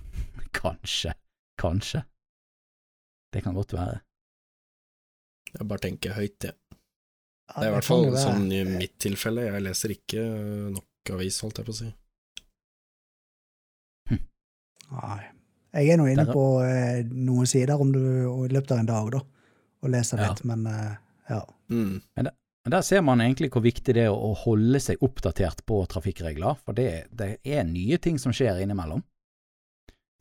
Kanskje. 0.56 1.14
Kanskje. 1.62 2.02
Det 3.34 3.44
kan 3.46 3.54
godt 3.58 3.76
være. 3.76 4.00
Jeg 5.54 5.68
bare 5.70 5.84
tenker 5.84 6.16
høyt, 6.18 6.40
jeg. 6.42 6.56
Ja, 6.56 6.65
Det 7.46 7.62
er 7.62 7.70
i 7.70 7.74
hvert 7.76 7.86
fall 7.88 8.08
sånn 8.18 8.48
i 8.52 8.64
mitt 8.66 8.96
tilfelle. 9.00 9.46
Jeg 9.48 9.64
leser 9.64 9.94
ikke 9.94 10.24
nok 10.74 11.12
avis, 11.14 11.38
holdt 11.46 11.62
jeg 11.62 11.68
på 11.68 11.76
å 11.76 11.78
si. 11.78 11.92
Nei. 14.96 15.22
Jeg 15.76 15.92
er 15.92 16.00
nå 16.00 16.06
inne 16.08 16.24
på 16.30 16.44
eh, 16.64 17.02
noen 17.12 17.48
sider 17.50 17.82
om 17.82 17.90
du 17.92 18.00
i 18.00 18.52
løpet 18.54 18.72
av 18.72 18.82
en 18.82 18.90
dag, 18.90 19.10
da, 19.18 19.22
og 19.84 19.92
leser 19.92 20.22
Ja. 20.22 20.30
litt, 20.32 20.44
men 20.48 20.66
eh, 20.72 20.94
ja. 21.30 21.42
Mm. 21.70 21.98
Men 22.16 22.30
der 22.74 22.82
ser 22.86 23.02
man 23.06 23.22
egentlig 23.22 23.52
hvor 23.54 23.62
viktig 23.66 23.94
det 23.98 24.06
er 24.08 24.14
å 24.14 24.32
å 24.32 24.38
holde 24.46 24.80
seg 24.82 25.04
oppdatert 25.04 25.66
på 25.68 25.82
trafikkregler, 25.92 26.56
for 26.64 26.74
det, 26.78 27.08
det 27.12 27.36
er 27.44 27.68
nye 27.68 28.00
ting 28.02 28.18
som 28.22 28.34
skjer 28.34 28.62
innimellom. 28.64 29.04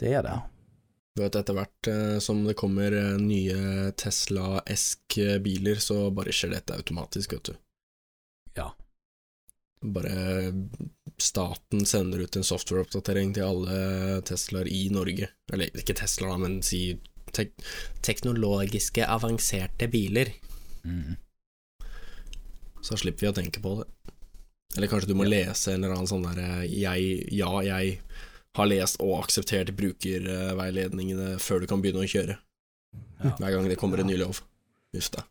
Det 0.01 0.11
er 0.19 0.27
det. 0.27 0.35
Du 1.15 1.23
vet, 1.23 1.37
etter 1.39 1.55
hvert 1.55 1.87
eh, 1.91 2.17
som 2.19 2.41
det 2.45 2.57
kommer 2.59 2.91
eh, 2.99 3.13
nye 3.23 3.93
Tesla-esk-biler, 4.01 5.79
så 5.79 6.09
bare 6.15 6.33
skjer 6.35 6.57
dette 6.57 6.75
automatisk, 6.75 7.37
vet 7.37 7.53
du. 7.53 7.55
Ja. 8.59 8.73
Bare 9.85 10.51
staten 11.23 11.85
sender 11.87 12.25
ut 12.25 12.37
en 12.41 12.47
software-oppdatering 12.47 13.31
til 13.37 13.47
alle 13.47 14.23
Teslaer 14.27 14.67
i 14.67 14.89
Norge. 14.91 15.29
Eller 15.55 15.71
ikke 15.79 15.95
Tesla, 16.01 16.33
da, 16.33 16.41
men 16.43 16.59
si 16.67 16.81
tek 17.35 17.55
teknologiske, 18.07 19.07
avanserte 19.11 19.89
biler, 19.93 20.35
Mm. 20.85 21.15
så 22.85 22.99
slipper 23.01 23.25
vi 23.25 23.29
å 23.31 23.37
tenke 23.39 23.63
på 23.65 23.71
det. 23.79 23.87
Eller 24.77 24.91
kanskje 24.93 25.09
du 25.09 25.15
må 25.17 25.25
lese 25.25 25.73
en 25.73 25.79
eller 25.81 25.95
annen 25.95 26.11
sånn 26.11 26.27
derre 26.27 26.67
jeg, 26.69 27.23
Ja, 27.33 27.49
jeg 27.65 27.95
har 28.55 28.71
lest 28.71 29.01
og 29.03 29.25
akseptert 29.25 29.73
brukerveiledningene 29.79 31.39
før 31.43 31.65
du 31.65 31.71
kan 31.71 31.83
begynne 31.83 32.05
å 32.05 32.11
kjøre. 32.11 32.39
Ja. 33.25 33.35
Hver 33.39 33.57
gang 33.57 33.69
det 33.71 33.79
kommer 33.81 34.03
en 34.03 34.11
ny 34.11 34.19
lov. 34.21 34.43
Uff 34.95 35.11
da. 35.15 35.25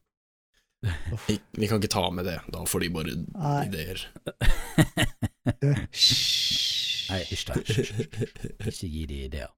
Vi, 1.27 1.37
vi 1.55 1.67
kan 1.67 1.79
ikke 1.79 1.93
ta 1.93 2.09
med 2.11 2.27
det, 2.27 2.39
da 2.51 2.65
får 2.67 2.83
de 2.83 2.89
bare 2.91 3.13
Nei. 3.15 3.61
ideer. 3.69 4.01
Nei, 7.13 7.21
hysj 7.29 7.45
da. 7.47 7.59
Ikke 7.63 8.89
gi 8.89 9.05
de 9.07 9.21
ideer. 9.29 9.51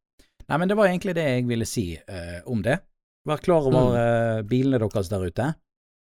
Nei, 0.45 0.59
men 0.61 0.69
det 0.69 0.77
var 0.77 0.91
egentlig 0.91 1.15
det 1.17 1.25
jeg 1.25 1.47
ville 1.49 1.65
si 1.65 1.87
uh, 1.97 2.41
om 2.51 2.61
det. 2.65 2.77
Vær 3.25 3.41
klar 3.41 3.65
over 3.71 3.95
uh, 3.97 4.45
bilene 4.45 4.77
deres 4.83 5.09
der 5.09 5.25
ute. 5.25 5.49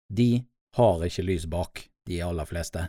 De 0.09 0.31
har 0.79 1.05
ikke 1.05 1.27
lys 1.29 1.45
bak, 1.53 1.85
de 2.09 2.23
aller 2.25 2.49
fleste. 2.49 2.87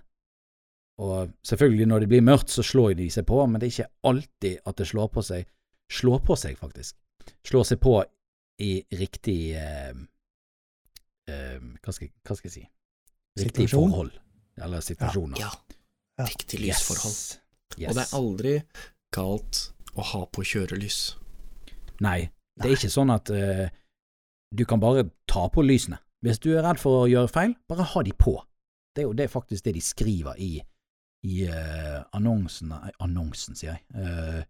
Og 1.02 1.32
selvfølgelig, 1.46 1.88
når 1.90 2.04
det 2.04 2.10
blir 2.12 2.26
mørkt, 2.26 2.52
så 2.54 2.64
slår 2.66 2.94
de 3.00 3.10
seg 3.12 3.26
på, 3.26 3.40
men 3.50 3.62
det 3.62 3.68
er 3.68 3.74
ikke 3.74 4.10
alltid 4.10 4.60
at 4.70 4.78
det 4.78 4.88
slår 4.88 5.10
på 5.14 5.24
seg. 5.26 5.48
Slår 5.92 6.20
på 6.26 6.38
seg, 6.38 6.58
faktisk. 6.60 6.98
Slår 7.48 7.66
seg 7.72 7.80
på 7.82 7.96
i 8.62 8.74
riktig 9.00 9.40
eh, 9.58 9.94
eh, 11.30 11.58
hva, 11.82 11.96
skal, 11.96 12.12
hva 12.22 12.38
skal 12.38 12.50
jeg 12.50 12.56
si? 12.60 12.66
Riktig 13.42 13.68
Situasjon? 13.68 13.90
forhold. 13.90 14.14
Eller 14.62 14.86
situasjoner. 14.86 15.42
Ja. 15.42 15.50
Ja. 16.20 16.28
Riktig 16.30 16.60
lysforhold. 16.62 17.18
Yes. 17.80 17.90
Og 17.90 17.98
det 17.98 18.04
er 18.04 18.18
aldri 18.20 18.54
galt 19.14 19.62
å 19.98 20.06
ha 20.14 20.26
på 20.30 20.46
kjørelys. 20.46 21.00
Nei, 22.06 22.28
det 22.60 22.70
er 22.70 22.76
ikke 22.78 22.94
sånn 22.94 23.14
at 23.14 23.32
eh, 23.34 23.70
du 24.54 24.66
kan 24.70 24.82
bare 24.82 25.08
ta 25.30 25.48
på 25.50 25.64
lysene. 25.66 25.98
Hvis 26.24 26.40
du 26.44 26.52
er 26.54 26.64
redd 26.64 26.80
for 26.80 27.04
å 27.04 27.10
gjøre 27.10 27.32
feil, 27.34 27.56
bare 27.68 27.88
ha 27.90 28.04
de 28.06 28.14
på. 28.14 28.38
Det 28.94 29.04
er 29.04 29.10
jo 29.10 29.16
det 29.18 29.26
er 29.26 29.34
faktisk 29.34 29.66
det 29.66 29.74
de 29.76 29.82
skriver 29.84 30.38
i, 30.40 30.52
i 31.24 31.46
eh, 31.48 32.02
annonsen 32.16 32.74
Annonsen, 33.00 33.56
sier 33.56 33.78
jeg. 33.78 34.44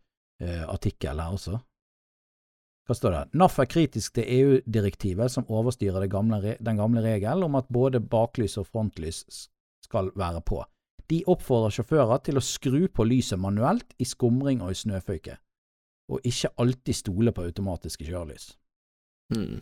Uh, 0.44 0.64
artikkel 0.74 1.20
her 1.22 1.36
også. 1.36 1.60
Hva 2.84 2.96
står 2.98 3.14
det? 3.14 3.22
NAF 3.40 3.60
er 3.62 3.70
kritisk 3.70 4.18
til 4.18 4.26
EU-direktivet 4.28 5.32
som 5.32 5.46
overstyrer 5.48 6.10
gamle, 6.12 6.58
den 6.60 6.82
gamle 6.82 7.04
regelen 7.06 7.46
om 7.46 7.56
at 7.56 7.70
både 7.72 8.02
baklys 8.02 8.58
og 8.60 8.68
frontlys 8.68 9.22
skal 9.86 10.10
være 10.20 10.42
på. 10.44 10.60
De 11.08 11.22
oppfordrer 11.30 11.78
sjåfører 11.78 12.26
til 12.26 12.42
å 12.42 12.44
skru 12.44 12.82
på 12.92 13.06
lyset 13.08 13.40
manuelt 13.40 13.96
i 14.02 14.08
skumring 14.10 14.66
og 14.66 14.74
i 14.74 14.82
snøføyke 14.82 15.38
og 16.12 16.26
ikke 16.28 16.52
alltid 16.60 16.98
stole 16.98 17.32
på 17.32 17.46
automatiske 17.48 18.06
kjørelys. 18.08 18.50
Hmm. 19.34 19.62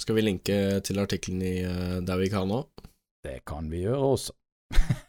Skal 0.00 0.16
vi 0.16 0.24
linke 0.24 0.56
til 0.86 0.98
artikkelen 1.02 1.42
i 1.44 1.56
uh, 1.68 1.98
Der 2.00 2.16
vi 2.18 2.30
kan 2.32 2.48
nå? 2.48 2.62
Det 3.22 3.42
kan 3.46 3.68
vi 3.70 3.84
gjøre 3.84 4.14
også. 4.16 4.32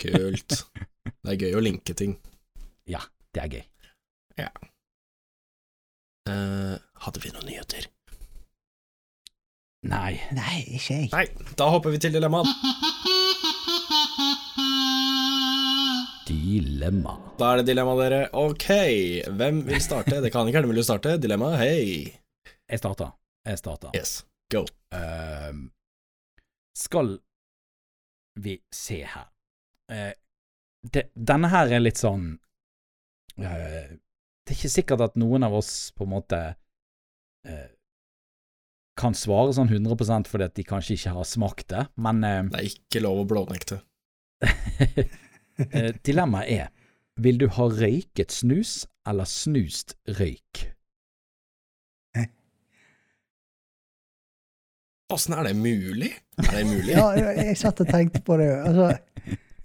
Kult. 0.02 0.60
Det 1.04 1.34
er 1.34 1.40
gøy 1.40 1.58
å 1.58 1.64
linke 1.64 1.96
ting. 1.98 2.18
Ja, 2.90 3.02
Det 3.34 3.42
er 3.44 3.50
gøy. 3.58 3.64
Eh, 6.30 6.76
hadde 7.04 7.20
vi 7.24 7.32
noen 7.34 7.48
nyheter? 7.50 7.88
Nei. 9.84 10.14
Nei, 10.32 10.62
ikke 10.78 10.96
jeg. 11.02 11.10
Nei, 11.12 11.26
da 11.60 11.68
hopper 11.74 11.92
vi 11.92 12.00
til 12.00 12.14
dilemmaet. 12.16 12.48
Dilemma. 16.30 17.18
Da 17.40 17.50
er 17.52 17.60
det 17.60 17.68
dilemma, 17.74 17.98
dere. 18.00 18.22
Ok, 18.40 18.70
hvem 19.36 19.60
vil 19.68 19.82
starte? 19.84 20.22
Det 20.24 20.32
kan 20.32 20.48
ikke 20.48 20.62
Erne 20.62 20.72
vil 20.72 20.80
du 20.80 20.86
starte. 20.88 21.18
Dilemma, 21.20 21.52
hei. 21.60 22.14
Jeg 22.72 22.80
starter. 22.80 23.12
Jeg 23.44 23.60
starter. 23.60 23.92
Yes, 23.98 24.22
go. 24.54 24.64
Uh, 24.96 25.68
skal 26.80 27.18
vi 28.40 28.58
se 28.74 29.04
her 29.04 29.28
Eh, 29.92 30.14
det, 30.84 31.08
Denne 31.16 31.50
her 31.54 31.72
er 31.72 31.84
litt 31.84 32.02
sånn 32.02 32.34
eh, 33.40 33.96
Det 33.96 34.52
er 34.52 34.58
ikke 34.58 34.74
sikkert 34.74 35.06
at 35.08 35.18
noen 35.20 35.46
av 35.48 35.56
oss 35.60 35.94
på 35.96 36.08
en 36.08 36.14
måte 36.16 36.42
eh, 37.48 37.70
kan 39.00 39.16
svare 39.18 39.56
sånn 39.56 39.72
100% 39.72 40.30
fordi 40.30 40.48
at 40.50 40.56
de 40.60 40.66
kanskje 40.68 40.98
ikke 40.98 41.16
har 41.16 41.26
smakt 41.28 41.70
det, 41.74 41.88
men 41.96 42.24
eh, 42.28 42.44
Det 42.52 42.62
er 42.62 42.70
ikke 42.74 43.04
lov 43.06 43.24
å 43.24 43.30
blånekte. 43.32 43.80
Dilemmaet 46.06 46.52
er 46.52 46.70
Vil 47.24 47.40
du 47.40 47.48
ha 47.56 47.70
røyket 47.72 48.34
snus 48.34 48.84
eller 49.08 49.28
snust 49.30 49.96
røyk? 50.20 50.68
Åssen 55.14 55.36
er 55.38 55.46
det 55.46 55.54
mulig? 55.54 56.10
Er 56.42 56.56
det 56.58 56.64
mulig? 56.66 56.94
Ja, 56.96 57.10
jeg 57.14 57.48
jeg 57.50 57.58
satt 57.60 57.82
og 57.84 57.90
tenkte 57.92 58.22
på 58.26 58.38
det. 58.40 58.50
Altså, 58.66 58.88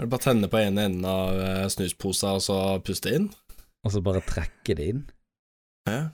bare 0.06 0.20
å 0.20 0.22
tenne 0.22 0.46
på 0.52 0.60
ene 0.62 0.84
enden 0.86 1.04
av 1.10 1.40
eh, 1.42 1.64
snusposa 1.74 2.36
og 2.38 2.42
så 2.44 2.58
puste 2.86 3.10
inn? 3.16 3.26
Og 3.82 3.90
så 3.94 4.02
bare 4.04 4.20
trekke 4.22 4.76
det 4.78 4.86
inn? 4.92 5.02
Ja. 5.88 6.10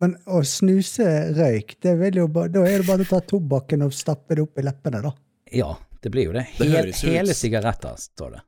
men 0.00 0.14
å 0.28 0.42
snuse 0.46 1.04
røyk, 1.36 1.76
det 1.82 1.94
vil 2.00 2.18
jo 2.22 2.26
bare, 2.28 2.48
da 2.52 2.62
er 2.68 2.80
det 2.82 2.86
bare 2.88 3.02
å 3.04 3.08
ta 3.10 3.20
tobakken 3.24 3.82
og 3.86 3.92
stappe 3.96 4.36
det 4.36 4.42
opp 4.44 4.58
i 4.60 4.64
leppene, 4.64 5.00
da. 5.02 5.12
Ja, 5.52 5.70
det 6.04 6.12
blir 6.14 6.28
jo 6.28 6.34
det. 6.36 6.46
Det 6.58 6.68
høres 6.70 7.00
jo 7.02 7.08
ut- 7.10 7.16
hele 7.16 7.34
sigaretter, 7.34 7.96
står 7.98 8.36
det. 8.36 8.42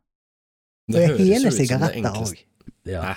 Det 0.88 0.94
det 0.98 1.06
høres 1.08 1.20
hele 1.24 1.34
ut 1.34 1.40
som 1.40 1.50
det 1.50 1.56
sigaretter 1.58 1.98
enkleste. 2.00 2.44
òg. 2.44 2.72
Ja. 2.92 3.02
Hæ? 3.08 3.14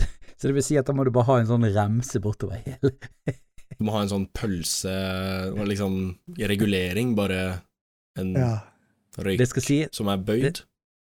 Så 0.40 0.48
det 0.48 0.54
vil 0.56 0.64
si 0.64 0.78
at 0.80 0.86
da 0.88 0.94
må 0.96 1.04
du 1.04 1.10
bare 1.12 1.28
ha 1.28 1.38
en 1.42 1.48
sånn 1.50 1.66
remse 1.74 2.20
bortover 2.24 2.60
hele 2.64 2.94
Du 3.76 3.84
må 3.84 3.92
ha 3.96 4.00
en 4.04 4.12
sånn 4.12 4.24
pølse 4.36 4.92
liksom 5.68 5.98
regulering, 6.38 7.14
bare 7.18 7.40
en 8.20 8.32
Ja. 8.36 8.52
Røyk 9.26 9.40
Det 9.40 9.48
skal, 9.50 9.64
si, 9.66 9.78
som 9.96 10.10
er 10.12 10.22
bøyd. 10.24 10.62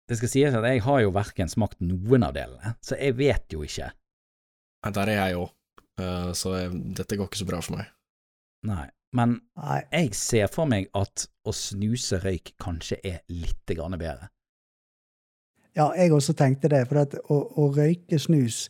det 0.09 0.19
skal 0.21 0.31
sies 0.33 0.57
at 0.57 0.67
jeg 0.69 0.83
har 0.85 1.01
jo 1.05 1.15
verken 1.15 1.51
smakt 1.51 1.81
noen 1.81 2.27
av 2.27 2.35
delene, 2.37 2.75
så 2.85 2.99
jeg 3.01 3.17
vet 3.19 3.57
jo 3.57 3.65
ikke. 3.67 3.91
Nei, 4.85 4.93
Der 4.99 5.13
er 5.13 5.21
jeg 5.21 5.41
òg, 5.41 5.55
så 6.37 6.57
jeg, 6.59 6.75
dette 6.99 7.17
går 7.17 7.31
ikke 7.31 7.41
så 7.41 7.49
bra 7.49 7.63
for 7.65 7.79
meg. 7.79 7.91
Nei. 8.69 8.87
Men 9.15 9.37
jeg 9.93 10.15
ser 10.19 10.49
for 10.51 10.67
meg 10.67 10.89
at 10.99 11.29
å 11.47 11.53
snuse 11.55 12.19
røyk 12.25 12.57
kanskje 12.59 12.99
er 13.07 13.21
litt 13.31 13.71
grann 13.71 13.95
bedre. 13.95 14.29
ja, 15.77 15.93
jeg 15.95 16.13
også 16.13 16.35
tenkte 16.39 16.69
det, 16.69 16.85
for 16.89 17.01
at 17.03 17.15
å, 17.31 17.39
å 17.63 17.69
røyke 17.75 18.19
snus 18.19 18.69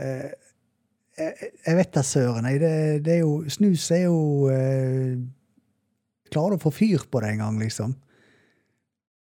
uh, 0.00 0.30
jeg, 1.18 1.50
jeg 1.66 1.76
vet 1.76 1.92
da 1.94 2.02
søren, 2.06 2.48
jeg. 2.48 2.60
Det, 2.62 2.74
det 3.04 3.14
er 3.18 3.22
jo 3.22 3.32
Snus 3.52 3.90
er 3.92 4.06
jo 4.06 4.48
eh, 4.48 5.18
Klarer 6.32 6.56
du 6.56 6.60
å 6.60 6.62
få 6.62 6.72
fyr 6.72 7.04
på 7.10 7.20
det 7.20 7.34
en 7.34 7.42
gang, 7.44 7.58
liksom? 7.60 7.92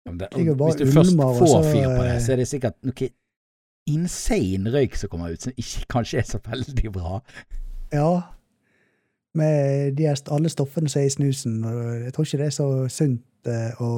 Det, 0.04 0.28
hvis 0.36 0.76
du 0.76 0.86
først 0.92 1.12
ulmer, 1.12 1.34
får 1.38 1.46
så, 1.48 1.60
fyr 1.64 1.86
på 1.88 2.02
det, 2.04 2.16
så 2.22 2.32
er 2.32 2.40
det 2.42 2.48
sikkert 2.48 2.76
noe 2.84 3.08
insane 3.88 4.72
røyk 4.72 4.96
som 5.00 5.10
kommer 5.12 5.32
ut, 5.32 5.44
som 5.44 5.52
ikke 5.56 5.86
kanskje 5.92 6.20
er 6.20 6.26
så 6.28 6.40
veldig 6.44 6.92
bra. 6.92 7.20
Ja. 7.92 8.10
Med 9.34 9.96
de 9.98 10.06
her, 10.06 10.20
alle 10.32 10.52
stoffene 10.52 10.88
som 10.92 11.00
er 11.02 11.08
i 11.08 11.12
snusen. 11.12 11.64
og 11.64 12.04
Jeg 12.04 12.14
tror 12.14 12.28
ikke 12.28 12.40
det 12.42 12.46
er 12.50 12.56
så 12.56 12.68
sunt 12.92 13.50
eh, 13.50 13.82
å 13.82 13.90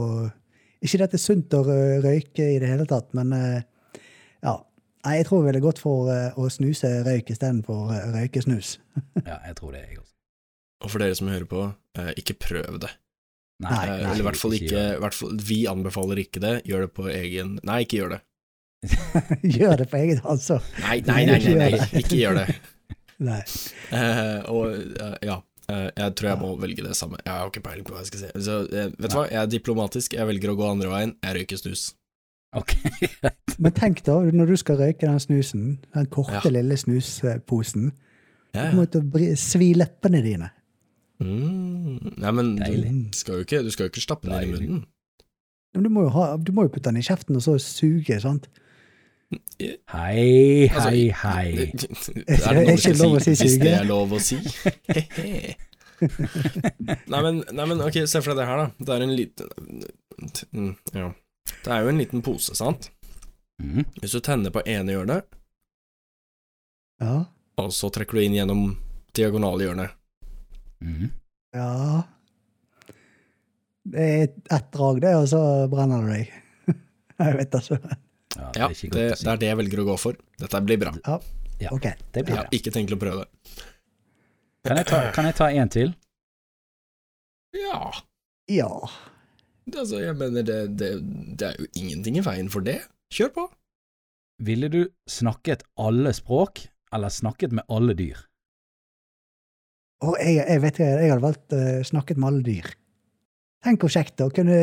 Ikke 0.80 1.02
at 1.02 1.12
det 1.12 1.18
er 1.18 1.24
sunt 1.24 1.54
å 1.56 1.62
røyke 1.66 2.46
i 2.54 2.58
det 2.62 2.70
hele 2.70 2.86
tatt, 2.86 3.12
men 3.16 3.32
eh, 3.32 3.62
ja. 4.44 4.58
Nei, 5.06 5.20
jeg 5.20 5.26
tror 5.28 5.42
jeg 5.42 5.46
ville 5.50 5.62
gått 5.62 5.78
for 5.82 6.10
eh, 6.10 6.34
å 6.38 6.48
snuse 6.50 6.88
røyk 7.06 7.30
istedenfor 7.34 7.94
røyke 8.14 8.42
snus. 8.42 8.76
Ja, 9.28 9.40
jeg 9.46 9.56
tror 9.58 9.74
det, 9.74 9.84
jeg 9.86 10.00
også. 10.00 10.14
Og 10.84 10.92
for 10.92 11.02
dere 11.02 11.16
som 11.18 11.30
hører 11.32 11.48
på, 11.50 11.66
eh, 11.98 12.12
ikke 12.20 12.38
prøv 12.46 12.80
det. 12.82 12.90
Nei, 13.64 13.72
nei, 13.88 13.98
Eller 14.04 14.20
i 14.20 14.24
hvert 14.26 14.36
fall 14.36 14.54
ikke, 14.58 14.80
hvert 15.00 15.16
fall, 15.16 15.36
Vi 15.48 15.62
anbefaler 15.70 16.20
ikke 16.20 16.42
det. 16.44 16.54
Gjør 16.68 16.86
det 16.86 16.90
på 16.96 17.06
egen 17.08 17.54
Nei, 17.64 17.78
ikke 17.86 18.02
gjør 18.02 18.16
det. 18.16 18.22
Gjør 19.56 19.76
det 19.80 19.86
på 19.90 20.00
eget 20.02 20.24
altså. 20.28 20.58
Nei, 20.84 20.98
nei, 21.06 21.22
nei, 21.24 21.38
nei, 21.40 21.70
nei, 21.72 21.86
Ikke 22.02 22.18
gjør 22.20 22.42
det. 22.42 22.46
Nei. 23.26 23.40
Uh, 23.88 24.42
og 24.52 24.74
uh, 25.00 25.14
ja, 25.24 25.38
uh, 25.72 25.86
jeg 25.88 26.16
tror 26.18 26.28
jeg 26.28 26.40
må 26.42 26.50
velge 26.60 26.84
det 26.84 26.92
samme. 26.98 27.16
Jeg 27.24 27.32
har 27.32 27.48
ikke 27.48 27.62
peiling 27.64 27.86
på 27.86 27.94
hva 27.94 28.02
jeg 28.02 28.10
skal 28.10 28.26
si. 28.26 28.32
Så, 28.44 28.58
vet 28.68 28.98
du 29.00 29.16
hva, 29.16 29.22
jeg 29.32 29.40
er 29.40 29.48
diplomatisk, 29.54 30.18
jeg 30.18 30.28
velger 30.28 30.52
å 30.52 30.56
gå 30.58 30.66
andre 30.68 30.90
veien. 30.92 31.14
Jeg 31.24 31.38
røyker 31.38 31.62
snus. 31.62 31.86
Ok, 32.56 32.74
Men 33.62 33.72
tenk 33.76 34.02
da, 34.04 34.18
når 34.20 34.52
du 34.52 34.56
skal 34.60 34.78
røyke 34.80 35.08
den 35.08 35.20
snusen, 35.20 35.64
den 35.96 36.10
korte, 36.12 36.42
Ja. 36.44 36.52
lille 36.52 36.76
snusposen, 36.76 37.90
Ja, 38.52 38.68
du 38.68 38.76
kommer 38.76 38.92
til 38.92 39.02
å 39.08 39.32
svi 39.40 39.72
leppene 39.76 40.20
dine. 40.24 40.52
Mm. 41.22 42.12
Nei, 42.20 42.30
men 42.36 42.52
du 42.60 43.16
skal, 43.16 43.38
jo 43.40 43.46
ikke, 43.46 43.62
du 43.64 43.70
skal 43.72 43.86
jo 43.86 43.92
ikke 43.94 44.04
stappe 44.04 44.28
den 44.28 44.42
i 44.42 44.52
munnen. 44.52 44.84
Men 45.74 45.84
du 45.86 45.90
må 45.92 46.06
jo, 46.06 46.10
ha, 46.16 46.36
du 46.36 46.52
må 46.56 46.66
jo 46.66 46.72
putte 46.72 46.90
den 46.90 47.00
i 47.00 47.04
kjeften 47.04 47.36
og 47.38 47.42
så 47.44 47.56
suge, 47.60 48.18
sant? 48.20 48.48
Hei, 49.90 50.68
Altså, 50.70 50.90
hei, 50.92 51.08
hei. 51.10 51.46
Er 52.30 52.44
Er 52.46 52.54
det 52.54 52.62
ikke 52.62 52.74
vi 52.76 52.82
skal 52.84 53.00
lov 53.02 53.16
å 53.16 53.22
si 53.24 53.32
Hvis 53.34 53.56
det 53.58 53.72
er 53.74 53.88
lov 53.88 54.12
å 54.14 54.20
si? 54.22 54.36
nei, 57.10 57.20
men, 57.24 57.40
nei, 57.50 57.66
men 57.66 57.80
ok, 57.82 57.98
se 58.06 58.20
for 58.22 58.32
deg 58.36 58.42
det 58.44 58.46
her, 58.50 58.60
da. 58.62 58.66
Det 58.86 58.94
er 58.96 59.04
en 59.06 59.14
liten 59.16 59.48
mm, 60.52 60.72
Ja. 60.94 61.08
Det 61.64 61.72
er 61.74 61.82
jo 61.82 61.90
en 61.92 62.00
liten 62.00 62.22
pose, 62.26 62.54
sant? 62.58 62.90
Mm. 63.62 63.82
Hvis 64.02 64.14
du 64.16 64.20
tenner 64.24 64.52
på 64.54 64.62
ene 64.68 64.94
hjørnet, 64.94 65.26
Ja. 67.02 67.24
og 67.60 67.72
så 67.74 67.90
trekker 67.92 68.18
du 68.18 68.22
inn 68.24 68.36
gjennom 68.36 68.62
diagonalhjørne. 69.16 69.88
Mhm. 70.84 71.10
Ja 71.56 72.02
Det 73.86 74.02
er 74.02 74.22
ett 74.56 74.72
drag, 74.74 75.00
det, 75.00 75.12
og 75.16 75.28
så 75.30 75.40
brenner 75.70 76.02
du 76.02 76.10
deg. 76.10 76.32
Jeg 77.22 77.36
vet 77.38 77.54
altså. 77.54 77.78
Ja, 78.36 78.50
det 78.52 78.64
er 78.66 78.90
det, 78.92 79.04
det 79.22 79.30
er 79.32 79.38
det 79.40 79.46
jeg 79.48 79.56
velger 79.62 79.80
å 79.80 79.84
gå 79.86 79.94
for. 80.00 80.16
Dette 80.42 80.60
blir 80.66 80.76
bra. 80.82 80.90
Ja, 81.06 81.14
Ja, 81.62 81.70
ok. 81.72 81.86
det 82.12 82.24
blir 82.26 82.34
Jeg 82.34 82.42
har 82.42 82.50
ikke 82.58 82.72
tenkt 82.74 82.92
å 82.92 82.98
prøve 83.00 83.22
det. 83.24 83.62
Kan 84.66 84.76
jeg 84.82 84.88
ta, 84.90 84.98
kan 85.14 85.24
jeg 85.30 85.36
ta 85.38 85.46
en 85.48 85.70
til? 85.72 85.94
Ja, 87.56 87.92
Ja. 88.52 88.68
altså, 89.72 90.02
jeg 90.02 90.16
mener 90.18 90.42
det, 90.44 90.58
det, 90.76 90.90
det 91.38 91.46
er 91.48 91.56
jo 91.62 91.66
ingenting 91.78 92.18
i 92.18 92.24
veien 92.26 92.50
for 92.52 92.60
det. 92.66 92.80
Kjør 93.14 93.30
på. 93.38 93.46
Ville 94.44 94.68
du 94.68 94.82
snakket 95.08 95.62
alle 95.80 96.12
språk, 96.12 96.66
eller 96.92 97.08
snakket 97.08 97.54
med 97.56 97.64
alle 97.72 97.94
dyr? 97.96 98.18
Og 100.04 100.16
jeg, 100.20 100.42
jeg 100.44 100.60
vet 100.62 100.74
ikke, 100.76 100.88
jeg 101.00 101.10
hadde 101.12 101.22
valgt 101.24 101.52
uh, 101.56 101.82
snakket 101.88 102.18
med 102.20 102.28
alle 102.28 102.42
dyr. 102.44 102.66
Tenk 103.64 103.80
hvor 103.82 103.90
kjekt 103.90 104.20
å 104.20 104.28
kunne 104.30 104.56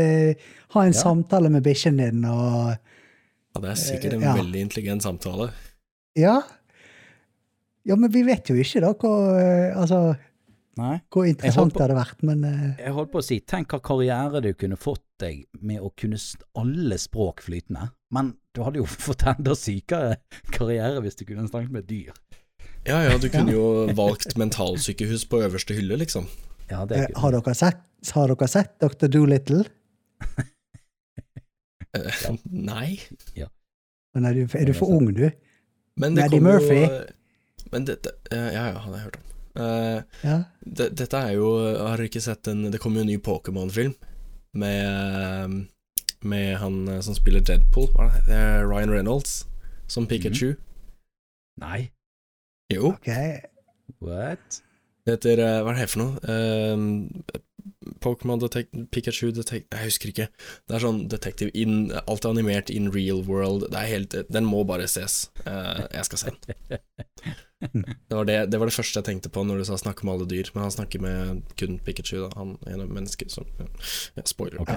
ha 0.75 0.83
en 0.85 0.93
Ja. 0.93 0.99
samtale 0.99 1.49
med 1.51 1.63
bikkjen 1.65 1.97
din 1.97 2.25
og 2.29 2.75
Ja, 3.55 3.61
det 3.61 3.71
er 3.71 3.79
sikkert 3.81 4.13
en 4.13 4.21
Ja. 4.21 4.35
veldig 4.37 4.61
intelligent 4.61 5.03
samtale. 5.03 5.51
Ja. 6.15 6.41
Ja, 7.85 7.95
men 7.99 8.11
vi 8.13 8.21
vet 8.23 8.47
jo 8.49 8.55
ikke 8.55 8.81
da 8.85 8.93
hvor, 8.93 9.33
uh, 9.35 9.73
altså, 9.81 10.15
Nei. 10.79 11.01
hvor 11.11 11.25
interessant 11.27 11.73
på- 11.73 11.77
det 11.81 11.87
hadde 11.87 11.97
vært, 11.99 12.23
men 12.23 12.45
uh... 12.45 12.75
Jeg 12.79 12.93
holdt 12.95 13.11
på 13.11 13.19
å 13.19 13.25
si, 13.25 13.39
tenk 13.41 13.73
hva 13.73 13.81
karriere 13.83 14.41
du 14.41 14.53
kunne 14.53 14.77
fått 14.79 15.03
deg 15.19 15.43
med 15.61 15.81
å 15.83 15.91
kunne 15.97 16.17
alle 16.55 16.97
språk 17.01 17.41
flytende. 17.45 17.89
Men 18.13 18.35
du 18.55 18.61
hadde 18.63 18.79
jo 18.79 18.85
fått 19.07 19.25
enda 19.33 19.53
sykere 19.57 20.15
karriere 20.53 21.01
hvis 21.03 21.15
du 21.19 21.25
kunne 21.25 21.49
snakket 21.49 21.71
med 21.75 21.87
dyr. 21.89 22.13
Ja 22.87 22.99
ja, 23.05 23.17
du 23.17 23.29
kunne 23.31 23.53
jo 23.53 23.65
valgt 23.95 24.35
mentalsykehus 24.39 25.25
på 25.31 25.39
øverste 25.45 25.75
hylle, 25.77 25.95
liksom. 26.01 26.27
Ja, 26.69 26.83
det 26.89 26.97
eh, 26.97 27.03
er 27.07 27.19
har, 27.23 27.31
dere 27.35 27.53
sett, 27.55 27.83
har 28.11 28.31
dere 28.31 28.47
sett 28.51 28.73
Dr. 28.83 29.07
Doolittle? 29.07 29.63
ja. 32.25 32.33
Nei. 32.51 32.99
Men 34.13 34.25
er 34.27 34.33
du, 34.37 34.43
er 34.57 34.65
du 34.67 34.73
for 34.75 34.91
ung, 34.91 35.13
du? 35.15 35.29
Men 35.97 36.17
kommer 36.17 36.57
Murphy. 36.57 36.81
jo 36.81 37.69
Men 37.71 37.85
dette 37.85 38.09
eh, 38.31 38.49
Ja 38.55 38.65
ja, 38.71 38.79
har 38.81 38.95
jeg 38.95 39.03
hørt 39.03 39.19
om. 39.19 39.29
Uh, 39.53 40.01
Ja. 40.25 40.37
det, 40.65 40.87
dette 40.97 41.17
er 41.17 41.35
jo 41.37 41.51
Har 41.77 42.01
du 42.01 42.07
ikke 42.07 42.21
sett 42.25 42.47
en 42.49 42.71
Det 42.73 42.79
kommer 42.81 42.97
jo 42.97 43.05
en 43.05 43.11
ny 43.11 43.19
Pokémon-film 43.21 43.93
med 44.57 44.79
eh, 44.87 45.53
Med 46.25 46.57
han 46.57 46.87
eh, 46.87 47.01
som 47.05 47.13
spiller 47.13 47.43
Deadpool, 47.45 47.91
hva 47.93 48.07
er 48.07 48.23
det? 48.25 48.33
Er 48.33 48.65
Ryan 48.65 48.89
Reynolds 48.93 49.43
som 49.87 50.07
Pikachu. 50.07 50.55
Nei, 51.61 51.91
Jo, 52.73 52.93
Okay. 52.97 53.41
what? 54.01 54.61
det 55.05 55.17
heter 55.17 55.39
eh, 55.43 55.61
Hva 55.63 55.73
er 55.73 55.75
det 55.75 55.81
her 55.83 55.91
for 55.91 56.03
noe? 56.03 56.13
Uh, 56.23 57.41
Pokémon 58.03 58.39
Detect... 58.39 58.71
Pikachu 58.91 59.31
Detect... 59.35 59.67
Jeg 59.71 59.89
husker 59.89 60.11
ikke. 60.11 60.27
Det 60.67 60.75
er 60.75 60.83
sånn 60.83 61.01
detektiv 61.11 61.51
in 61.53 61.91
Alt 62.07 62.25
er 62.25 62.33
animert 62.33 62.71
in 62.71 62.89
real 62.91 63.21
world. 63.27 63.65
Det 63.71 63.79
er 63.79 63.89
helt 63.91 64.15
Den 64.31 64.47
må 64.47 64.63
bare 64.67 64.87
ses. 64.91 65.29
Uh, 65.45 65.83
jeg 65.91 66.07
skal 66.09 66.21
se 66.23 66.33
den. 66.33 66.79
Det 67.63 68.11
var 68.11 68.25
det, 68.27 68.33
det 68.51 68.59
var 68.59 68.67
det 68.67 68.75
første 68.75 68.99
jeg 68.99 69.05
tenkte 69.07 69.29
på 69.31 69.39
når 69.47 69.61
du 69.61 69.65
sa 69.69 69.77
'snakke 69.79 70.03
med 70.03 70.13
alle 70.13 70.25
dyr', 70.27 70.49
men 70.51 70.65
han 70.65 70.71
snakker 70.71 70.99
med 70.99 71.43
kun 71.55 71.77
Pikachu, 71.79 72.17
da. 72.25 72.29
Han 72.35 72.57
er 72.67 72.73
en 72.73 72.91
menneske 72.91 73.29
som 73.31 73.45
ja, 73.55 74.23
Spoiler. 74.27 74.59
Ok. 74.59 74.73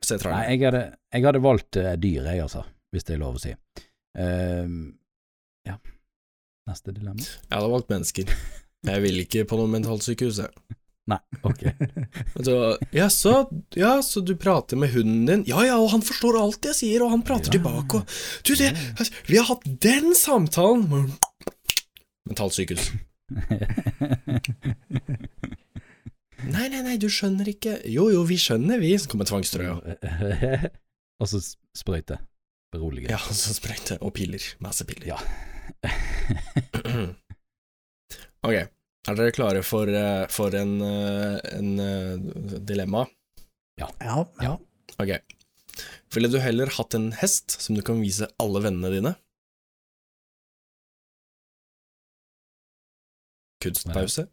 Se 0.00 0.16
Nei, 0.16 0.56
jeg 0.56 0.62
hadde, 0.64 0.96
jeg 1.12 1.26
hadde 1.26 1.42
valgt 1.44 1.76
uh, 1.76 1.92
dyr, 2.00 2.24
jeg, 2.24 2.40
altså. 2.46 2.62
Hvis 2.90 3.04
det 3.04 3.14
er 3.18 3.20
lov 3.20 3.36
å 3.36 3.42
si. 3.42 3.52
Ehm, 4.16 4.78
ja. 4.88 5.07
Neste 6.68 6.92
dilemma? 6.92 7.22
Jeg 7.24 7.54
hadde 7.56 7.70
valgt 7.72 7.88
mennesker. 7.92 8.34
Jeg 8.88 9.02
vil 9.02 9.22
ikke 9.24 9.46
på 9.48 9.56
noe 9.58 9.70
mentalsykehus, 9.72 10.38
jeg. 10.44 10.52
Nei, 11.10 11.16
ok. 11.48 11.62
Så, 12.46 12.54
ja, 12.92 13.06
så, 13.08 13.32
ja, 13.80 13.94
så 14.04 14.20
du 14.20 14.34
prater 14.36 14.76
med 14.76 14.92
hunden 14.92 15.22
din? 15.30 15.44
Ja 15.48 15.62
ja, 15.64 15.78
og 15.80 15.88
han 15.94 16.02
forstår 16.04 16.36
alt 16.36 16.68
jeg 16.68 16.76
sier, 16.76 17.00
og 17.06 17.14
han 17.14 17.22
prater 17.24 17.48
Ja. 17.48 17.56
tilbake, 17.56 18.02
og 18.02 18.04
Du, 18.44 18.52
det 18.60 18.74
Vi 19.30 19.38
har 19.40 19.48
hatt 19.48 19.64
den 19.80 20.12
samtalen! 20.14 21.14
Mentalsykehus. 22.28 22.90
Nei, 26.48 26.68
nei, 26.70 26.80
nei, 26.84 26.94
du 27.02 27.08
skjønner 27.10 27.48
ikke. 27.50 27.78
Jo 27.90 28.06
jo, 28.12 28.20
vi 28.28 28.36
skjønner, 28.40 28.78
vi. 28.80 28.92
Så 29.00 29.08
kommer 29.10 29.26
tvangstrøya. 29.28 29.74
Og 31.18 31.26
så 31.32 31.40
sprøyte. 31.76 32.20
Berolige. 32.72 33.08
Ja, 33.10 33.18
så 33.18 33.54
sprøyte. 33.56 33.96
Og 34.04 34.12
piller. 34.16 34.44
Masse 34.62 34.86
piller. 34.88 35.08
Ja. 35.16 35.18
ok, 38.46 38.54
er 38.54 39.18
dere 39.20 39.34
klare 39.36 39.62
for, 39.66 39.88
eh, 39.88 40.24
for 40.32 40.54
en, 40.58 40.80
eh, 40.84 41.38
en 41.58 41.70
eh, 41.82 42.14
dilemma? 42.68 43.06
Ja. 43.80 43.88
ja. 44.42 44.56
Ok. 44.98 45.12
Ville 46.14 46.28
du 46.32 46.38
heller 46.42 46.70
hatt 46.78 46.94
en 46.98 47.12
hest 47.20 47.54
som 47.62 47.76
du 47.78 47.82
kan 47.86 48.00
vise 48.02 48.26
alle 48.42 48.62
vennene 48.64 48.90
dine? 48.94 49.14
Kunstpause? 53.62 54.26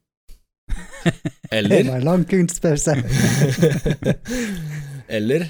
Eller 1.51 1.86
en 1.86 2.03
lang 2.05 2.25
kunstpause. 2.29 2.95
Eller 5.17 5.47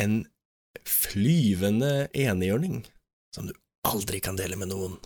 en 0.00 0.26
flyvende 0.88 2.08
enhjørning 2.12 2.82
som 3.34 3.46
du 3.48 3.54
aldri 3.88 4.20
kan 4.22 4.36
dele 4.38 4.56
med 4.56 4.70
noen, 4.70 4.96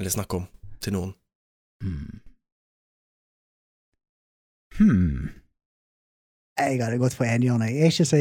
eller 0.00 0.10
snakke 0.14 0.40
om 0.42 0.46
til 0.84 0.94
noen. 0.96 1.14
Hmm. 1.82 2.20
Hmm. 4.78 5.30
Jeg 6.58 6.78
hadde 6.82 6.98
gått 7.02 7.14
for 7.18 7.26
enhjørning. 7.26 7.74
Jeg 7.74 7.82
er 7.88 7.92
ikke 7.92 8.06
så 8.06 8.18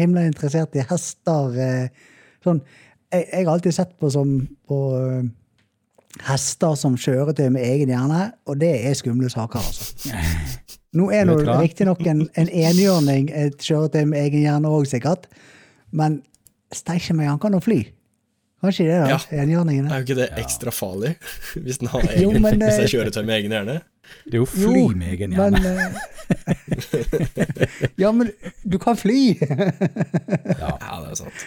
himla 0.00 0.26
interessert 0.28 0.76
i 0.76 0.84
hester. 0.88 1.56
eh, 1.60 2.12
Sånn. 2.44 2.60
Jeg, 3.12 3.26
jeg 3.32 3.44
har 3.46 3.52
alltid 3.52 3.74
sett 3.76 3.92
på 4.00 4.08
som 4.12 4.30
på 4.68 4.78
eh, 4.96 5.26
hester 6.26 6.76
som 6.78 6.96
kjøretøy 7.00 7.48
med 7.52 7.64
egen 7.64 7.92
hjerne, 7.92 8.22
og 8.48 8.60
det 8.60 8.72
er 8.88 8.96
skumle 8.96 9.28
saker, 9.32 9.60
altså. 9.60 10.12
Nå 10.96 11.10
er 11.12 11.26
nå 11.28 11.34
riktignok 11.60 12.00
en, 12.08 12.22
en 12.40 12.48
enhjørning 12.48 13.28
et 13.36 13.60
kjøretøy 13.60 14.06
med 14.08 14.22
egen 14.24 14.46
hjerne 14.46 14.70
òg, 14.72 14.86
sikkert, 14.88 15.26
men 15.92 16.22
steike 16.72 17.12
meg, 17.16 17.28
han 17.28 17.40
kan 17.42 17.52
jo 17.52 17.60
fly. 17.60 17.82
Kanskje 18.64 18.86
det, 18.88 18.96
da? 19.02 19.08
Ja. 19.12 19.18
Enhjørningene. 19.42 19.90
Er 19.92 20.00
jo 20.00 20.06
ikke 20.06 20.16
det 20.16 20.28
Ja. 20.30 20.36
ekstra 20.42 20.72
farlig, 20.72 21.16
hvis 21.64 21.78
den 21.82 21.88
har 21.92 22.00
Jo, 22.16 22.30
egen, 22.30 22.42
men, 22.42 22.60
hvis 22.62 22.78
det 22.80 22.86
eh, 22.86 22.92
kjøretøy 22.94 23.24
med 23.28 23.34
egen 23.40 23.52
hjerne? 23.56 23.76
Det 24.24 24.34
er 24.34 24.40
jo 24.40 24.46
fly 24.46 24.94
med 24.96 25.06
egen 25.12 25.30
men 25.36 25.54
hjerne. 25.60 25.90
eh, 26.56 27.90
Ja, 28.02 28.12
men 28.12 28.30
du 28.64 28.78
kan 28.78 28.96
fly! 28.96 29.36
Ja. 30.62 30.72
Ja, 30.80 30.96
det 31.04 31.10
er 31.12 31.18
sant. 31.20 31.44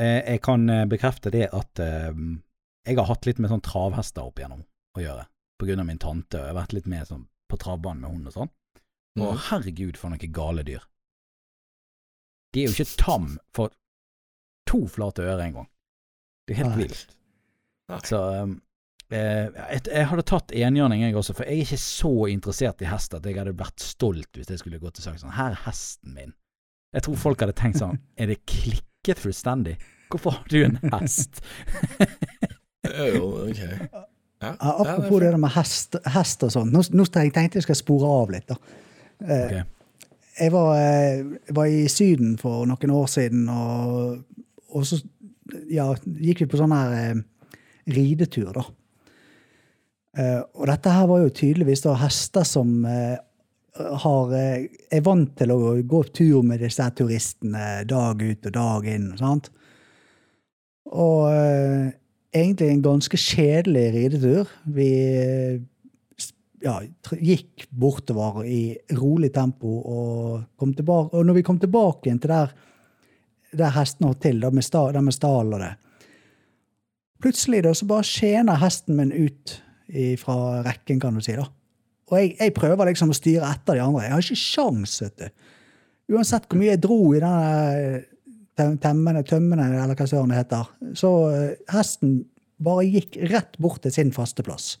Eh, 0.00 0.20
Jeg 0.34 0.42
kan 0.44 0.66
bekrefte 0.90 1.30
det 1.32 1.48
at 1.52 1.80
jeg 1.80 2.96
har 2.96 3.06
hatt 3.08 3.26
litt 3.28 3.38
med 3.40 3.50
sånn 3.52 3.62
travhester 3.64 4.24
opp 4.28 4.38
igjennom 4.40 4.62
å 4.96 5.02
gjøre. 5.02 5.26
På 5.60 5.66
grunn 5.68 5.80
av 5.82 5.86
min 5.88 5.98
tante, 6.00 6.38
og 6.40 6.44
jeg 6.46 6.52
har 6.54 6.60
vært 6.62 6.72
litt 6.76 6.86
med 6.88 7.06
sånn, 7.08 7.26
på 7.50 7.58
travbanen 7.60 8.00
med 8.04 8.10
hund 8.14 8.30
og 8.30 8.36
sånn. 8.36 8.50
Og 9.20 9.32
Mm. 9.34 9.40
herregud, 9.50 9.96
for 9.98 10.08
noen 10.12 10.32
gale 10.32 10.62
dyr. 10.64 10.80
De 12.54 12.62
er 12.64 12.68
jo 12.70 12.74
ikke 12.84 12.96
tam 12.96 13.38
for 13.54 13.70
to 14.66 14.86
flate 14.88 15.22
ører 15.22 15.44
engang. 15.48 15.68
Det 16.50 16.56
er 16.56 16.64
helt 16.64 16.74
Nei. 16.74 16.82
vilt. 16.88 17.12
Nei. 17.92 17.98
Så 18.10 18.18
um, 18.42 18.56
eh, 19.14 19.46
jeg, 19.70 19.84
jeg 19.86 20.06
hadde 20.10 20.24
tatt 20.26 20.50
enhjørning, 20.54 21.04
jeg 21.06 21.14
også, 21.20 21.34
for 21.38 21.46
jeg 21.46 21.60
er 21.60 21.68
ikke 21.68 21.78
så 21.84 22.10
interessert 22.32 22.82
i 22.82 22.88
hest 22.90 23.14
at 23.14 23.26
jeg 23.30 23.38
hadde 23.38 23.54
vært 23.58 23.78
stolt 23.86 24.34
hvis 24.34 24.50
jeg 24.50 24.58
skulle 24.64 24.80
gått 24.82 24.98
og 24.98 25.06
sagt 25.06 25.22
sånn 25.22 25.36
Her 25.38 25.54
er 25.54 25.62
hesten 25.68 26.16
min. 26.18 26.34
Jeg 26.90 27.06
tror 27.06 27.20
folk 27.22 27.44
hadde 27.44 27.54
tenkt 27.54 27.78
sånn 27.78 28.00
Er 28.18 28.32
det 28.32 28.40
klikket 28.50 29.22
fullstendig? 29.22 29.76
Hvorfor 30.10 30.34
har 30.40 30.50
du 30.50 30.58
en 30.66 30.78
hest? 30.90 31.38
Jo, 32.90 33.26
ok. 33.46 33.60
Ja, 33.60 34.06
Ja, 34.40 34.54
ja, 34.56 34.70
apropos 34.80 35.20
det 35.20 35.26
det 35.28 35.34
er 35.36 35.42
med 35.42 35.52
hest, 35.52 35.96
hest 36.14 36.42
og 36.46 36.50
sånn. 36.54 36.70
Nå, 36.72 36.80
nå 36.96 37.04
tenkte 37.12 37.42
jeg 37.44 37.58
jeg 37.58 37.64
skal 37.66 37.76
spore 37.76 38.08
av 38.08 38.30
litt. 38.32 38.46
da. 38.48 38.56
Eh, 39.20 39.44
Ok. 39.60 39.76
Jeg 40.40 40.52
var, 40.54 40.70
eh, 40.80 41.18
jeg 41.50 41.54
var 41.58 41.66
i 41.68 41.82
Syden 41.92 42.38
for 42.40 42.64
noen 42.64 42.92
år 42.96 43.08
siden, 43.12 43.42
og, 43.52 44.22
og 44.72 44.86
så 44.88 44.96
ja, 45.72 45.88
gikk 46.04 46.44
vi 46.44 46.50
på 46.50 46.60
sånn 46.60 46.74
her 46.74 46.94
eh, 46.98 47.22
ridetur, 47.90 48.52
da. 48.56 48.66
Eh, 50.18 50.40
og 50.58 50.66
dette 50.70 50.92
her 50.94 51.06
var 51.10 51.22
jo 51.22 51.34
tydeligvis 51.34 51.84
da 51.84 51.94
hester 52.00 52.46
som 52.48 52.80
eh, 52.88 53.16
har, 53.78 54.34
eh, 54.34 54.66
er 54.90 55.04
vant 55.06 55.32
til 55.38 55.54
å 55.54 55.76
gå 55.86 56.02
tur 56.14 56.42
med 56.46 56.62
disse 56.64 56.86
turistene 56.98 57.84
dag 57.88 58.22
ut 58.22 58.50
og 58.50 58.54
dag 58.56 58.88
inn. 58.90 59.10
sant? 59.18 59.50
Og 60.90 61.30
eh, 61.30 61.92
egentlig 62.34 62.70
en 62.72 62.86
ganske 62.88 63.20
kjedelig 63.20 63.86
ridetur. 63.94 64.50
Vi 64.66 64.90
eh, 65.22 65.60
ja, 66.64 66.80
gikk 67.16 67.66
bortover 67.70 68.44
i 68.44 68.76
rolig 68.98 69.32
tempo, 69.34 69.78
og, 69.80 70.42
kom 70.60 70.74
tilbake, 70.76 71.16
og 71.16 71.26
når 71.26 71.38
vi 71.38 71.46
kom 71.46 71.60
tilbake 71.60 72.08
igjen 72.08 72.20
til 72.20 72.34
der, 72.34 72.52
der 73.56 73.72
hesten 73.74 74.06
holdt 74.06 74.22
til, 74.22 74.40
der 74.42 74.54
med, 74.54 74.64
sta, 74.66 74.86
der 74.94 75.04
med 75.04 75.16
stall 75.16 75.54
og 75.56 75.62
det 75.62 75.74
Plutselig 77.20 77.58
da, 77.66 77.74
så 77.76 77.84
bare 77.84 78.06
skjener 78.08 78.56
hesten 78.62 78.96
min 78.96 79.10
ut 79.12 79.58
fra 80.22 80.62
rekken, 80.64 81.00
kan 81.02 81.18
du 81.18 81.20
si. 81.20 81.34
da. 81.36 81.44
Og 82.08 82.14
jeg, 82.16 82.30
jeg 82.38 82.54
prøver 82.56 82.88
liksom 82.88 83.12
å 83.12 83.16
styre 83.16 83.50
etter 83.52 83.76
de 83.76 83.82
andre. 83.84 84.06
Jeg 84.06 84.14
har 84.14 84.24
ikke 84.24 84.38
sjans, 84.40 84.94
vet 85.02 85.18
du. 85.18 85.50
Uansett 86.16 86.46
hvor 86.48 86.58
mye 86.58 86.72
jeg 86.72 86.80
dro 86.82 86.96
i 87.12 87.20
den 87.20 88.78
temmene, 88.82 89.22
tømmene, 89.26 89.68
eller 89.82 89.98
hva 89.98 90.06
søren 90.08 90.32
det 90.32 90.40
heter, 90.40 90.70
så 90.98 91.10
eh, 91.30 91.52
hesten 91.74 92.22
bare 92.60 92.88
gikk 92.88 93.20
rett 93.30 93.60
bort 93.62 93.82
til 93.84 93.94
sin 93.94 94.10
faste 94.16 94.44
plass. 94.46 94.74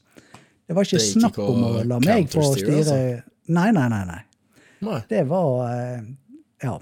Det 0.66 0.76
var 0.76 0.86
ikke 0.86 1.00
Det 1.00 1.06
snakk 1.06 1.38
om 1.42 1.62
å 1.66 1.70
la 1.84 2.00
meg 2.02 2.28
få 2.30 2.42
counterstyre, 2.42 2.56
styre 2.56 2.80
altså? 2.80 3.28
Nei, 3.50 3.68
nei, 3.74 3.86
nei. 3.90 4.02
nei. 4.10 4.20
Nei. 4.86 5.00
Det 5.10 5.22
var 5.28 5.54
eh, 5.68 6.02
Ja. 6.64 6.78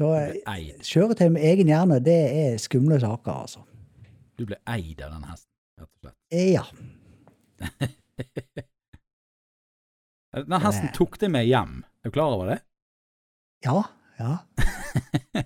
Så 0.00 0.08
eh, 0.16 0.68
kjøretøy 0.80 1.26
med 1.34 1.42
egen 1.44 1.68
hjerne, 1.68 1.98
det 2.00 2.20
er 2.32 2.54
skumle 2.62 2.96
saker, 3.02 3.42
altså. 3.44 3.60
Du 4.40 4.46
ble 4.48 4.56
eid 4.72 5.02
av 5.04 5.10
den 5.12 5.26
hesten, 5.28 5.50
rett 5.76 5.90
og 5.92 6.00
slett. 6.00 6.16
Ja. 6.40 6.64
Den 10.30 10.62
hesten 10.62 10.92
tok 10.94 11.16
deg 11.18 11.32
med 11.34 11.42
hjem. 11.48 11.80
Er 12.00 12.12
du 12.12 12.14
klar 12.14 12.30
over 12.36 12.46
det? 12.52 12.60
Ja. 13.66 13.80
Ja. 14.20 14.36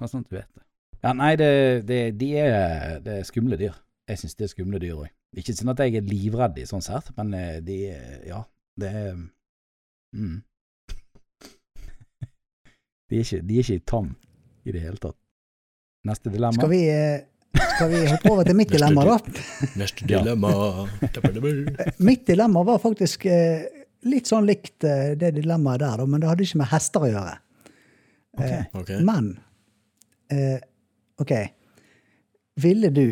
Bare 0.00 0.08
sånn 0.10 0.24
at 0.24 0.32
du 0.32 0.34
vet 0.34 0.50
det. 0.50 0.64
Ja, 1.04 1.12
nei, 1.14 1.28
det, 1.38 1.50
det, 1.86 2.00
de 2.18 2.30
er, 2.42 2.96
det 3.04 3.20
er 3.20 3.28
skumle 3.28 3.56
dyr. 3.60 3.76
Jeg 4.10 4.20
syns 4.20 4.34
det 4.40 4.48
er 4.48 4.50
skumle 4.50 4.80
dyr 4.82 4.98
òg. 5.04 5.12
Ikke 5.38 5.54
sånn 5.54 5.70
at 5.70 5.80
jeg 5.84 6.00
er 6.00 6.10
livredd 6.10 6.58
i 6.58 6.66
sånn 6.66 6.82
sett, 6.84 7.12
men 7.16 7.30
eh, 7.38 7.60
de 7.64 7.78
Ja, 8.26 8.42
det 8.82 8.90
er 8.90 9.14
mm. 9.14 10.42
De 13.10 13.20
er 13.20 13.26
ikke, 13.26 13.40
de 13.44 13.60
er 13.60 13.68
ikke 13.68 13.86
tam 13.90 14.10
i 14.64 14.74
det 14.74 14.82
hele 14.84 15.00
tatt. 15.00 15.18
Neste 16.08 16.32
dilemma. 16.32 16.56
Skal 16.58 16.70
vi, 16.72 16.82
eh, 16.92 17.64
skal 17.76 17.90
vi 17.92 18.02
hoppe 18.10 18.32
over 18.32 18.48
til 18.48 18.58
mitt 18.58 18.72
dilemma, 18.72 19.04
da? 19.08 19.16
Neste 19.80 20.08
dilemma. 20.08 20.52
Mitt 22.04 22.26
dilemma 22.28 22.64
var 22.68 22.80
faktisk 22.82 23.26
eh, 23.30 23.64
litt 24.08 24.28
sånn 24.28 24.48
likt 24.48 24.84
eh, 24.88 25.14
det 25.20 25.34
dilemmaet 25.38 25.84
der, 25.84 26.04
men 26.08 26.22
det 26.22 26.30
hadde 26.30 26.46
ikke 26.46 26.60
med 26.60 26.70
hester 26.72 27.06
å 27.06 27.10
gjøre. 27.12 27.36
Okay. 28.34 28.64
Okay. 28.74 29.00
Men 29.06 29.30
eh, 30.32 30.58
OK. 31.22 31.32
Ville 32.64 32.90
du 32.94 33.06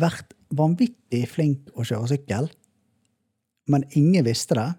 vært 0.00 0.32
vanvittig 0.54 1.24
flink 1.30 1.70
å 1.74 1.84
kjøre 1.86 2.10
sykkel, 2.14 2.48
men 3.70 3.86
ingen 3.98 4.26
visste 4.26 4.56
det? 4.58 4.70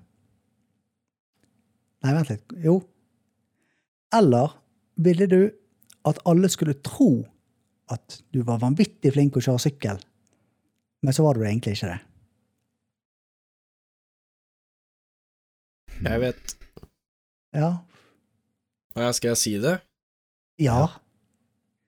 Nei, 2.05 2.13
vent 2.13 2.31
litt. 2.31 2.57
Jo. 2.63 2.79
Eller 4.15 4.55
ville 4.95 5.27
du 5.27 5.41
at 6.07 6.19
alle 6.29 6.49
skulle 6.51 6.77
tro 6.85 7.25
at 7.91 8.19
du 8.33 8.41
var 8.47 8.61
vanvittig 8.63 9.11
flink 9.13 9.37
å 9.37 9.43
kjøre 9.43 9.61
sykkel, 9.67 9.99
men 11.05 11.13
så 11.13 11.25
var 11.25 11.37
du 11.37 11.43
egentlig 11.45 11.75
ikke 11.75 11.91
det? 11.91 12.01
Jeg 16.05 16.21
vet. 16.21 16.55
Ja. 17.55 17.69
Å 18.95 19.11
skal 19.15 19.31
jeg 19.33 19.41
si 19.41 19.53
det? 19.63 19.75
Ja. 20.61 20.79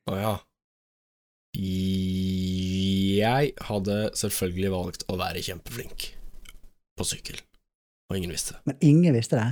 Å 0.07 0.19
ja. 0.19 0.35
Jeg 1.57 3.53
hadde 3.67 3.97
selvfølgelig 4.19 4.71
valgt 4.73 5.05
å 5.09 5.17
være 5.19 5.41
kjempeflink 5.43 6.11
på 6.97 7.07
sykkel, 7.07 7.39
og 8.11 8.19
ingen 8.19 8.33
visste 8.33 8.57
det. 8.57 8.61
Men 8.69 8.83
ingen 8.85 9.17
visste 9.17 9.39
det? 9.39 9.49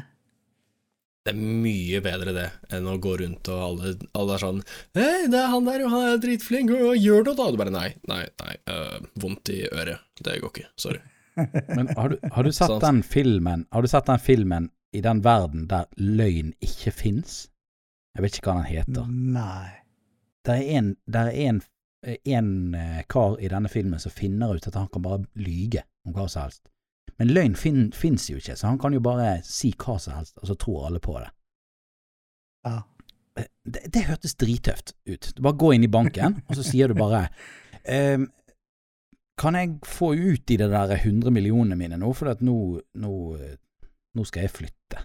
Det 1.25 1.31
er 1.33 1.41
mye 1.41 1.99
bedre 2.05 2.33
det 2.35 2.45
enn 2.75 2.85
å 2.85 2.99
gå 3.01 3.15
rundt 3.17 3.49
og 3.49 3.61
alle, 3.67 3.93
alle 4.13 4.35
er 4.35 4.41
sånn 4.43 4.59
Hei, 4.93 5.23
det 5.33 5.39
er 5.39 5.47
han 5.49 5.65
der, 5.65 5.81
og 5.87 5.93
han 5.95 6.03
er 6.11 6.19
dritflink, 6.21 6.69
og 6.69 6.99
gjør 7.01 7.25
noe 7.25 7.33
da? 7.39 7.47
Og 7.47 7.55
Du 7.55 7.61
bare 7.63 7.73
nei, 7.73 7.87
nei, 8.11 8.19
nei, 8.43 8.53
øh, 8.69 9.07
vondt 9.23 9.49
i 9.49 9.63
øret. 9.71 10.03
Det 10.21 10.35
går 10.43 10.51
ikke. 10.53 10.67
Sorry. 10.77 11.01
Men 11.73 11.89
har 11.97 12.13
du, 12.13 12.19
har 12.31 12.45
du 12.45 12.51
sett 12.51 12.69
sånn. 12.69 12.83
den 12.83 13.01
filmen 13.03 13.65
Har 13.73 13.83
du 13.83 13.89
sett 13.91 14.05
den 14.07 14.21
filmen 14.21 14.69
i 14.95 15.01
den 15.03 15.23
verden 15.25 15.65
der 15.71 15.89
løgn 15.97 16.53
ikke 16.63 16.93
fins? 16.93 17.47
Jeg 18.15 18.27
vet 18.27 18.37
ikke 18.37 18.51
hva 18.51 18.59
den 18.61 18.69
heter. 18.69 19.09
Nei. 19.09 19.73
Det 20.45 20.59
er 20.61 20.77
en, 20.77 20.93
der 21.09 21.33
er 21.33 21.49
en, 21.49 21.63
en 22.05 22.53
eh, 22.77 23.01
kar 23.09 23.41
i 23.41 23.49
denne 23.49 23.73
filmen 23.73 23.99
som 23.99 24.13
finner 24.13 24.53
ut 24.53 24.69
at 24.69 24.77
han 24.77 24.93
kan 24.93 25.03
bare 25.03 25.25
lyge 25.41 25.83
om 26.05 26.13
hva 26.13 26.29
som 26.29 26.45
helst. 26.45 26.67
Men 27.19 27.27
løgn 27.31 27.55
fin, 27.55 27.91
fins 27.95 28.29
jo 28.29 28.37
ikke, 28.37 28.55
så 28.59 28.67
han 28.67 28.77
kan 28.81 28.93
jo 28.93 28.99
bare 28.99 29.41
si 29.43 29.71
hva 29.79 29.97
som 29.99 30.13
helst, 30.17 30.37
og 30.41 30.47
så 30.49 30.55
tror 30.59 30.87
alle 30.87 30.99
på 30.99 31.17
det. 31.19 31.29
Ja. 32.65 32.81
Eh, 33.37 33.45
Det, 33.65 33.81
det 33.93 34.03
hørtes 34.05 34.35
drittøft 34.35 34.93
ut. 35.09 35.31
Du 35.35 35.41
bare 35.41 35.57
går 35.57 35.73
inn 35.75 35.83
i 35.83 35.91
banken, 35.91 36.41
og 36.49 36.55
så 36.55 36.63
sier 36.63 36.87
du 36.87 36.93
bare 36.93 37.29
ehm, 37.85 38.27
Kan 39.37 39.55
jeg 39.55 39.79
få 39.83 40.13
ut 40.15 40.51
i 40.51 40.55
det 40.57 40.69
der 40.71 40.93
100 40.95 41.31
millionene 41.31 41.75
mine 41.75 41.97
nå, 41.99 42.13
for 42.15 42.29
at 42.31 42.39
nå, 42.41 42.79
nå, 42.95 43.13
nå 44.15 44.23
skal 44.25 44.45
jeg 44.45 44.51
flytte. 44.53 45.01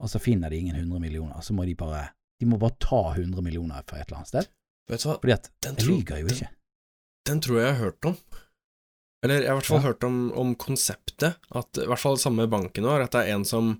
Og 0.00 0.08
så 0.08 0.18
finner 0.22 0.48
de 0.50 0.56
ingen 0.56 0.76
100 0.76 1.00
millioner, 1.00 1.40
så 1.44 1.52
må 1.54 1.64
de 1.68 1.74
bare 1.74 2.06
De 2.40 2.46
må 2.48 2.56
bare 2.58 2.74
ta 2.80 3.02
100 3.14 3.42
millioner 3.44 3.82
fra 3.86 3.98
et 4.00 4.06
eller 4.08 4.18
annet 4.22 4.28
sted. 4.32 4.48
Vet 4.90 5.02
du 5.04 5.08
hva, 5.10 5.18
Fordi 5.20 5.32
at 5.36 5.50
Den 5.62 5.76
jeg 5.78 5.86
lyver 5.86 6.18
jo 6.22 6.26
den- 6.26 6.36
ikke. 6.36 6.48
den 7.28 7.40
tror 7.40 7.58
jeg 7.60 7.66
jeg 7.66 7.74
har 7.76 7.84
hørt 7.84 8.04
om. 8.04 8.16
Eller 9.22 9.42
jeg 9.44 9.48
har 9.50 9.54
i 9.54 9.58
hvert 9.60 9.68
fall 9.70 9.82
Ja. 9.82 9.88
hørt 9.92 10.04
om, 10.08 10.16
om 10.38 10.54
konseptet, 10.58 11.36
at 11.54 11.78
i 11.78 11.86
hvert 11.86 12.02
fall 12.02 12.16
samme 12.18 12.48
banken 12.50 12.84
har, 12.88 13.04
at 13.04 13.12
det 13.14 13.22
er 13.28 13.36
en 13.36 13.44
som 13.46 13.76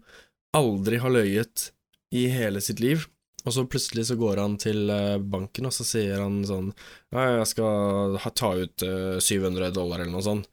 aldri 0.55 1.01
har 1.03 1.11
løyet 1.11 1.71
i 2.15 2.27
hele 2.31 2.61
sitt 2.63 2.79
liv, 2.81 3.09
og 3.43 3.51
så 3.57 3.65
plutselig 3.67 4.05
så 4.07 4.15
går 4.21 4.39
han 4.39 4.55
til 4.63 4.91
eh, 4.93 5.17
banken, 5.19 5.67
og 5.67 5.73
så 5.75 5.83
sier 5.89 6.21
han 6.23 6.45
sånn 6.47 6.69
Ja, 7.11 7.25
jeg 7.41 7.49
skal 7.51 8.19
ta 8.39 8.53
ut 8.61 8.85
eh, 8.87 9.17
700 9.19 9.73
dollar, 9.75 9.99
eller 10.05 10.13
noe 10.15 10.23
sånt. 10.23 10.47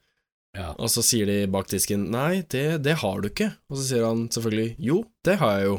Ja. 0.58 0.72
Og 0.82 0.90
så 0.90 1.04
sier 1.06 1.28
de 1.30 1.44
bak 1.46 1.68
disken 1.70 2.08
nei, 2.10 2.40
det, 2.50 2.80
det 2.82 2.96
har 3.04 3.20
du 3.22 3.28
ikke. 3.28 3.52
Og 3.70 3.78
så 3.78 3.84
sier 3.92 4.02
han 4.08 4.24
selvfølgelig 4.34 4.72
jo, 4.82 5.04
det 5.22 5.36
har 5.38 5.52
jeg 5.60 5.68
jo. 5.68 5.76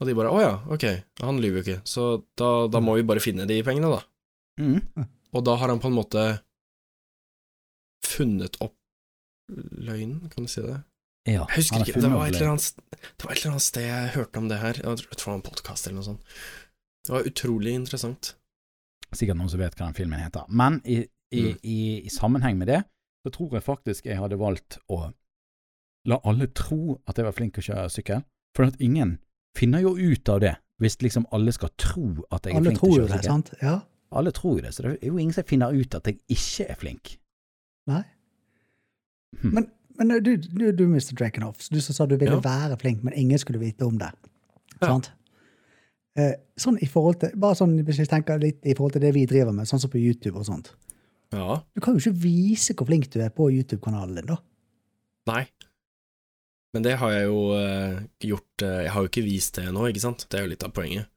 Og 0.00 0.08
de 0.08 0.14
bare 0.16 0.30
å 0.32 0.40
ja, 0.40 0.54
ok, 0.72 0.86
han 1.26 1.42
lyver 1.42 1.58
jo 1.60 1.64
ikke, 1.66 1.80
så 1.84 2.06
da, 2.38 2.52
da 2.72 2.80
må 2.80 2.94
vi 2.96 3.04
bare 3.04 3.20
finne 3.20 3.44
de 3.50 3.58
pengene, 3.66 3.90
da. 3.98 4.00
Mm. 4.62 5.04
Og 5.34 5.44
da 5.44 5.58
har 5.60 5.68
han 5.74 5.82
på 5.82 5.90
en 5.90 5.98
måte 5.98 6.22
funnet 8.06 8.56
opp 8.64 8.74
løgnen, 9.48 10.28
kan 10.32 10.44
du 10.44 10.50
si 10.52 10.62
det? 10.62 10.78
ja. 11.28 11.44
Jeg 11.48 11.56
husker 11.60 11.84
ikke, 11.84 12.00
det 12.00 12.10
var, 12.12 12.26
et 12.26 12.34
eller 12.38 12.50
annet, 12.54 12.74
det 13.18 13.24
var 13.24 13.32
et 13.34 13.38
eller 13.42 13.50
annet 13.52 13.64
sted 13.64 13.82
jeg 13.84 14.12
hørte 14.14 14.40
om 14.40 14.48
det 14.48 14.58
her, 14.62 14.78
jeg 14.80 14.84
tror 14.84 15.12
det 15.12 15.26
var 15.26 15.34
en 15.38 15.42
podkast 15.48 15.86
eller 15.88 15.98
noe 16.00 16.06
sånt. 16.06 16.22
Det 17.04 17.12
var 17.14 17.26
utrolig 17.28 17.72
interessant. 17.76 18.30
Sikkert 19.12 19.36
noen 19.40 19.48
som 19.52 19.60
vet 19.60 19.76
hva 19.76 19.86
den 19.88 19.96
filmen 19.96 20.20
heter. 20.20 20.44
Men 20.48 20.80
i, 20.84 21.02
i, 21.32 21.42
Mm. 21.42 21.58
i, 21.62 21.78
i 22.08 22.10
sammenheng 22.12 22.56
med 22.56 22.68
det, 22.68 22.82
så 23.26 23.30
tror 23.34 23.52
jeg 23.58 23.62
faktisk 23.66 24.06
jeg 24.08 24.16
hadde 24.16 24.38
valgt 24.40 24.78
å 24.88 25.10
la 26.08 26.16
alle 26.24 26.46
tro 26.56 26.96
at 27.06 27.18
jeg 27.20 27.26
var 27.28 27.34
flink 27.36 27.54
til 27.54 27.62
å 27.62 27.66
kjøre 27.68 27.90
sykkel. 27.92 28.22
For 28.56 28.64
at 28.64 28.80
ingen 28.80 29.18
finner 29.56 29.82
jo 29.84 29.92
ut 29.98 30.28
av 30.32 30.40
det, 30.40 30.54
hvis 30.80 30.96
liksom 31.04 31.26
alle 31.36 31.52
skal 31.52 31.68
tro 31.76 32.06
at 32.32 32.46
jeg 32.48 32.54
er 32.54 32.60
Alle 32.62 32.70
flink 32.72 32.80
til 32.80 32.80
tror 32.80 32.88
å 32.88 32.96
jo 32.96 33.02
kjøre 33.02 33.08
det, 33.12 33.18
sykkel. 33.20 33.32
sant? 33.32 33.52
Ja. 33.60 33.74
Alle 34.16 34.32
tror 34.32 34.56
jo 34.56 34.64
det, 34.64 34.72
så 34.74 34.82
det 34.86 34.92
er 35.02 35.06
jo 35.10 35.18
ingen 35.20 35.36
som 35.36 35.44
finner 35.44 35.76
ut 35.76 35.94
at 35.98 36.06
jeg 36.08 36.20
ikke 36.32 36.68
er 36.72 36.80
flink. 36.80 37.18
Nei. 37.88 38.02
Hm. 39.42 39.52
Men, 39.54 39.68
men 39.98 40.14
du, 40.24 40.34
du, 40.36 40.66
du 40.72 40.84
Mr. 40.88 41.14
Drakenhoff, 41.18 41.68
du 41.72 41.80
som 41.84 41.96
sa 41.96 42.06
du 42.06 42.16
ville 42.16 42.36
Ja. 42.38 42.42
være 42.44 42.78
flink, 42.80 43.02
men 43.04 43.16
ingen 43.18 43.38
skulle 43.40 43.60
vite 43.62 43.86
om 43.88 43.98
det. 44.00 44.10
Ja. 44.80 44.86
Sant? 44.92 45.10
Eh, 46.18 46.34
sånn 46.58 46.78
i 46.82 46.88
forhold 46.90 47.20
til, 47.22 47.34
bare 47.38 47.54
sånn 47.58 47.76
hvis 47.86 48.00
vi 48.02 48.08
tenker 48.10 48.40
litt 48.42 48.64
i 48.66 48.74
forhold 48.74 48.96
til 48.96 49.04
det 49.04 49.12
vi 49.14 49.26
driver 49.30 49.54
med, 49.54 49.68
sånn 49.70 49.80
som 49.82 49.90
på 49.92 50.00
YouTube 50.00 50.38
og 50.40 50.46
sånt. 50.48 50.72
Ja, 51.32 51.60
Du 51.76 51.80
kan 51.84 51.94
jo 51.94 52.00
ikke 52.00 52.22
vise 52.24 52.72
hvor 52.74 52.88
flink 52.88 53.10
du 53.12 53.20
er 53.20 53.28
på 53.34 53.50
YouTube-kanalen 53.52 54.16
din, 54.16 54.30
da. 54.32 54.38
nei. 55.28 55.44
Men 56.74 56.84
det 56.84 56.98
har 57.00 57.10
jeg 57.14 57.24
jo 57.30 57.38
uh, 57.56 57.94
gjort 58.20 58.62
uh, 58.62 58.82
Jeg 58.84 58.90
har 58.92 59.00
jo 59.00 59.08
ikke 59.08 59.22
vist 59.24 59.56
det 59.56 59.62
ennå, 59.70 59.86
ikke 59.88 60.02
sant? 60.02 60.26
Det 60.28 60.36
er 60.36 60.42
jo 60.44 60.50
litt 60.52 60.64
av 60.66 60.72
poenget. 60.76 61.08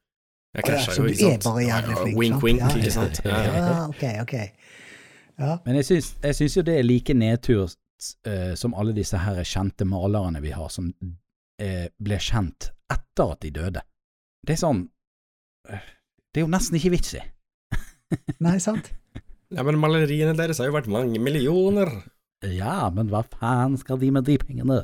Jeg 0.55 0.63
krasja 0.63 0.95
jo, 0.95 1.09
ikke 1.11 1.39
sant? 1.43 1.59
jævlig 1.59 1.67
Ja, 1.67 1.80
ja, 1.84 1.97
Ja, 2.59 2.69
ikke 2.76 2.91
sant? 2.95 3.19
Ja, 3.28 3.88
ok, 3.88 4.03
ok. 4.24 4.36
Ja. 5.41 5.57
Men 5.65 5.79
jeg 5.79 5.87
syns, 5.89 6.11
jeg 6.21 6.37
syns 6.37 6.57
jo 6.59 6.63
det 6.67 6.77
er 6.79 6.85
like 6.87 7.15
nedtur 7.17 7.65
uh, 7.65 8.53
som 8.59 8.75
alle 8.77 8.93
disse 8.97 9.17
her 9.21 9.41
kjente 9.47 9.87
malerne 9.89 10.41
vi 10.43 10.53
har, 10.55 10.69
som 10.73 10.91
uh, 10.93 11.87
ble 11.97 12.19
kjent 12.21 12.71
etter 12.91 13.35
at 13.35 13.41
de 13.43 13.51
døde. 13.55 13.83
Det 14.41 14.55
er 14.55 14.59
sånn 14.61 14.85
eh, 15.69 15.83
Det 16.33 16.41
er 16.41 16.45
jo 16.47 16.51
nesten 16.51 16.77
ikke 16.79 16.93
vits 16.95 17.13
i. 17.19 17.21
Nei, 18.45 18.57
sant? 18.63 18.89
ja, 19.51 19.63
men 19.67 19.77
maleriene 19.79 20.33
deres 20.37 20.61
har 20.61 20.69
jo 20.69 20.75
vært 20.77 20.89
mange 20.91 21.19
millioner. 21.21 21.91
Ja, 22.41 22.89
men 22.93 23.11
hva 23.11 23.21
faen 23.27 23.77
skal 23.77 23.99
de 24.01 24.09
med 24.15 24.25
de 24.25 24.37
pengene? 24.41 24.79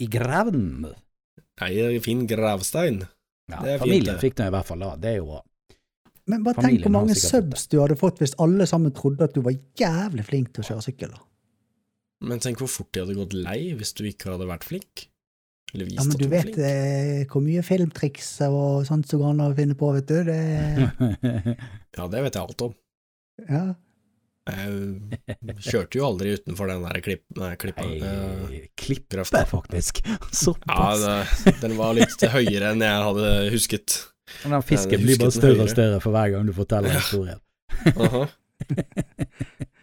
I 0.00 0.08
graven? 0.12 0.86
Nei, 1.60 1.72
fin 2.04 2.24
gravstein. 2.28 3.02
Ja, 3.50 3.60
Det 3.62 3.74
er 3.74 3.78
fint, 3.78 3.84
familien 3.84 4.14
det. 4.16 4.22
fikk 4.24 4.40
nå 4.40 4.48
i 4.48 4.54
hvert 4.56 4.68
fall 4.68 4.82
da. 4.82 4.94
Det 5.00 5.12
er 5.12 5.20
jo 5.20 5.28
bra. 5.30 5.42
Men 6.26 6.42
bare 6.42 6.58
tenk 6.64 6.82
hvor 6.82 6.90
mange 6.96 7.14
subs 7.14 7.68
du 7.70 7.76
hadde 7.80 7.96
fått 8.00 8.18
hvis 8.22 8.32
alle 8.42 8.66
sammen 8.66 8.90
trodde 8.96 9.28
at 9.28 9.34
du 9.36 9.42
var 9.46 9.54
jævlig 9.78 10.24
flink 10.26 10.52
til 10.56 10.64
å 10.64 10.68
kjøre 10.72 10.86
sykkel. 10.88 11.12
da. 11.14 11.20
Men 12.26 12.40
tenk 12.42 12.58
hvor 12.58 12.70
fort 12.72 12.90
de 12.96 13.04
hadde 13.04 13.14
gått 13.18 13.36
lei 13.36 13.60
hvis 13.78 13.92
du 13.94 14.02
ikke 14.08 14.32
hadde 14.32 14.48
vært 14.48 14.64
flink. 14.66 15.06
Eller 15.74 15.84
vist 15.90 15.98
Ja, 15.98 16.04
men 16.06 16.14
at 16.14 16.18
du 16.18 16.24
du 16.24 16.30
vet 16.32 16.46
flink. 16.46 16.58
eh, 16.66 17.24
hvor 17.30 17.42
mye 17.44 17.62
filmtriks 17.66 18.28
og 18.48 18.86
sånt 18.88 19.06
som 19.10 19.20
går 19.22 19.32
an 19.34 19.44
å 19.46 19.48
finne 19.58 19.74
på, 19.78 19.90
vet 19.94 20.06
du. 20.10 20.18
Det, 20.26 20.38
Ja, 21.98 22.06
det 22.10 22.22
vet 22.26 22.34
jeg 22.38 22.42
alt 22.42 22.62
om. 22.70 22.74
ja. 23.50 23.64
Jeg 24.46 25.56
kjørte 25.58 25.98
jo 25.98 26.04
aldri 26.06 26.36
utenfor 26.38 26.68
den 26.70 26.84
der 26.86 27.00
klipp, 27.02 27.24
nei, 27.34 27.48
klippa. 27.58 27.82
Eh, 27.82 28.02
Nei, 28.46 28.60
klippe, 28.78 29.16
Krafta. 29.16 29.40
faktisk. 29.50 29.98
Ja, 30.06 30.18
Såpass. 30.30 31.02
det, 31.42 31.54
den 31.64 31.74
var 31.78 31.96
litt 31.98 32.22
høyere 32.30 32.70
enn 32.70 32.84
jeg 32.86 33.06
hadde 33.08 33.32
husket. 33.50 33.96
Og 34.44 34.50
den 34.50 34.62
fisken 34.66 35.00
blir 35.04 35.18
bare 35.20 35.34
større 35.34 35.62
og 35.62 35.70
større 35.70 36.00
for 36.02 36.10
hver 36.16 36.30
gang 36.34 36.46
du 36.48 36.52
forteller 36.56 36.90
historien. 36.98 37.40
Aha. 37.96 38.26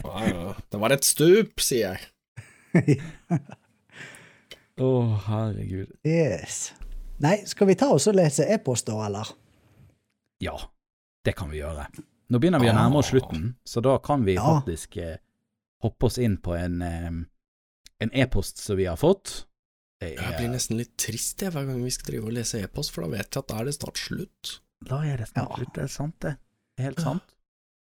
Ja, 0.03 0.23
ja. 0.27 0.53
Det 0.71 0.79
var 0.81 0.91
et 0.91 1.05
stup, 1.07 1.61
sier 1.63 1.93
jeg. 1.95 2.97
Å, 4.83 4.89
herregud. 5.27 5.91
Yes. 6.05 6.71
Nei, 7.23 7.37
skal 7.47 7.69
vi 7.69 7.75
ta 7.79 7.87
oss 7.93 8.07
og 8.09 8.17
lese 8.17 8.45
e-post 8.51 8.87
da, 8.89 8.97
eller? 9.07 9.29
Ja, 10.43 10.55
det 11.25 11.35
kan 11.39 11.51
vi 11.53 11.61
gjøre. 11.61 11.85
Nå 12.33 12.41
begynner 12.41 12.59
vi 12.63 12.71
å 12.71 12.75
nærme 12.75 12.99
oss 12.99 13.11
Ah. 13.11 13.13
slutten, 13.15 13.45
så 13.65 13.81
da 13.85 13.97
kan 14.03 14.25
vi 14.25 14.35
Ja. 14.35 14.43
faktisk 14.59 14.97
eh, 14.97 15.17
hoppe 15.85 16.05
oss 16.09 16.17
inn 16.17 16.37
på 16.37 16.55
en 16.57 16.81
eh, 16.81 17.11
en 18.03 18.11
e-post 18.13 18.57
som 18.57 18.75
vi 18.77 18.85
har 18.89 18.97
fått. 18.97 19.45
Det 20.03 20.15
Jeg 20.19 20.37
blir 20.37 20.49
nesten 20.53 20.77
litt 20.79 20.93
trist 20.99 21.41
jeg, 21.45 21.51
hver 21.55 21.65
gang 21.69 21.83
vi 21.83 21.91
skal 21.95 22.11
drive 22.11 22.27
og 22.29 22.35
lese 22.35 22.59
e-post, 22.63 22.91
for 22.91 23.05
da 23.05 23.11
vet 23.15 23.29
jeg 23.31 23.43
at 23.43 23.47
da 23.51 23.59
er 23.61 23.69
det 23.69 23.75
snart 23.77 24.01
slutt. 24.01 24.59
da 24.83 24.97
er 25.07 25.17
det 25.21 25.27
snart 25.31 25.49
Ja. 25.49 25.55
slutt, 25.61 25.73
det 25.77 25.83
er 25.83 25.91
sant 25.93 26.19
det. 26.19 26.33
Det 26.75 26.83
er 26.83 26.89
helt 26.89 26.99
sant. 27.03 27.23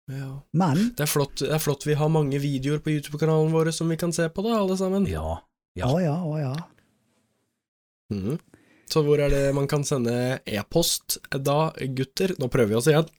Ja. 0.07 0.29
Men 0.53 0.91
Det 0.95 1.01
er 1.03 1.09
flott, 1.09 1.35
det 1.41 1.51
er 1.51 1.59
flott 1.59 1.83
vi 1.85 1.95
har 1.97 2.09
mange 2.13 2.39
videoer 2.39 2.79
på 2.79 2.93
YouTube-kanalen 2.93 3.51
vår 3.51 3.71
som 3.73 3.89
vi 3.89 3.97
kan 3.97 4.13
se 4.13 4.29
på, 4.29 4.43
da, 4.45 4.59
alle 4.61 4.77
sammen. 4.77 5.07
Ja. 5.09 5.41
Ja. 5.75 5.87
Å 5.91 5.99
ja, 5.99 6.15
å 6.23 6.37
ja. 6.39 6.55
Mm. 8.13 8.39
Så 8.87 9.01
hvor 9.03 9.19
er 9.19 9.29
det 9.33 9.53
man 9.55 9.67
kan 9.67 9.83
sende 9.83 10.39
e-post 10.45 11.17
da, 11.31 11.71
gutter? 11.97 12.35
Nå 12.39 12.47
prøver 12.53 12.67
vi 12.69 12.75
oss 12.75 12.87
igjen. 12.87 13.09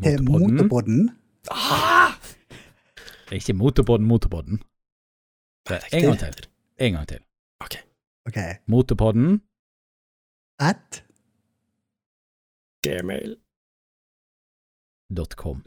Motorpodden. 0.00 0.54
Motorpodden. 0.56 1.10
Ah! 1.52 2.14
Det 3.28 3.36
er 3.36 3.40
Ikke 3.42 3.54
Motorpodden, 3.60 4.06
Motorpodden. 4.08 4.62
Det 5.68 5.76
er 5.76 5.98
En 5.98 6.02
gang 6.08 6.18
til. 6.18 6.46
En 6.78 6.92
gang 6.96 7.06
til. 7.06 7.20
Ok. 8.28 8.38
Motorpodden. 8.70 9.40
At 10.60 11.02
Gmail. 12.82 13.36
Dot 15.16 15.36
com. 15.36 15.62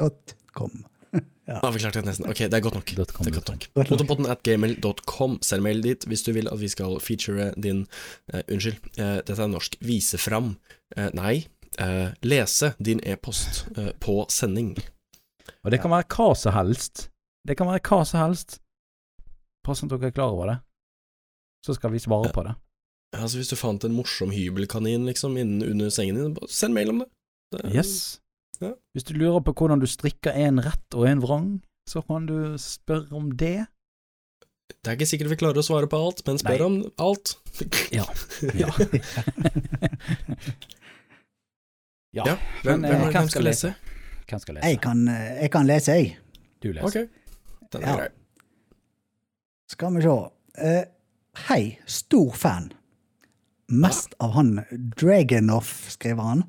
com. 0.54 0.86
Da 1.46 1.60
har 1.62 1.72
vi 1.72 1.80
klart 1.80 1.94
det 1.94 2.02
nesten. 2.08 2.26
Ok, 2.26 2.40
det 2.50 2.58
er 2.58 2.64
godt 2.66 2.74
nok. 2.74 2.88
Com, 3.14 3.26
Det 3.26 3.32
er 3.32 3.36
godt 3.36 3.50
nok. 3.50 3.66
Godt 4.18 4.30
at 4.34 4.42
gmail.com. 4.44 5.38
Send 5.46 5.62
mail 5.62 5.84
dit 5.84 6.06
hvis 6.10 6.24
du 6.26 6.32
vil 6.34 6.50
at 6.50 6.60
vi 6.60 6.68
skal 6.68 6.98
feature 7.00 7.52
din 7.54 7.84
uh, 8.34 8.42
Unnskyld, 8.50 8.80
uh, 8.98 9.20
dette 9.22 9.38
er 9.38 9.52
norsk. 9.52 9.78
Vise 9.82 10.18
fram 10.18 10.56
Uh, 10.98 11.10
Nei, 11.18 11.48
eh, 11.82 12.12
lese 12.22 12.70
din 12.80 13.00
e-post 13.04 13.66
på 14.00 14.26
sending. 14.30 14.78
Og 15.66 15.72
det 15.74 15.82
kan 15.82 15.92
være 15.92 16.06
hva 16.14 16.28
som 16.38 16.54
helst. 16.54 17.10
Det 17.48 17.58
kan 17.58 17.68
være 17.68 17.82
hva 17.90 18.04
som 18.06 18.22
helst. 18.22 18.60
Pass 19.66 19.84
at 19.84 19.90
dere 19.90 20.08
er 20.08 20.14
klar 20.16 20.32
over 20.32 20.52
det. 20.52 20.58
Så 21.66 21.74
skal 21.78 21.92
vi 21.96 22.00
svare 22.04 22.30
Ja. 22.30 22.32
på 22.36 22.44
det. 22.46 22.56
Ja, 23.16 23.22
Altså 23.24 23.38
Hvis 23.40 23.50
du 23.50 23.56
fant 23.56 23.84
en 23.88 23.96
morsom 23.96 24.32
hybelkanin 24.32 25.06
liksom 25.08 25.38
innen 25.38 25.64
under 25.66 25.90
sengen 25.90 26.16
din, 26.20 26.34
bare 26.36 26.48
send 26.52 26.74
mail 26.76 26.90
om 26.92 27.00
det. 27.00 27.08
det 27.56 27.74
Yes. 27.76 28.20
Ja. 28.62 28.74
Hvis 28.94 29.04
du 29.08 29.14
lurer 29.18 29.42
på 29.44 29.54
hvordan 29.54 29.80
du 29.82 29.88
strikker 29.88 30.32
en 30.36 30.60
rett 30.64 30.94
og 30.96 31.08
en 31.08 31.22
vrang, 31.24 31.48
så 31.90 32.02
kan 32.06 32.26
du 32.28 32.58
spørre 32.58 33.12
om 33.16 33.32
det. 33.32 33.66
Det 34.84 34.90
er 34.92 34.96
ikke 34.98 35.06
sikkert 35.10 35.30
vi 35.30 35.36
klarer 35.42 35.62
å 35.62 35.66
svare 35.66 35.88
på 35.90 35.98
alt, 35.98 36.22
men 36.28 36.38
spør 36.42 36.60
Nei. 36.60 36.66
om 36.66 36.92
alt. 37.00 37.36
Ja. 37.92 38.06
Ja. 38.60 38.70
ja. 42.14 42.26
Ja, 42.26 42.38
Hvem, 42.64 42.80
Men, 42.82 42.90
hvem 42.90 43.02
eh, 43.02 43.08
er 43.08 43.12
hvem 43.12 43.28
skal 43.28 43.30
skal 43.30 43.44
lese? 43.44 43.74
Hvem 44.30 44.40
skal 44.40 44.56
lese? 44.56 44.68
Jeg 44.70 44.82
kan, 44.82 45.08
eh, 45.08 45.42
jeg 45.42 45.52
kan 45.52 45.68
lese, 45.68 45.92
jeg. 45.92 46.18
Du 46.64 46.72
leser. 46.72 46.88
Ok, 46.88 47.10
den 47.74 47.84
er 47.84 47.88
Ja. 47.90 47.96
grei. 47.98 48.08
Skal 49.70 49.96
vi 49.96 50.02
se. 50.02 50.86
Hei, 51.36 51.80
stor 51.86 52.32
fan. 52.32 52.70
Mest 53.68 54.14
av 54.24 54.32
han 54.38 54.62
Dragonhoff, 54.72 55.90
skriver 55.92 56.24
han. 56.24 56.44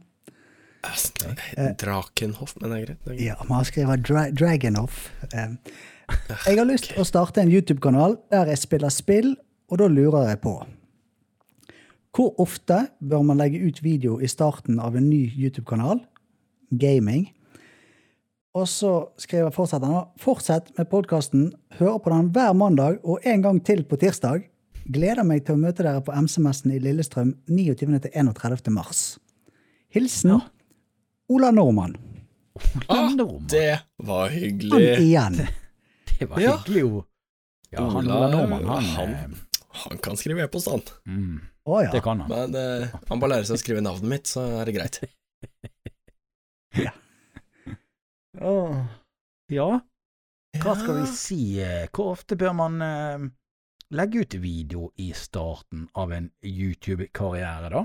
Drakenhoff, 1.80 2.54
men 2.60 2.70
det 2.70 2.78
er 2.78 2.84
greit. 2.84 3.00
Det 3.02 3.10
er 3.10 3.16
greit. 3.16 3.24
Ja, 3.26 3.36
men 3.42 3.56
han 3.58 3.66
skriver 3.66 4.00
dra 4.06 4.24
Dragonoff. 4.30 5.10
Eh, 5.32 5.56
jeg 6.46 6.60
har 6.60 6.70
lyst 6.70 6.92
til 6.92 7.02
å 7.02 7.08
starte 7.08 7.42
en 7.42 7.50
YouTube-kanal 7.50 8.14
der 8.30 8.52
jeg 8.52 8.62
spiller 8.62 8.94
spill, 8.94 9.34
og 9.66 9.82
da 9.82 9.90
lurer 9.90 10.28
jeg 10.30 10.40
på 10.46 10.54
Hvor 12.14 12.36
ofte 12.38 12.84
bør 13.02 13.26
man 13.26 13.42
legge 13.42 13.58
ut 13.58 13.82
video 13.82 14.20
i 14.22 14.30
starten 14.30 14.78
av 14.78 14.94
en 14.96 15.10
ny 15.10 15.26
YouTube-kanal? 15.34 16.04
Gaming. 16.70 17.32
Og 18.54 18.68
så 18.70 19.08
skriver 19.18 19.50
fortsetter 19.50 19.90
han 19.90 20.12
Fortsett 20.22 20.70
med 20.78 20.88
podkasten. 20.88 21.50
Hører 21.80 21.98
på 21.98 22.14
den 22.14 22.30
hver 22.30 22.54
mandag 22.54 23.02
og 23.02 23.26
en 23.26 23.42
gang 23.42 23.58
til 23.66 23.82
på 23.84 23.98
tirsdag. 24.00 24.46
Gleder 24.86 25.24
meg 25.26 25.42
til 25.46 25.56
å 25.56 25.60
møte 25.60 25.82
dere 25.82 26.00
på 26.04 26.14
MC-messen 26.14 26.70
i 26.74 26.78
Lillestrøm 26.82 27.32
29. 27.50 27.98
til 28.04 28.10
31. 28.14 28.70
mars. 28.74 29.00
Hilsen 29.94 30.36
Ola 31.32 31.50
Normann. 31.50 31.96
Ah, 32.88 33.08
Normann. 33.10 33.46
det 33.50 33.80
var 33.98 34.28
hyggelig. 34.30 34.70
Han 34.72 35.02
igjen. 35.02 35.40
Det 36.18 36.28
var 36.30 36.40
Ja. 36.40 36.54
hyggelig, 36.56 36.80
jo. 36.86 37.02
Ja, 37.74 37.82
han 37.82 38.06
Ola, 38.06 38.14
Ola 38.28 38.56
han, 38.78 38.84
han- 38.94 39.36
Han 39.76 39.98
kan 39.98 40.16
skrive 40.16 40.40
e-post, 40.46 40.68
han. 40.70 40.80
eh, 40.80 41.12
mm, 41.12 41.40
Oh, 41.66 41.82
ja. 41.82 41.90
Det 41.92 42.00
kan 42.02 42.20
han. 42.20 42.30
Men 42.30 42.54
eh, 42.54 42.88
han 43.08 43.20
bare 43.20 43.30
lærer 43.34 43.44
seg 43.44 43.56
å 43.58 43.60
skrive 43.60 43.82
navnet 43.84 44.08
mitt, 44.08 44.24
så 44.30 44.40
er 44.60 44.64
det 44.64 44.74
greit. 44.78 45.00
Åh. 48.40 48.84
Ja, 49.48 49.80
hva 50.62 50.74
skal 50.76 50.96
vi 51.02 51.06
si? 51.12 51.38
eh, 51.62 51.86
Hvor 51.94 52.12
ofte 52.14 52.36
bør 52.36 52.52
man 52.56 52.80
eh, 52.82 53.26
legge 53.94 54.18
ut 54.24 54.34
video 54.42 54.90
i 54.96 55.12
starten 55.14 55.88
av 55.94 56.12
en 56.12 56.30
YouTube-karriere, 56.42 57.70
da? 57.70 57.84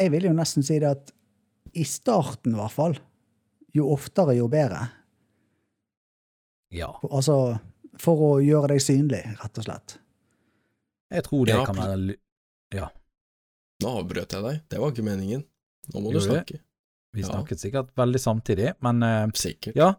Jeg 0.00 0.10
vil 0.10 0.26
jo 0.28 0.32
nesten 0.34 0.64
si 0.66 0.78
det 0.82 0.90
at 0.90 1.12
i 1.74 1.84
starten, 1.86 2.54
i 2.54 2.58
hvert 2.58 2.74
fall, 2.74 2.96
jo 3.74 3.88
oftere, 3.94 4.34
jo 4.38 4.48
bedre. 4.50 4.88
Ja, 6.74 6.90
Altså 7.10 7.58
for 8.02 8.18
å 8.26 8.30
gjøre 8.42 8.72
deg 8.74 8.82
synlig, 8.82 9.20
rett 9.38 9.58
og 9.60 9.66
slett. 9.68 9.98
jeg 11.14 11.22
tror 11.28 11.44
det 11.46 11.54
Ja, 11.54 11.64
kan 11.64 11.76
være 11.78 12.16
Ja. 12.74 12.88
Nå 13.82 13.92
avbrøt 14.00 14.32
jeg 14.32 14.42
deg. 14.42 14.60
Det 14.68 14.78
var 14.80 14.90
ikke 14.90 15.04
meningen. 15.06 15.44
Nå 15.92 16.00
må 16.00 16.10
du 16.10 16.18
Gjorde 16.18 16.30
snakke. 16.32 16.60
Vi 17.14 17.20
Ja. 17.22 17.28
snakket 17.28 17.60
sikkert 17.60 17.94
veldig 17.94 18.18
samtidig, 18.20 18.72
men 18.82 19.02
uh, 19.02 19.30
Sikkert. 19.34 19.76
ja. 19.76 19.94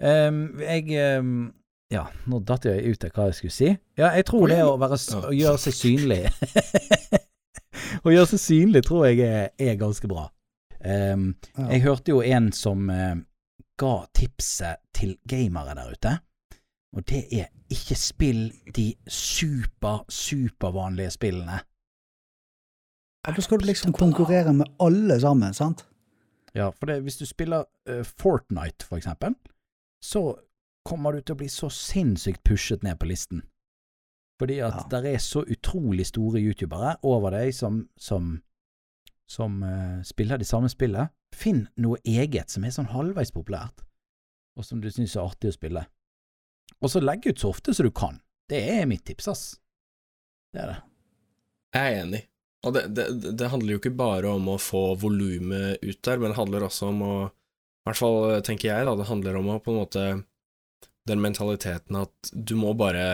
Um, 0.00 0.58
jeg 0.60 0.90
ehm, 0.92 1.52
Ja, 1.92 2.04
nå 2.28 2.40
datt 2.44 2.66
jeg 2.68 2.84
ut 2.84 3.04
av 3.06 3.14
hva 3.16 3.28
jeg 3.30 3.38
skulle 3.38 3.54
si. 3.54 3.68
Ja, 3.96 4.10
jeg 4.12 4.26
tror 4.28 4.50
det 4.50 4.58
å, 4.60 4.74
være, 4.80 4.98
å 5.24 5.32
gjøre 5.32 5.60
seg 5.62 5.76
synlig 5.76 6.18
Å 8.04 8.12
gjøre 8.12 8.28
seg 8.34 8.42
synlig 8.42 8.82
tror 8.84 9.06
jeg 9.08 9.22
er, 9.24 9.46
er 9.56 9.78
ganske 9.80 10.10
bra. 10.10 10.26
Um, 10.84 11.32
Ja. 11.56 11.70
Jeg 11.72 11.82
hørte 11.86 12.12
jo 12.12 12.20
en 12.22 12.50
som 12.52 12.90
uh, 12.92 13.16
ga 13.80 13.94
tipset 14.14 14.82
til 14.94 15.16
gamere 15.28 15.74
der 15.78 15.94
ute, 15.94 16.12
og 16.96 17.04
det 17.08 17.24
er 17.34 17.48
ikke 17.72 17.96
spill 17.98 18.44
de 18.76 18.90
super, 19.08 20.04
supervanlige 20.08 21.10
spillene. 21.16 21.58
Ja, 23.26 23.32
da 23.34 23.44
skal 23.44 23.60
du 23.60 23.66
liksom 23.68 23.92
konkurrere 23.96 24.52
med 24.56 24.70
alle 24.80 25.18
sammen, 25.20 25.56
sant? 25.56 25.86
Ja, 26.56 26.70
for 26.70 26.88
det, 26.88 27.00
hvis 27.04 27.18
du 27.20 27.26
spiller 27.28 27.66
uh, 27.88 28.04
Fortnite, 28.04 28.86
for 28.86 29.00
eksempel, 29.00 29.34
så 30.04 30.36
kommer 30.88 31.14
du 31.14 31.20
til 31.22 31.36
å 31.36 31.40
bli 31.42 31.48
så 31.52 31.68
sinnssykt 31.72 32.42
pushet 32.48 32.84
ned 32.86 32.98
på 33.00 33.08
listen. 33.10 33.44
Fordi 34.40 34.60
at 34.62 34.76
Ja. 34.78 35.00
det 35.02 35.14
er 35.14 35.18
så 35.22 35.42
utrolig 35.44 36.06
store 36.06 36.40
youtubere 36.40 36.96
over 37.02 37.34
deg 37.34 37.52
som, 37.54 37.82
som, 37.98 38.36
som 39.26 39.62
uh, 39.66 40.00
spiller 40.06 40.38
det 40.38 40.46
samme 40.48 40.70
spillet. 40.70 41.10
Finn 41.34 41.66
noe 41.76 41.98
eget 42.06 42.50
som 42.54 42.64
er 42.64 42.72
sånn 42.74 42.92
halvveis 42.94 43.32
populært, 43.34 43.82
og 44.56 44.64
som 44.64 44.80
du 44.80 44.88
syns 44.90 45.16
er 45.16 45.26
artig 45.26 45.50
å 45.52 45.56
spille. 45.58 45.84
Og 46.78 46.92
så 46.92 47.02
legg 47.02 47.26
ut 47.26 47.40
så 47.42 47.50
ofte 47.50 47.74
som 47.74 47.88
du 47.88 47.92
kan. 47.92 48.20
Det 48.48 48.62
er 48.78 48.86
mitt 48.88 49.04
tips, 49.04 49.28
ass. 49.28 49.44
Det 50.54 50.62
er 50.62 50.70
det. 50.72 50.78
Jeg 51.74 51.92
er 51.92 52.02
enig. 52.04 52.22
Og 52.66 52.74
det, 52.74 52.86
det, 52.96 53.04
det 53.38 53.50
handler 53.52 53.74
jo 53.74 53.80
ikke 53.82 53.94
bare 53.98 54.30
om 54.34 54.48
å 54.50 54.56
få 54.58 54.94
volumet 54.98 55.82
ut 55.82 56.00
der, 56.02 56.18
men 56.18 56.32
det 56.32 56.38
handler 56.38 56.64
også 56.66 56.88
om 56.90 57.02
å 57.06 57.12
I 57.28 57.90
hvert 57.90 58.00
fall 58.00 58.40
tenker 58.46 58.70
jeg, 58.70 58.86
da, 58.86 58.94
det 58.98 59.06
handler 59.08 59.36
om 59.38 59.50
å 59.52 59.58
på 59.62 59.72
en 59.72 59.78
måte 59.82 60.06
Den 61.08 61.22
mentaliteten 61.24 61.98
at 62.02 62.32
du 62.32 62.54
må 62.60 62.74
bare 62.78 63.06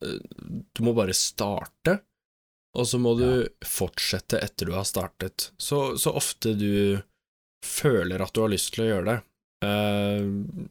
eh, 0.00 0.18
Du 0.72 0.82
må 0.86 0.94
bare 0.96 1.14
starte, 1.16 1.98
og 2.78 2.88
så 2.88 3.00
må 3.02 3.14
du 3.18 3.44
fortsette 3.66 4.40
etter 4.40 4.70
du 4.70 4.76
har 4.76 4.86
startet. 4.88 5.50
Så, 5.60 5.98
så 6.00 6.14
ofte 6.16 6.54
du 6.56 7.02
føler 7.62 8.22
at 8.22 8.32
du 8.34 8.42
har 8.42 8.52
lyst 8.52 8.72
til 8.74 8.86
å 8.86 8.88
gjøre 8.88 9.08
det. 9.10 9.18
Uh, 9.62 10.64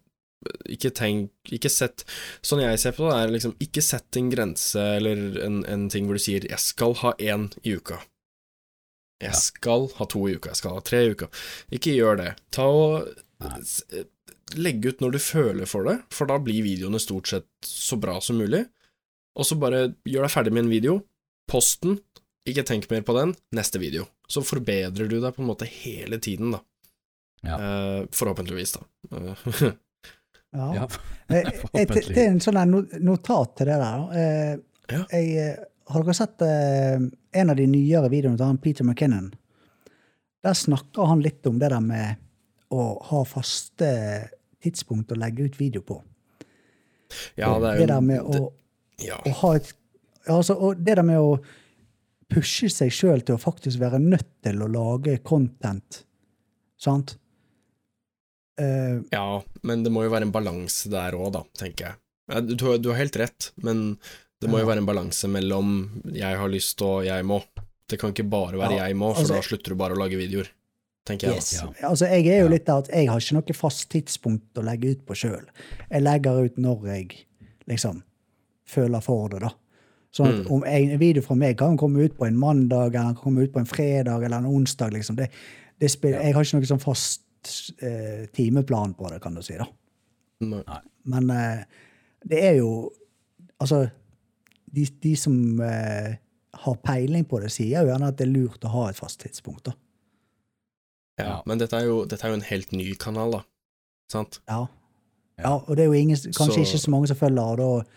ikke 0.73 0.89
tenk 0.91 1.51
Ikke 1.55 1.69
sett 1.71 2.01
Sånn 2.43 2.59
jeg 2.59 2.79
ser 2.81 2.95
på 2.97 3.05
det, 3.05 3.13
er 3.15 3.31
liksom 3.31 3.53
ikke 3.63 3.83
sett 3.85 4.17
en 4.19 4.31
grense 4.33 4.81
eller 4.97 5.37
en, 5.45 5.61
en 5.69 5.85
ting 5.93 6.09
hvor 6.09 6.17
du 6.17 6.23
sier 6.23 6.43
'jeg 6.43 6.59
skal 6.59 6.97
ha 7.03 7.13
én 7.21 7.45
i 7.61 7.77
uka'. 7.77 8.01
Jeg 9.21 9.37
skal 9.37 9.85
ha 9.99 10.07
to 10.09 10.23
i 10.27 10.33
uka, 10.33 10.49
jeg 10.49 10.59
skal 10.59 10.73
ha 10.75 10.81
tre 10.81 11.03
i 11.05 11.11
uka. 11.13 11.29
Ikke 11.71 11.93
gjør 11.93 12.17
det. 12.17 12.31
Ta 12.51 12.65
og 12.65 13.11
Nei. 13.41 13.61
Legge 14.59 14.91
ut 14.91 15.01
når 15.03 15.11
du 15.15 15.19
føler 15.23 15.69
for 15.69 15.87
det, 15.87 15.97
for 16.13 16.29
da 16.29 16.37
blir 16.41 16.63
videoene 16.65 16.99
stort 17.01 17.27
sett 17.31 17.47
så 17.65 17.97
bra 18.01 18.17
som 18.23 18.39
mulig. 18.41 18.65
Og 19.39 19.47
så 19.47 19.55
bare 19.59 19.93
gjør 20.07 20.25
deg 20.27 20.33
ferdig 20.33 20.53
med 20.55 20.65
en 20.65 20.71
video, 20.73 20.97
post 21.51 21.81
den, 21.85 21.99
ikke 22.47 22.65
tenk 22.67 22.89
mer 22.91 23.03
på 23.07 23.13
den, 23.15 23.35
neste 23.55 23.79
video. 23.79 24.07
Så 24.31 24.41
forbedrer 24.43 25.07
du 25.07 25.19
deg 25.21 25.35
på 25.35 25.43
en 25.43 25.49
måte 25.51 25.67
hele 25.69 26.17
tiden, 26.23 26.55
da. 26.55 26.61
Ja. 27.45 27.55
Eh, 27.57 28.01
forhåpentligvis, 28.13 28.75
da. 28.77 28.85
Eh, 29.17 29.71
Ja. 30.51 30.65
Ja, 30.75 30.87
Det 31.31 31.39
er 31.79 31.85
til, 31.93 32.09
til 32.11 32.25
en 32.25 32.41
sånn 32.43 32.73
notat 33.07 33.53
til 33.55 33.69
det 33.71 33.77
der. 33.79 34.01
Eh, 34.19 34.57
Ja. 34.91 35.05
jeg, 35.13 35.29
eh, 35.39 35.61
har 35.87 36.03
dere 36.03 36.13
sett 36.17 36.41
eh, 36.43 36.97
en 37.39 37.49
av 37.53 37.55
de 37.55 37.67
nyere 37.71 38.09
videoene 38.11 38.35
til 38.35 38.49
han 38.49 38.57
Peter 38.59 38.83
McKinnon? 38.83 39.29
Der 40.43 40.57
snakker 40.57 41.07
han 41.07 41.21
litt 41.23 41.47
om 41.47 41.55
det 41.61 41.69
der 41.71 41.79
med 41.79 42.19
å 42.75 42.97
ha 43.07 43.21
faste 43.23 43.87
tidspunkt 44.63 45.11
å 45.13 45.19
legge 45.19 45.47
ut 45.47 45.59
video 45.59 45.83
på. 45.85 46.01
ja, 47.35 47.51
det 47.59 47.69
er 47.69 47.79
jo 47.79 47.81
det 47.81 47.89
der 47.91 48.05
med 48.05 48.21
å, 48.21 48.31
det, 48.35 49.07
ja. 49.07 49.19
å 49.19 49.35
ha 49.41 49.55
et 49.59 49.73
altså, 50.29 50.55
og 50.55 50.79
Det 50.79 50.95
der 50.99 51.05
med 51.07 51.19
å 51.19 51.35
pushe 52.31 52.69
seg 52.71 52.93
sjøl 52.95 53.25
til 53.25 53.35
å 53.35 53.41
faktisk 53.41 53.81
være 53.81 53.99
nødt 53.99 54.29
til 54.45 54.61
å 54.63 54.69
lage 54.71 55.17
content. 55.25 56.03
Sant? 56.79 57.17
Uh, 58.61 59.01
ja, 59.11 59.41
men 59.67 59.83
det 59.83 59.91
må 59.93 60.05
jo 60.05 60.13
være 60.13 60.27
en 60.27 60.33
balanse 60.33 60.91
der 60.91 61.17
òg, 61.17 61.31
da, 61.35 61.41
tenker 61.57 61.89
jeg. 61.89 61.97
Du, 62.53 62.67
du 62.79 62.91
har 62.93 63.01
helt 63.01 63.17
rett, 63.19 63.49
men 63.65 63.97
det 64.41 64.49
må 64.49 64.61
jo 64.61 64.69
være 64.69 64.83
en 64.83 64.87
balanse 64.87 65.27
mellom 65.29 65.73
jeg 66.15 66.39
har 66.39 66.51
lyst 66.51 66.81
og 66.85 67.03
jeg 67.05 67.25
må. 67.27 67.41
Det 67.89 67.99
kan 67.99 68.13
ikke 68.13 68.29
bare 68.31 68.59
være 68.61 68.77
Ja, 68.77 68.87
jeg 68.87 68.97
må, 68.97 69.11
for 69.13 69.25
altså- 69.25 69.37
da 69.37 69.45
slutter 69.45 69.73
du 69.73 69.79
bare 69.81 69.97
å 69.97 69.99
lage 69.99 70.19
videoer, 70.19 70.47
tenker 71.07 71.27
jeg. 71.31 71.35
Yes. 71.41 71.53
Ja. 71.57 71.67
Altså, 71.89 72.05
jeg 72.11 72.27
er 72.27 72.43
jo 72.43 72.51
litt 72.51 72.65
der 72.67 72.83
at 72.83 72.89
jeg 72.93 73.09
har 73.09 73.19
ikke 73.23 73.37
noe 73.39 73.55
fast 73.57 73.87
tidspunkt 73.93 74.57
å 74.61 74.63
legge 74.65 74.91
ut 74.95 75.05
på 75.07 75.17
sjøl. 75.17 75.45
Jeg 75.89 76.01
legger 76.05 76.45
ut 76.45 76.57
når 76.61 76.85
jeg 76.91 77.25
liksom 77.69 78.03
føler 78.71 79.01
for 79.03 79.27
det, 79.33 79.41
da. 79.41 79.51
Sånn 80.11 80.27
at 80.27 80.45
Mm. 80.45 80.51
om 80.51 80.63
en 80.67 80.97
video 80.99 81.21
fra 81.23 81.35
meg 81.35 81.57
kan 81.57 81.77
komme 81.77 82.03
ut 82.03 82.17
på 82.17 82.25
en 82.27 82.37
mandag, 82.37 82.95
eller 82.95 83.13
kan 83.13 83.23
komme 83.23 83.43
ut 83.45 83.53
på 83.53 83.59
en 83.59 83.65
fredag 83.65 84.23
eller 84.23 84.37
en 84.37 84.45
onsdag, 84.45 84.91
liksom. 84.91 85.15
Det, 85.15 85.29
det 85.79 85.89
spiller, 85.91 86.19
Jeg 86.21 86.33
har 86.35 86.43
ikke 86.43 86.59
noe 86.59 86.67
sånn 86.67 86.83
fast 86.83 87.21
eh, 87.81 88.25
timeplan 88.35 88.93
på 88.93 89.09
det, 89.09 89.21
kan 89.23 89.33
du 89.33 89.41
si, 89.41 89.55
da. 89.57 89.65
Nei. 90.41 90.79
Men 91.05 91.29
eh, 91.29 91.63
det 92.27 92.43
er 92.43 92.55
jo 92.59 92.91
Altså, 93.61 93.89
de, 94.73 94.85
de 95.03 95.15
som 95.15 95.59
eh, 95.61 96.15
har 96.53 96.75
peiling 96.83 97.23
på 97.29 97.39
det, 97.43 97.51
sier 97.53 97.83
jo 97.83 97.91
gjerne 97.91 98.07
at 98.09 98.17
det 98.17 98.25
er 98.27 98.31
lurt 98.33 98.63
å 98.65 98.71
ha 98.73 98.87
et 98.89 98.97
fast 98.97 99.19
tidspunkt, 99.21 99.63
da. 99.69 99.73
Ja, 101.19 101.25
Ja. 101.25 101.41
men 101.45 101.57
dette 101.59 101.73
er, 101.77 101.85
jo, 101.85 102.05
dette 102.05 102.23
er 102.25 102.29
jo 102.29 102.39
en 102.39 102.41
helt 102.49 102.71
ny 102.71 102.93
kanal, 102.95 103.31
da. 103.31 103.41
Sant? 104.11 104.39
Ja. 104.47 104.67
Ja. 105.37 105.43
ja. 105.43 105.53
Og 105.67 105.75
det 105.75 105.83
er 105.83 105.85
jo 105.91 105.93
ingen, 105.93 106.15
kanskje 106.17 106.53
Så- 106.53 106.65
ikke 106.65 106.79
så 106.85 106.89
mange 106.91 107.07
som 107.07 107.17
følger, 107.17 107.41
og 107.41 107.57
da 107.57 107.89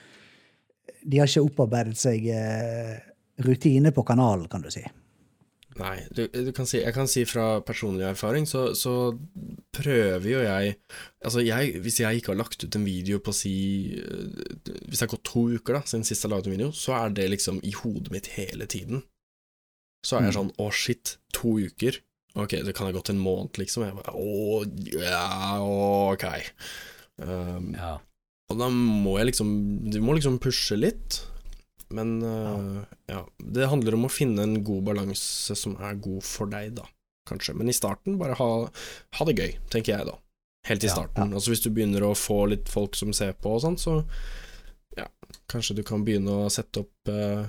De 1.06 1.18
har 1.18 1.26
ikke 1.26 1.44
opparbeidet 1.44 1.96
seg 2.00 2.26
eh, 2.32 2.98
rutine 3.44 3.90
på 3.92 4.02
kanalen, 4.06 4.48
kan 4.48 4.62
du 4.62 4.70
si. 4.70 4.80
Nei, 5.76 5.98
du, 6.14 6.28
du 6.28 6.52
kan 6.52 6.64
si, 6.66 6.78
jeg 6.80 6.94
kan 6.94 7.06
si 7.10 7.24
fra 7.26 7.60
personlig 7.60 8.04
erfaring, 8.06 8.46
så, 8.46 8.74
så 8.78 9.18
prøver 9.74 10.28
jo 10.30 10.38
jeg 10.44 10.76
Altså, 11.24 11.40
jeg, 11.44 11.80
hvis 11.82 11.98
jeg 12.00 12.16
ikke 12.20 12.30
har 12.32 12.38
lagt 12.38 12.62
ut 12.64 12.76
en 12.76 12.84
video 12.86 13.18
på 13.18 13.32
si 13.34 13.98
eh, 13.98 14.78
Hvis 14.88 15.00
det 15.00 15.08
har 15.10 15.12
gått 15.16 15.24
to 15.24 15.48
uker 15.58 15.74
da, 15.74 15.80
siden 15.82 16.04
sist 16.06 16.22
jeg 16.22 16.30
la 16.30 16.38
ut 16.38 16.46
en 16.46 16.52
video, 16.56 16.70
så 16.70 16.94
er 17.04 17.10
det 17.10 17.28
liksom 17.30 17.58
i 17.64 17.72
hodet 17.72 18.10
mitt 18.14 18.26
hele 18.38 18.66
tiden. 18.66 19.02
Så 20.06 20.16
er 20.18 20.28
jeg 20.28 20.34
Mm. 20.34 20.38
sånn 20.38 20.52
å, 20.60 20.70
shit, 20.72 21.16
to 21.32 21.58
uker? 21.58 21.98
Ok, 22.34 22.56
det 22.66 22.72
kan 22.74 22.88
ha 22.88 22.94
gått 22.96 23.12
en 23.12 23.20
måned, 23.22 23.54
liksom. 23.60 23.84
Jeg 23.86 23.94
bare, 23.94 24.14
å, 24.18 24.64
ja, 24.98 25.60
ok. 25.62 26.24
Um, 27.22 27.68
ja. 27.78 27.92
og 28.50 28.58
da 28.58 28.66
må 28.74 29.12
jeg 29.20 29.28
liksom 29.28 29.50
Du 29.94 30.00
må 30.02 30.16
liksom 30.16 30.40
pushe 30.42 30.74
litt. 30.78 31.20
Men 31.94 32.16
uh, 32.26 32.82
ja. 33.06 33.20
Det 33.38 33.68
handler 33.70 33.94
om 33.94 34.08
å 34.08 34.10
finne 34.10 34.42
en 34.42 34.56
god 34.66 34.82
balanse 34.88 35.54
som 35.58 35.76
er 35.78 35.94
god 36.02 36.24
for 36.26 36.50
deg, 36.50 36.72
da. 36.80 36.88
Kanskje. 37.28 37.54
Men 37.56 37.70
i 37.70 37.76
starten, 37.76 38.18
bare 38.20 38.34
ha, 38.40 38.48
ha 39.18 39.26
det 39.28 39.36
gøy, 39.38 39.54
tenker 39.72 39.94
jeg 39.94 40.08
da. 40.10 40.16
Helt 40.66 40.84
i 40.84 40.88
Ja, 40.90 40.96
starten. 40.96 41.30
Altså 41.36 41.52
Hvis 41.52 41.62
du 41.64 41.70
begynner 41.70 42.02
å 42.08 42.14
få 42.18 42.46
litt 42.50 42.68
folk 42.72 42.96
som 42.98 43.12
ser 43.16 43.34
på 43.38 43.54
og 43.54 43.62
sånn, 43.62 43.78
så 43.80 43.98
ja, 44.98 45.06
kanskje 45.52 45.76
du 45.78 45.82
kan 45.86 46.04
begynne 46.06 46.34
å 46.44 46.50
sette 46.52 46.82
opp 46.84 47.10
øh, 47.12 47.44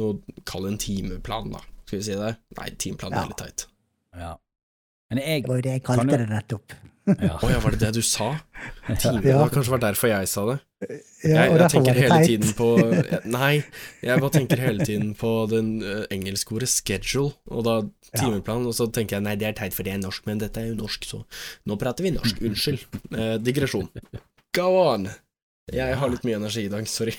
noe 0.00 0.40
Kall 0.48 0.64
det 0.66 0.70
en 0.74 0.80
timeplan, 0.80 1.50
da. 1.54 1.60
Skal 1.84 1.98
vi 2.00 2.06
si 2.06 2.16
det? 2.18 2.34
Nei, 2.58 2.68
timeplan 2.80 3.12
Ja. 3.16 3.22
er 3.24 3.32
litt 3.32 3.40
teit. 3.42 3.66
Ja. 4.16 4.36
Men 5.10 5.18
jeg 5.24 5.42
Det 5.42 5.48
var 5.50 5.56
jo 5.56 5.62
det 5.62 5.72
jeg 5.72 5.82
kalte 5.82 6.06
du- 6.06 6.16
det 6.18 6.28
nettopp. 6.30 6.72
ja. 7.10 7.38
Oh, 7.42 7.50
ja, 7.50 7.58
var 7.58 7.70
det 7.74 7.80
det 7.80 7.94
du 7.96 8.02
sa? 8.02 8.26
Tidligere, 8.86 9.14
Ja. 9.14 9.20
Det 9.20 9.34
var 9.40 9.48
kanskje 9.50 9.70
var 9.72 9.78
derfor 9.82 10.08
jeg 10.12 10.28
sa 10.28 10.44
det. 10.46 10.58
Ja, 11.24 11.42
jeg, 11.44 11.50
og 11.50 11.58
jeg 11.58 11.70
tenker 11.70 11.90
var 11.90 11.94
det 11.94 12.04
hele 12.04 12.26
tiden 12.26 12.52
på 12.56 12.68
Nei, 13.28 13.64
jeg 14.02 14.20
bare 14.22 14.30
tenker 14.32 14.56
hele 14.62 14.84
tiden 14.86 15.10
på 15.18 15.32
den 15.50 15.82
uh, 15.82 16.04
engelske 16.14 16.54
ordet 16.56 16.68
schedule, 16.72 17.32
og 17.50 17.64
da 17.66 17.74
Ja. 18.14 18.20
timeplan, 18.24 18.64
og 18.66 18.72
så 18.74 18.86
tenker 18.90 19.16
jeg 19.18 19.22
nei, 19.22 19.34
det 19.36 19.46
er 19.48 19.52
teit 19.58 19.74
for 19.74 19.82
det 19.86 19.92
er 19.92 19.98
norsk, 20.02 20.24
men 20.26 20.38
dette 20.38 20.58
er 20.62 20.70
jo 20.70 20.78
norsk, 20.78 21.04
så 21.04 21.20
nå 21.66 21.76
prater 21.78 22.02
vi 22.06 22.10
norsk. 22.14 22.40
Unnskyld. 22.42 22.86
Uh, 23.12 23.36
digresjon. 23.38 23.88
Go 24.56 24.68
on! 24.80 25.08
Jeg 25.70 25.94
har 26.00 26.08
litt 26.10 26.24
mye 26.26 26.38
energi 26.40 26.64
i 26.66 26.72
dag, 26.72 26.86
sorry. 26.90 27.14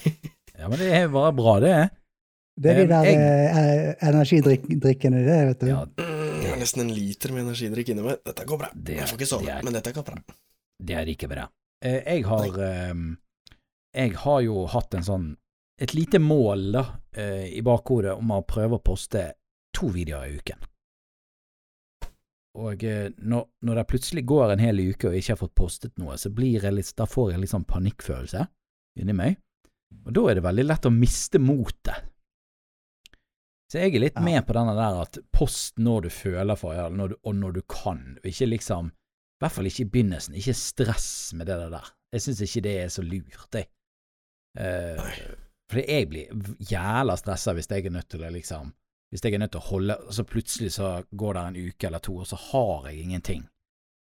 ja, 0.58 0.68
men 0.68 0.80
det 0.80 0.90
er 0.92 1.08
bare 1.14 1.32
bra, 1.38 1.60
det. 1.64 1.76
Det 2.58 2.72
er 2.72 2.82
de 2.82 2.88
der 2.88 3.04
jeg- 3.06 3.96
eh, 3.98 4.08
energidrikkene, 4.10 5.22
det, 5.26 5.38
vet 5.48 5.60
du. 5.60 5.68
Ja, 5.68 5.86
det 5.96 6.50
har 6.50 6.58
nesten 6.60 6.82
en 6.82 6.94
liter 6.94 7.32
med 7.34 7.46
energidrikk 7.46 7.90
inni 7.90 8.04
meg. 8.04 8.20
Dette 8.26 8.46
går 8.46 8.58
bra. 8.60 8.70
Det- 8.76 8.98
jeg 8.98 9.08
får 9.08 9.16
ikke 9.16 9.20
det 9.20 9.28
sove, 9.30 9.48
er- 9.50 9.64
men 9.64 9.74
dette 9.74 9.94
går 9.94 10.04
bra. 10.06 10.18
det 10.84 10.96
er 10.98 11.06
ikke 11.06 11.30
bra. 11.30 11.48
Eh, 11.84 12.02
Jeg 12.06 12.24
har 12.26 12.48
ehm, 12.60 13.18
Jeg 13.94 14.14
har 14.16 14.42
jo 14.42 14.66
hatt 14.68 14.94
en 14.94 15.02
sånn 15.04 15.38
Et 15.80 15.94
lite 15.94 16.20
mål 16.20 16.72
da 16.74 16.84
eh, 17.16 17.48
i 17.58 17.62
bakhodet 17.62 18.16
om 18.18 18.28
å 18.32 18.46
prøve 18.46 18.78
å 18.78 18.84
poste 18.84 19.34
to 19.74 19.88
videoer 19.90 20.28
i 20.30 20.38
uken. 20.38 20.58
Og 22.62 22.84
eh, 22.84 23.10
når, 23.18 23.48
når 23.64 23.76
det 23.80 23.88
plutselig 23.88 24.26
går 24.28 24.52
en 24.54 24.60
hel 24.60 24.78
uke 24.92 25.08
og 25.08 25.14
jeg 25.16 25.24
ikke 25.24 25.34
har 25.38 25.40
fått 25.48 25.56
postet 25.56 25.98
noe, 25.98 26.18
så 26.20 26.30
blir 26.30 26.62
jeg 26.62 26.74
litt, 26.76 26.92
da 26.96 27.06
får 27.10 27.32
jeg 27.32 27.40
litt 27.40 27.50
sånn 27.54 27.66
panikkfølelse 27.66 28.46
inni 29.00 29.14
meg. 29.16 29.38
Og 30.06 30.14
da 30.14 30.26
er 30.30 30.36
det 30.36 30.44
veldig 30.44 30.66
lett 30.68 30.86
å 30.88 30.92
miste 30.94 31.40
motet. 31.40 32.11
Så 33.72 33.80
jeg 33.80 33.96
er 33.96 34.04
litt 34.04 34.18
Ja. 34.20 34.22
med 34.26 34.44
på 34.48 34.54
denne 34.58 34.74
der 34.76 34.98
at 35.02 35.18
post 35.32 35.78
når 35.80 36.02
du 36.04 36.10
føler 36.12 36.58
for 36.60 36.74
det, 36.76 36.90
når 36.98 37.08
du, 37.14 37.16
og 37.24 37.36
når 37.36 37.52
du 37.56 37.62
kan, 37.72 38.18
og 38.20 38.26
ikke 38.28 38.50
liksom 38.52 38.90
I 38.92 39.44
hvert 39.46 39.52
fall 39.56 39.66
ikke 39.70 39.86
i 39.86 39.90
begynnelsen. 39.90 40.36
Ikke 40.36 40.54
stress 40.54 41.34
med 41.34 41.48
det 41.48 41.56
der. 41.72 41.88
Jeg 42.14 42.22
syns 42.22 42.42
ikke 42.46 42.62
det 42.68 42.74
er 42.84 42.90
så 42.94 43.02
lurt, 43.02 43.56
jeg. 43.56 43.68
Uh, 44.60 45.00
fordi 45.72 45.86
jeg 45.88 46.10
blir 46.12 46.28
jævla 46.68 47.16
stressa 47.18 47.54
hvis 47.56 47.70
jeg 47.72 47.86
er 47.88 47.94
nødt 47.96 48.10
til 48.12 48.20
å 48.28 48.30
liksom 48.36 48.74
Hvis 49.12 49.24
jeg 49.24 49.34
er 49.34 49.40
nødt 49.40 49.52
til 49.54 49.62
å 49.62 49.70
holde 49.70 49.96
Og 50.08 50.14
så 50.14 50.24
plutselig 50.28 50.72
så 50.76 51.04
går 51.16 51.34
det 51.34 51.42
en 51.48 51.70
uke 51.70 51.88
eller 51.88 52.00
to, 52.00 52.18
og 52.18 52.28
så 52.28 52.36
har 52.36 52.90
jeg 52.92 53.00
ingenting. 53.06 53.48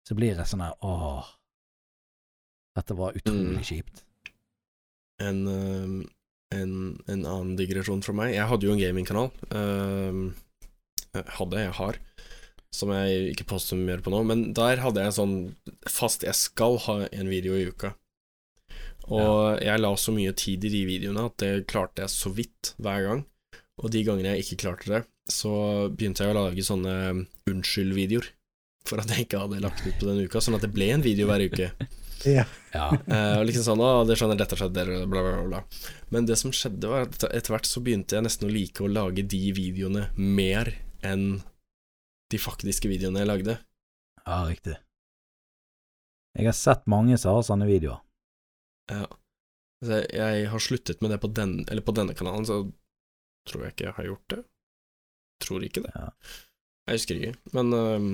Så 0.06 0.14
blir 0.14 0.36
jeg 0.36 0.46
sånn 0.46 0.60
her 0.62 0.74
Åh. 0.82 1.24
Dette 2.76 2.94
var 2.96 3.12
utrolig 3.16 3.56
Mm. 3.56 3.64
kjipt. 3.64 4.02
en, 5.18 5.46
øhm, 5.48 6.08
en, 6.54 6.72
en 7.06 7.22
annen 7.22 7.54
digresjon 7.58 8.02
fra 8.04 8.14
meg. 8.16 8.34
Jeg 8.36 8.48
hadde 8.50 8.68
jo 8.68 8.74
en 8.74 8.82
gamingkanal. 8.82 9.30
Uh, 9.50 10.34
hadde, 11.38 11.62
jeg 11.64 11.74
har, 11.78 11.98
som 12.74 12.92
jeg 12.92 13.32
ikke 13.32 13.48
poster 13.54 13.78
mer 13.80 14.02
på 14.04 14.12
nå, 14.12 14.22
men 14.28 14.50
der 14.56 14.82
hadde 14.84 15.04
jeg 15.04 15.16
sånn 15.16 15.36
fast 15.88 16.26
Jeg 16.26 16.36
skal 16.36 16.76
ha 16.84 16.98
en 17.08 17.30
video 17.32 17.56
i 17.56 17.70
uka. 17.70 17.94
Og 19.06 19.62
jeg 19.62 19.80
la 19.80 19.92
så 20.00 20.12
mye 20.12 20.34
tid 20.36 20.64
i 20.66 20.72
de 20.72 20.82
videoene 20.88 21.28
at 21.28 21.36
det 21.38 21.66
klarte 21.70 22.02
jeg 22.02 22.12
så 22.12 22.32
vidt 22.34 22.74
hver 22.82 23.04
gang. 23.06 23.26
Og 23.82 23.92
de 23.92 24.02
gangene 24.06 24.34
jeg 24.34 24.46
ikke 24.46 24.62
klarte 24.64 24.90
det, 24.90 25.02
så 25.30 25.52
begynte 25.92 26.24
jeg 26.24 26.32
å 26.32 26.38
lage 26.38 26.64
sånne 26.64 26.96
unnskyld-videoer. 27.50 28.32
For 28.86 29.02
at 29.02 29.10
jeg 29.10 29.26
ikke 29.26 29.42
hadde 29.42 29.62
lagt 29.62 29.82
ut 29.82 29.96
på 29.98 30.08
den 30.08 30.26
uka, 30.26 30.42
sånn 30.42 30.58
at 30.58 30.64
det 30.64 30.72
ble 30.74 30.90
en 30.94 31.04
video 31.04 31.28
hver 31.30 31.44
uke. 31.48 31.70
Ja. 32.24 32.46
Ja. 32.72 32.86
Eh, 33.06 33.34
og 33.38 33.44
liksom 33.48 33.64
sånn, 33.66 33.82
å, 33.84 34.04
det 34.08 34.16
skjønner 34.18 34.38
dette 34.40 34.56
skjedde, 34.58 34.84
bla, 35.08 35.20
bla, 35.22 35.34
bla, 35.36 35.44
bla. 35.50 35.90
Men 36.14 36.26
det 36.28 36.38
som 36.40 36.52
skjedde, 36.54 36.88
var 36.90 37.06
at 37.06 37.26
etter 37.28 37.54
hvert 37.54 37.68
så 37.68 37.82
begynte 37.84 38.16
jeg 38.16 38.26
nesten 38.26 38.48
å 38.48 38.52
like 38.52 38.84
å 38.84 38.90
lage 38.90 39.24
de 39.26 39.42
videoene 39.56 40.08
mer 40.16 40.72
enn 41.06 41.42
de 42.32 42.40
faktiske 42.42 42.90
videoene 42.90 43.22
jeg 43.22 43.30
lagde. 43.30 43.58
ja, 44.24 44.40
riktig. 44.48 44.76
Jeg 46.36 46.50
har 46.50 46.56
sett 46.56 46.82
mange 46.90 47.16
som 47.16 47.36
har 47.36 47.46
sånne 47.46 47.68
videoer. 47.68 48.02
Ja. 48.92 49.06
Så 49.84 50.00
jeg, 50.02 50.08
jeg 50.16 50.50
har 50.52 50.62
sluttet 50.62 51.00
med 51.04 51.14
det 51.14 51.20
på, 51.22 51.30
den, 51.32 51.62
eller 51.70 51.84
på 51.84 51.94
denne 51.96 52.16
kanalen, 52.16 52.44
så 52.48 52.58
tror 53.48 53.64
jeg 53.64 53.76
ikke 53.76 53.86
jeg 53.86 53.96
har 53.96 54.08
gjort 54.10 54.34
det. 54.34 54.42
Tror 55.44 55.64
ikke 55.64 55.84
det. 55.86 55.92
Ja. 55.94 56.10
Jeg 56.86 57.00
husker 57.00 57.18
ikke. 57.20 57.38
Men 57.56 57.72
øhm, 57.76 58.10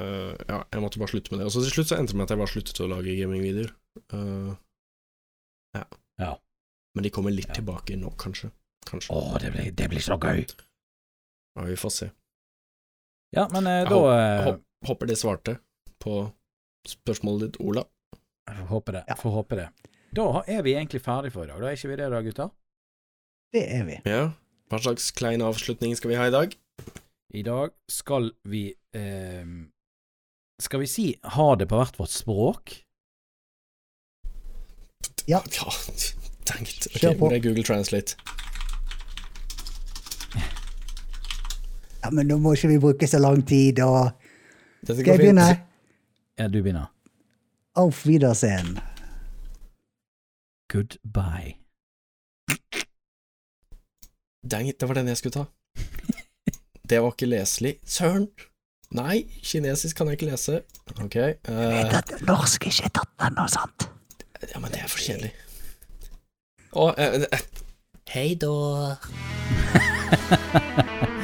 øh, 0.00 0.34
ja, 0.48 0.58
jeg 0.72 0.80
måtte 0.84 0.98
bare 1.02 1.10
slutte 1.12 1.32
med 1.32 1.40
det. 1.40 1.46
Og 1.48 1.52
så 1.54 1.62
til 1.64 1.74
slutt 1.74 1.90
så 1.92 1.98
endte 1.98 2.12
det 2.14 2.18
med 2.20 2.26
at 2.28 2.34
jeg 2.34 2.40
bare 2.42 2.52
sluttet 2.52 2.80
å 2.84 2.88
lage 2.90 3.16
gamingvideoer. 3.18 3.72
Uh, 4.14 4.54
ja. 5.76 5.84
Ja. 6.22 6.32
Men 6.96 7.04
de 7.06 7.10
kommer 7.14 7.34
litt 7.34 7.48
Ja. 7.50 7.58
tilbake 7.60 7.96
nå, 7.98 8.10
kanskje. 8.18 8.50
Kanskje. 8.88 9.12
Å, 9.14 9.38
det 9.42 9.52
blir, 9.54 9.70
det 9.76 9.88
blir 9.92 10.00
så 10.02 10.16
gøy! 10.18 10.44
Ja, 11.58 11.64
vi 11.66 11.76
får 11.76 11.90
se. 11.92 12.08
Ja, 13.36 13.48
men 13.52 13.66
eh, 13.66 13.82
Jeg 13.82 13.90
håper- 13.92 14.54
eh, 14.54 14.58
håper 14.88 15.06
det 15.10 15.18
svarte 15.20 15.58
på 16.00 16.14
spørsmålet 16.88 17.40
ditt, 17.52 17.60
Ola. 17.60 17.82
Jeg 18.48 18.56
får 18.62 18.68
håpe 18.72 18.92
det. 18.96 19.02
Ja. 19.10 19.14
Får 19.20 19.34
håpe 19.34 19.56
det. 19.58 19.68
Da 20.16 20.24
er 20.48 20.62
vi 20.64 20.72
egentlig 20.78 21.02
ferdig 21.04 21.32
for 21.34 21.44
i 21.44 21.50
dag. 21.50 21.60
Da 21.60 21.68
er 21.68 21.76
ikke 21.76 21.90
vi 21.90 21.96
det 22.00 22.08
da, 22.14 22.22
gutter? 22.24 22.50
Det 23.52 23.64
er 23.74 23.84
vi. 23.84 23.98
Ja. 24.08 24.22
Hva 24.70 24.78
slags 24.80 25.10
klein 25.16 25.42
avslutning 25.44 25.94
skal 25.96 26.10
vi 26.14 26.16
ha 26.20 26.26
i 26.28 26.32
dag? 26.32 26.54
I 27.34 27.42
dag 27.44 27.74
skal 27.92 28.30
vi 28.48 28.70
eh, 28.96 29.44
Skal 30.62 30.80
vi 30.80 30.86
si 30.86 31.06
ha 31.22 31.54
det 31.56 31.68
på 31.70 31.78
hvert 31.78 31.98
vårt 32.00 32.10
språk? 32.10 32.72
Ja. 35.30 35.42
Ja, 35.54 35.72
tenkt. 36.48 36.86
Ok, 36.88 36.98
Kjør 37.02 37.18
på. 37.20 37.28
Det 37.30 37.36
er 37.38 37.44
Google 37.44 37.64
Translate? 37.68 38.16
Ja, 42.02 42.10
Men 42.14 42.30
nå 42.30 42.38
må 42.42 42.54
ikke 42.56 42.70
vi 42.72 42.78
bruke 42.82 43.06
så 43.10 43.20
lang 43.20 43.42
tid, 43.46 43.80
og 43.84 44.10
Dette 44.80 45.00
Skal 45.00 45.12
jeg 45.12 45.22
begynne? 45.22 45.46
Ja, 46.38 46.46
du 46.48 46.60
begynner. 46.62 46.90
Auf 47.78 48.04
Wiedersehen. 48.06 48.78
Goodbye. 50.72 51.56
Dang 54.48 54.68
it, 54.68 54.78
det 54.80 54.88
var 54.88 54.94
den 54.94 55.10
jeg 55.10 55.18
skulle 55.20 55.34
ta. 55.34 55.44
Det 56.88 57.02
var 57.02 57.12
ikke 57.12 57.28
leselig. 57.28 57.76
Søren! 57.84 58.30
Nei, 58.96 59.26
kinesisk 59.44 59.96
kan 59.96 60.08
jeg 60.08 60.16
ikke 60.16 60.30
lese. 60.30 60.62
Ok. 61.02 61.16
eh, 61.16 61.96
At 61.98 62.14
norsk 62.24 62.66
ikke 62.70 62.88
er 62.88 62.94
tatt 62.96 63.26
ennå, 63.28 63.44
sant? 63.52 63.88
ja, 64.40 64.58
men 64.62 64.70
det 64.72 64.80
er 64.80 64.88
for 64.88 65.02
kjedelig. 65.02 65.32
Å, 66.72 66.88
uh, 66.94 67.26
eh, 67.28 67.44
Hei 68.08 68.32
da. 68.40 68.96